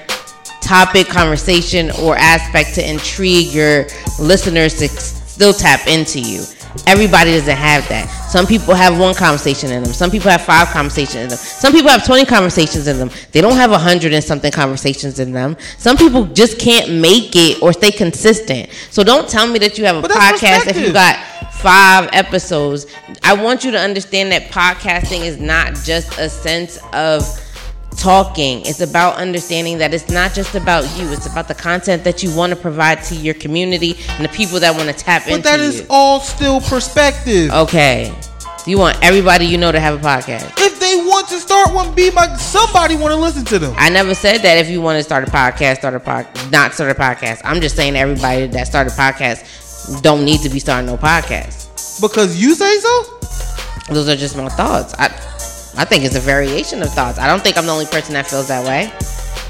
topic, 0.65 1.07
conversation, 1.07 1.91
or 2.01 2.17
aspect 2.17 2.75
to 2.75 2.89
intrigue 2.89 3.53
your 3.53 3.85
listeners 4.19 4.77
to 4.79 4.87
still 4.87 5.53
tap 5.53 5.87
into 5.87 6.19
you. 6.19 6.43
Everybody 6.87 7.31
doesn't 7.31 7.55
have 7.55 7.87
that. 7.89 8.09
Some 8.29 8.45
people 8.45 8.73
have 8.73 8.99
one 8.99 9.15
conversation 9.15 9.71
in 9.71 9.83
them. 9.83 9.93
Some 9.93 10.11
people 10.11 10.29
have 10.29 10.41
five 10.41 10.67
conversations 10.67 11.15
in 11.15 11.29
them. 11.29 11.37
Some 11.37 11.71
people 11.71 11.89
have 11.89 12.05
20 12.05 12.25
conversations 12.25 12.87
in 12.87 12.97
them. 12.97 13.09
They 13.31 13.39
don't 13.39 13.55
have 13.55 13.71
a 13.71 13.77
hundred 13.77 14.13
and 14.13 14.23
something 14.23 14.51
conversations 14.51 15.19
in 15.19 15.31
them. 15.31 15.55
Some 15.77 15.95
people 15.95 16.25
just 16.25 16.59
can't 16.59 16.91
make 16.91 17.35
it 17.35 17.61
or 17.61 17.71
stay 17.71 17.91
consistent. 17.91 18.69
So 18.91 19.03
don't 19.03 19.29
tell 19.29 19.47
me 19.47 19.57
that 19.59 19.77
you 19.77 19.85
have 19.85 20.03
a 20.03 20.07
podcast 20.07 20.67
if 20.67 20.77
you 20.77 20.91
got 20.91 21.15
five 21.53 22.09
episodes. 22.11 22.87
I 23.23 23.33
want 23.33 23.63
you 23.63 23.71
to 23.71 23.79
understand 23.79 24.31
that 24.33 24.51
podcasting 24.51 25.21
is 25.21 25.39
not 25.39 25.75
just 25.75 26.19
a 26.19 26.29
sense 26.29 26.77
of 26.93 27.23
talking. 27.97 28.61
It's 28.61 28.81
about 28.81 29.15
understanding 29.15 29.77
that 29.79 29.93
it's 29.93 30.09
not 30.09 30.33
just 30.33 30.55
about 30.55 30.83
you. 30.97 31.11
It's 31.11 31.25
about 31.25 31.47
the 31.47 31.55
content 31.55 32.03
that 32.03 32.23
you 32.23 32.35
want 32.35 32.51
to 32.51 32.55
provide 32.55 33.03
to 33.05 33.15
your 33.15 33.33
community 33.33 33.95
and 34.09 34.25
the 34.25 34.29
people 34.29 34.59
that 34.59 34.75
want 34.75 34.89
to 34.89 34.95
tap 34.95 35.23
But 35.25 35.31
into 35.33 35.43
But 35.43 35.49
that 35.49 35.59
is 35.59 35.81
you. 35.81 35.87
all 35.89 36.19
still 36.19 36.61
perspective. 36.61 37.51
Okay. 37.51 38.13
You 38.67 38.79
want 38.79 38.97
everybody 39.03 39.45
you 39.45 39.57
know 39.59 39.71
to 39.71 39.79
have 39.79 39.99
a 39.99 40.03
podcast. 40.03 40.51
If 40.57 40.79
they 40.79 40.95
want 40.97 41.27
to 41.29 41.39
start 41.39 41.73
one, 41.73 41.93
be 41.93 42.09
my 42.11 42.35
somebody 42.35 42.95
want 42.95 43.13
to 43.13 43.19
listen 43.19 43.45
to 43.45 43.59
them. 43.59 43.75
I 43.77 43.89
never 43.89 44.15
said 44.15 44.39
that 44.39 44.57
if 44.57 44.69
you 44.69 44.81
want 44.81 44.97
to 44.97 45.03
start 45.03 45.27
a 45.27 45.31
podcast, 45.31 45.77
start 45.77 45.93
a 45.93 45.99
pod, 45.99 46.27
not 46.51 46.73
start 46.73 46.89
a 46.89 46.95
podcast. 46.95 47.41
I'm 47.43 47.61
just 47.61 47.75
saying 47.75 47.95
everybody 47.95 48.47
that 48.47 48.65
started 48.65 48.91
podcast 48.93 50.01
don't 50.01 50.25
need 50.25 50.41
to 50.41 50.49
be 50.49 50.57
starting 50.59 50.87
no 50.87 50.97
podcast. 50.97 52.01
Because 52.01 52.41
you 52.41 52.55
say 52.55 52.79
so? 52.79 53.03
Those 53.93 54.09
are 54.09 54.15
just 54.15 54.35
my 54.35 54.49
thoughts. 54.49 54.95
I 54.97 55.09
I 55.77 55.85
think 55.85 56.03
it's 56.05 56.15
a 56.15 56.19
variation 56.19 56.81
of 56.81 56.89
thoughts. 56.93 57.19
I 57.19 57.27
don't 57.27 57.41
think 57.41 57.57
I'm 57.57 57.65
the 57.65 57.71
only 57.71 57.85
person 57.85 58.13
that 58.13 58.27
feels 58.27 58.47
that 58.47 58.65
way. 58.65 58.91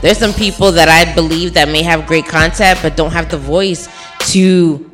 There's 0.01 0.17
some 0.17 0.33
people 0.33 0.71
that 0.73 0.89
I 0.89 1.13
believe 1.13 1.53
that 1.53 1.67
may 1.69 1.83
have 1.83 2.05
great 2.05 2.25
content 2.25 2.79
but 2.81 2.95
don't 2.95 3.11
have 3.11 3.29
the 3.29 3.37
voice 3.37 3.87
to 4.31 4.91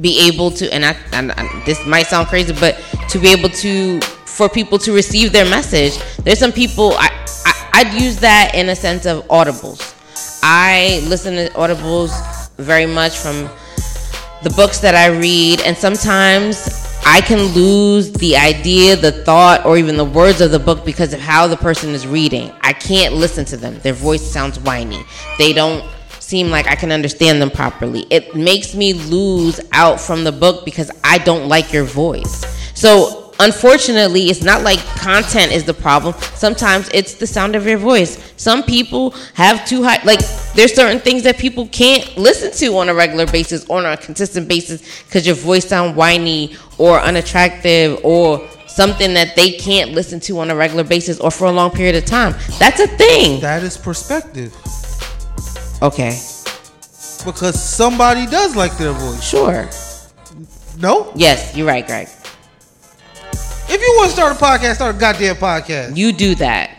be 0.00 0.28
able 0.28 0.50
to 0.50 0.72
and 0.72 0.84
I, 0.84 0.96
and 1.12 1.32
I 1.32 1.62
this 1.64 1.84
might 1.86 2.06
sound 2.06 2.28
crazy 2.28 2.52
but 2.52 2.74
to 3.08 3.18
be 3.18 3.28
able 3.28 3.48
to 3.48 4.00
for 4.00 4.48
people 4.48 4.78
to 4.78 4.92
receive 4.92 5.32
their 5.32 5.44
message 5.44 5.98
there's 6.18 6.38
some 6.38 6.52
people 6.52 6.92
I, 6.92 7.08
I 7.46 7.70
i'd 7.74 8.00
use 8.00 8.20
that 8.20 8.52
in 8.54 8.68
a 8.68 8.76
sense 8.76 9.06
of 9.06 9.26
audibles 9.28 9.94
i 10.42 11.02
listen 11.08 11.34
to 11.34 11.48
audibles 11.54 12.50
very 12.56 12.86
much 12.86 13.16
from 13.16 13.48
the 14.42 14.50
books 14.50 14.78
that 14.80 14.94
i 14.94 15.06
read 15.06 15.60
and 15.62 15.76
sometimes 15.76 16.87
i 17.08 17.20
can 17.20 17.38
lose 17.54 18.12
the 18.12 18.36
idea 18.36 18.94
the 18.96 19.12
thought 19.24 19.64
or 19.64 19.76
even 19.76 19.96
the 19.96 20.04
words 20.04 20.40
of 20.40 20.50
the 20.50 20.58
book 20.58 20.84
because 20.84 21.12
of 21.12 21.20
how 21.20 21.46
the 21.46 21.56
person 21.56 21.90
is 21.90 22.06
reading 22.06 22.52
i 22.60 22.72
can't 22.72 23.14
listen 23.14 23.44
to 23.44 23.56
them 23.56 23.78
their 23.80 23.92
voice 23.92 24.22
sounds 24.22 24.58
whiny 24.60 25.02
they 25.38 25.52
don't 25.52 25.84
seem 26.28 26.50
like 26.50 26.66
I 26.66 26.74
can 26.74 26.92
understand 26.92 27.40
them 27.40 27.50
properly. 27.50 28.06
It 28.10 28.34
makes 28.36 28.74
me 28.74 28.92
lose 28.92 29.60
out 29.72 29.98
from 29.98 30.24
the 30.24 30.32
book 30.32 30.66
because 30.66 30.90
I 31.02 31.16
don't 31.16 31.48
like 31.48 31.72
your 31.72 31.84
voice. 31.84 32.44
So, 32.74 33.27
unfortunately, 33.40 34.24
it's 34.30 34.42
not 34.42 34.62
like 34.62 34.78
content 34.96 35.52
is 35.52 35.64
the 35.64 35.74
problem. 35.74 36.14
Sometimes 36.34 36.88
it's 36.92 37.14
the 37.14 37.26
sound 37.26 37.54
of 37.56 37.66
your 37.66 37.78
voice. 37.78 38.32
Some 38.36 38.62
people 38.62 39.10
have 39.34 39.66
too 39.66 39.82
high, 39.82 40.02
like, 40.04 40.20
there's 40.54 40.74
certain 40.74 40.98
things 41.00 41.22
that 41.24 41.38
people 41.38 41.66
can't 41.68 42.16
listen 42.16 42.52
to 42.52 42.76
on 42.78 42.88
a 42.88 42.94
regular 42.94 43.26
basis 43.26 43.64
or 43.68 43.78
on 43.78 43.86
a 43.86 43.96
consistent 43.96 44.48
basis 44.48 45.02
because 45.04 45.26
your 45.26 45.36
voice 45.36 45.66
sound 45.66 45.96
whiny 45.96 46.56
or 46.78 46.98
unattractive 47.00 47.98
or 48.04 48.46
something 48.66 49.14
that 49.14 49.34
they 49.34 49.52
can't 49.52 49.92
listen 49.92 50.20
to 50.20 50.38
on 50.38 50.50
a 50.50 50.54
regular 50.56 50.84
basis 50.84 51.18
or 51.20 51.30
for 51.30 51.46
a 51.46 51.52
long 51.52 51.70
period 51.70 51.96
of 51.96 52.04
time. 52.04 52.34
That's 52.58 52.80
a 52.80 52.86
thing. 52.86 53.40
That 53.40 53.62
is 53.62 53.76
perspective. 53.76 54.54
Okay, 55.80 56.18
Because 57.24 57.60
somebody 57.62 58.26
does 58.26 58.56
like 58.56 58.76
their 58.78 58.92
voice. 58.92 59.22
sure. 59.22 59.68
No? 60.80 61.12
Yes, 61.16 61.56
you're 61.56 61.66
right, 61.66 61.86
Greg. 61.86 62.08
If 63.70 63.82
you 63.82 63.94
want 63.98 64.10
to 64.10 64.16
start 64.16 64.34
a 64.34 64.38
podcast, 64.42 64.76
start 64.76 64.96
a 64.96 64.98
goddamn 64.98 65.36
podcast. 65.36 65.94
You 65.94 66.12
do 66.12 66.34
that. 66.36 66.70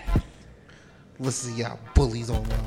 Listen 1.20 1.54
to 1.54 1.60
y'all 1.60 1.80
bullies 1.94 2.32
online. 2.32 2.58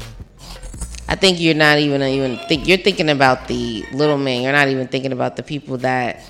I 1.08 1.16
think 1.16 1.40
you're 1.40 1.54
not 1.54 1.78
even 1.78 2.00
even 2.02 2.38
think 2.46 2.68
you're 2.68 2.78
thinking 2.78 3.10
about 3.10 3.48
the 3.48 3.84
little 3.92 4.18
man. 4.18 4.42
You're 4.42 4.52
not 4.52 4.68
even 4.68 4.86
thinking 4.86 5.10
about 5.12 5.36
the 5.36 5.42
people 5.42 5.76
that 5.78 6.22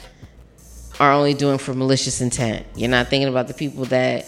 are 1.00 1.12
only 1.12 1.34
doing 1.34 1.58
for 1.58 1.74
malicious 1.74 2.22
intent. 2.22 2.66
You're 2.74 2.88
not 2.88 3.08
thinking 3.08 3.28
about 3.28 3.46
the 3.46 3.54
people 3.54 3.84
that 3.86 4.24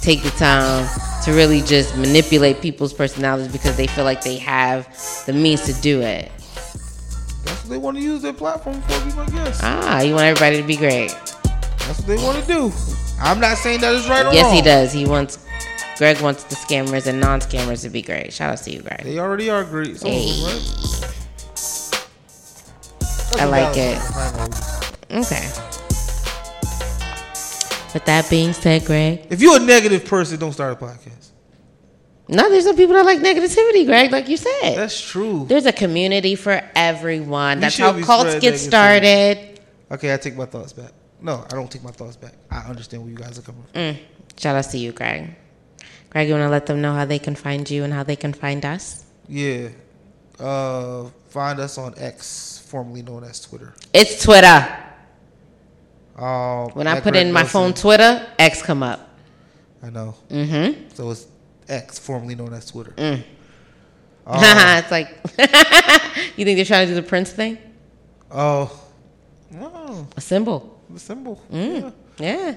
take 0.00 0.22
the 0.22 0.30
time 0.30 0.88
to 1.24 1.32
really 1.32 1.60
just 1.60 1.94
manipulate 1.96 2.62
people's 2.62 2.94
personalities 2.94 3.52
because 3.52 3.76
they 3.76 3.86
feel 3.86 4.04
like 4.04 4.22
they 4.22 4.38
have 4.38 4.88
the 5.26 5.34
means 5.34 5.62
to 5.66 5.74
do 5.82 6.00
it. 6.00 6.32
That's 7.44 7.64
what 7.64 7.68
they 7.68 7.78
want 7.78 7.98
to 7.98 8.02
use 8.02 8.22
their 8.22 8.32
platform 8.32 8.80
for, 8.82 9.04
be 9.04 9.14
my 9.14 9.26
guest. 9.26 9.60
Ah, 9.62 10.00
you 10.00 10.14
want 10.14 10.24
everybody 10.24 10.60
to 10.60 10.66
be 10.66 10.76
great. 10.76 11.14
That's 11.88 11.98
what 12.00 12.06
they 12.06 12.16
want 12.22 12.38
to 12.38 12.46
do. 12.46 12.72
I'm 13.20 13.40
not 13.40 13.56
saying 13.58 13.80
that 13.80 13.94
is 13.94 14.08
right 14.08 14.24
or 14.26 14.32
Yes, 14.32 14.44
wrong. 14.44 14.54
he 14.54 14.62
does. 14.62 14.92
He 14.92 15.04
wants 15.06 15.38
Greg 15.96 16.20
wants 16.20 16.44
the 16.44 16.54
scammers 16.54 17.08
and 17.08 17.18
non-scammers 17.20 17.82
to 17.82 17.88
be 17.90 18.02
great. 18.02 18.32
Shout 18.32 18.52
out 18.52 18.58
to 18.64 18.70
you, 18.70 18.82
Greg. 18.82 19.02
They 19.02 19.18
already 19.18 19.50
are 19.50 19.64
great. 19.64 19.98
Them, 19.98 20.12
Hey. 20.12 20.44
right? 20.44 20.62
I 23.40 23.44
like 23.46 23.76
it. 23.76 23.98
Okay. 25.10 25.48
With 27.94 28.04
that 28.04 28.26
being 28.30 28.52
said, 28.52 28.84
Greg, 28.84 29.26
If 29.30 29.40
you're 29.40 29.56
a 29.56 29.60
negative 29.64 30.04
person, 30.04 30.38
don't 30.38 30.52
start 30.52 30.74
a 30.74 30.76
podcast. 30.84 31.30
no, 32.28 32.48
there's 32.50 32.64
some 32.64 32.76
people 32.76 32.94
that 32.94 33.04
like 33.06 33.18
negativity, 33.20 33.86
Greg, 33.86 34.12
like 34.12 34.28
you 34.28 34.36
said. 34.36 34.76
That's 34.76 35.00
true. 35.00 35.46
There's 35.48 35.66
a 35.66 35.72
community 35.72 36.34
for 36.36 36.62
everyone. 36.76 37.58
We 37.58 37.62
That's 37.62 37.78
how 37.78 37.98
cults 38.02 38.38
get 38.38 38.54
negativity. 38.54 38.58
started. 38.58 39.60
Okay, 39.90 40.12
I 40.12 40.16
take 40.18 40.36
my 40.36 40.44
thoughts 40.44 40.72
back. 40.74 40.92
No, 41.20 41.44
I 41.50 41.54
don't 41.54 41.70
take 41.70 41.82
my 41.82 41.90
thoughts 41.90 42.16
back. 42.16 42.34
I 42.50 42.60
understand 42.68 43.02
where 43.02 43.10
you 43.10 43.18
guys 43.18 43.38
are 43.38 43.42
coming 43.42 43.62
from. 43.64 43.80
Mm. 43.80 43.98
Shout 44.36 44.56
out 44.56 44.70
to 44.70 44.78
you, 44.78 44.92
Greg. 44.92 45.34
Greg, 46.10 46.28
you 46.28 46.34
want 46.34 46.44
to 46.46 46.50
let 46.50 46.66
them 46.66 46.80
know 46.80 46.94
how 46.94 47.04
they 47.04 47.18
can 47.18 47.34
find 47.34 47.68
you 47.68 47.84
and 47.84 47.92
how 47.92 48.02
they 48.02 48.16
can 48.16 48.32
find 48.32 48.64
us? 48.64 49.04
Yeah. 49.28 49.68
Uh, 50.38 51.10
find 51.28 51.58
us 51.58 51.76
on 51.76 51.94
X, 51.98 52.62
formerly 52.66 53.02
known 53.02 53.24
as 53.24 53.40
Twitter. 53.40 53.74
It's 53.92 54.22
Twitter. 54.22 54.66
Um, 56.16 56.68
When 56.70 56.86
I 56.86 57.00
put 57.00 57.12
Greg 57.12 57.26
in 57.26 57.32
my 57.32 57.44
phone 57.44 57.74
Twitter, 57.74 58.26
X 58.38 58.62
come 58.62 58.82
up. 58.82 59.08
I 59.82 59.90
know. 59.90 60.14
Mm-hmm. 60.30 60.88
So 60.94 61.10
it's 61.10 61.26
X, 61.68 61.98
formerly 61.98 62.34
known 62.36 62.52
as 62.54 62.66
Twitter. 62.70 62.92
Mm. 62.92 63.22
Uh, 64.26 64.80
it's 64.82 64.90
like, 64.90 65.08
you 66.36 66.44
think 66.44 66.56
they're 66.56 66.64
trying 66.64 66.86
to 66.86 66.94
do 66.94 67.00
the 67.00 67.02
Prince 67.06 67.32
thing? 67.32 67.58
oh, 68.30 68.80
oh, 69.60 70.06
A 70.16 70.20
symbol. 70.20 70.77
The 70.90 71.00
symbol. 71.00 71.40
Mm. 71.52 71.92
Yeah. 72.18 72.56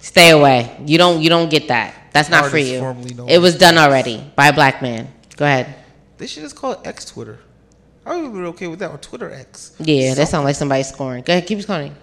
Stay 0.00 0.30
away. 0.30 0.76
You 0.84 0.98
don't. 0.98 1.22
You 1.22 1.28
don't 1.28 1.48
get 1.48 1.68
that. 1.68 1.94
That's 2.12 2.28
not 2.28 2.46
for 2.46 2.58
you. 2.58 2.84
It 3.28 3.38
was 3.38 3.56
done 3.56 3.78
already 3.78 4.22
by 4.36 4.48
a 4.48 4.52
black 4.52 4.82
man. 4.82 5.12
Go 5.36 5.44
ahead. 5.44 5.74
They 6.18 6.26
should 6.26 6.42
just 6.42 6.56
call 6.56 6.72
it 6.72 6.80
X 6.84 7.04
Twitter. 7.06 7.40
I 8.04 8.16
would 8.16 8.32
be 8.32 8.38
okay 8.50 8.68
with 8.68 8.78
that 8.78 8.90
or 8.90 8.98
Twitter 8.98 9.30
X. 9.32 9.74
Yeah, 9.80 10.14
that 10.14 10.28
sounds 10.28 10.44
like 10.44 10.54
somebody 10.54 10.84
scoring. 10.84 11.24
Go 11.24 11.32
ahead. 11.32 11.46
Keep 11.46 11.62
scoring. 11.62 11.94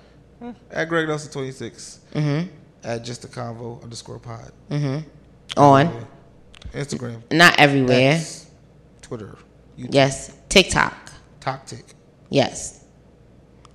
At 0.70 0.90
Greg 0.90 1.07
Nelson 1.07 1.32
26. 1.32 2.02
Mm-hmm. 2.14 2.49
At 2.84 3.03
just 3.03 3.24
a 3.24 3.28
convo 3.28 3.82
underscore 3.82 4.20
pod. 4.20 4.52
Mm-hmm. 4.70 5.10
On. 5.60 5.86
Yeah. 5.86 6.03
Instagram. 6.74 7.22
Not 7.32 7.57
everywhere. 7.60 8.14
X, 8.14 8.48
Twitter. 9.02 9.38
YouTube. 9.78 9.94
Yes. 9.94 10.36
TikTok. 10.49 11.11
Toctic. 11.40 11.94
Yes. 12.30 12.82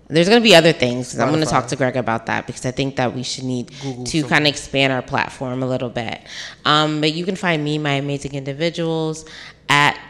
There's 0.09 0.29
going 0.29 0.41
to 0.41 0.45
be 0.45 0.55
other 0.55 0.73
things. 0.73 1.19
I'm 1.19 1.29
going 1.29 1.41
to 1.41 1.47
talk 1.47 1.67
to 1.69 1.77
Greg 1.77 1.97
about 1.97 2.27
that 2.27 2.47
because 2.47 2.65
I 2.65 2.71
think 2.71 2.97
that 2.97 3.15
we 3.15 3.23
should 3.23 3.45
need 3.45 3.71
Google 3.83 4.05
to 4.05 4.23
kind 4.25 4.47
of 4.47 4.51
expand 4.51 4.91
our 4.93 5.03
platform 5.03 5.63
a 5.63 5.67
little 5.67 5.91
bit. 5.91 6.23
Um, 6.65 7.01
but 7.01 7.13
you 7.13 7.27
can 7.27 7.37
find 7.37 7.63
me, 7.63 7.77
my 7.77 7.93
amazing 7.93 8.35
individuals, 8.35 9.27
at 9.69 10.01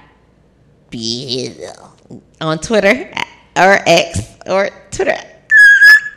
B 0.90 1.52
on 2.40 2.58
Twitter 2.60 3.10
or 3.56 3.78
X 3.86 4.20
or 4.46 4.70
Twitter. 4.92 5.18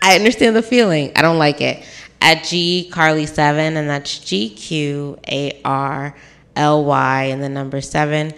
I 0.03 0.15
understand 0.15 0.55
the 0.55 0.61
feeling. 0.61 1.11
I 1.15 1.21
don't 1.23 1.39
like 1.39 1.61
it. 1.61 1.83
At 2.21 2.43
G 2.43 2.87
Carly 2.91 3.25
seven, 3.25 3.77
and 3.77 3.89
that's 3.89 4.19
G 4.19 4.49
Q 4.49 5.17
A 5.27 5.59
R 5.65 6.15
L 6.55 6.85
Y, 6.85 7.23
and 7.23 7.41
the 7.41 7.49
number 7.49 7.81
seven. 7.81 8.33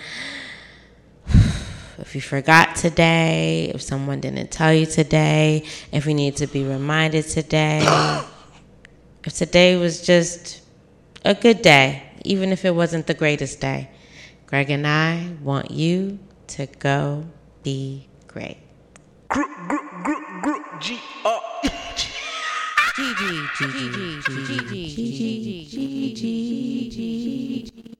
If 2.03 2.15
you 2.15 2.21
forgot 2.21 2.75
today, 2.75 3.71
if 3.73 3.81
someone 3.81 4.19
didn't 4.19 4.51
tell 4.51 4.73
you 4.73 4.85
today, 4.85 5.63
if 5.93 6.05
you 6.05 6.13
need 6.13 6.35
to 6.35 6.47
be 6.47 6.65
reminded 6.65 7.23
today, 7.29 7.79
if 9.23 9.31
today 9.31 9.77
was 9.77 10.01
just 10.05 10.61
a 11.23 11.33
good 11.33 11.61
day, 11.61 12.03
even 12.25 12.51
if 12.51 12.65
it 12.65 12.75
wasn't 12.75 13.07
the 13.07 13.13
greatest 13.13 13.61
day, 13.61 13.89
Greg 14.47 14.69
and 14.69 14.85
I 14.85 15.31
want 15.41 15.71
you 15.71 16.19
to 16.47 16.65
go 16.65 17.23
be 17.63 18.09
great. 18.27 18.57
G 20.81 20.99
R. 21.23 21.39
G 22.97 23.13
G 23.15 23.47
G 23.55 23.65
G 23.71 23.89
G 23.89 24.19
G 24.21 24.59
G 24.59 24.89
G 24.89 25.15
G 25.31 25.65
G 25.65 26.13
G 26.13 26.89
G 26.89 27.71
G 27.71 27.92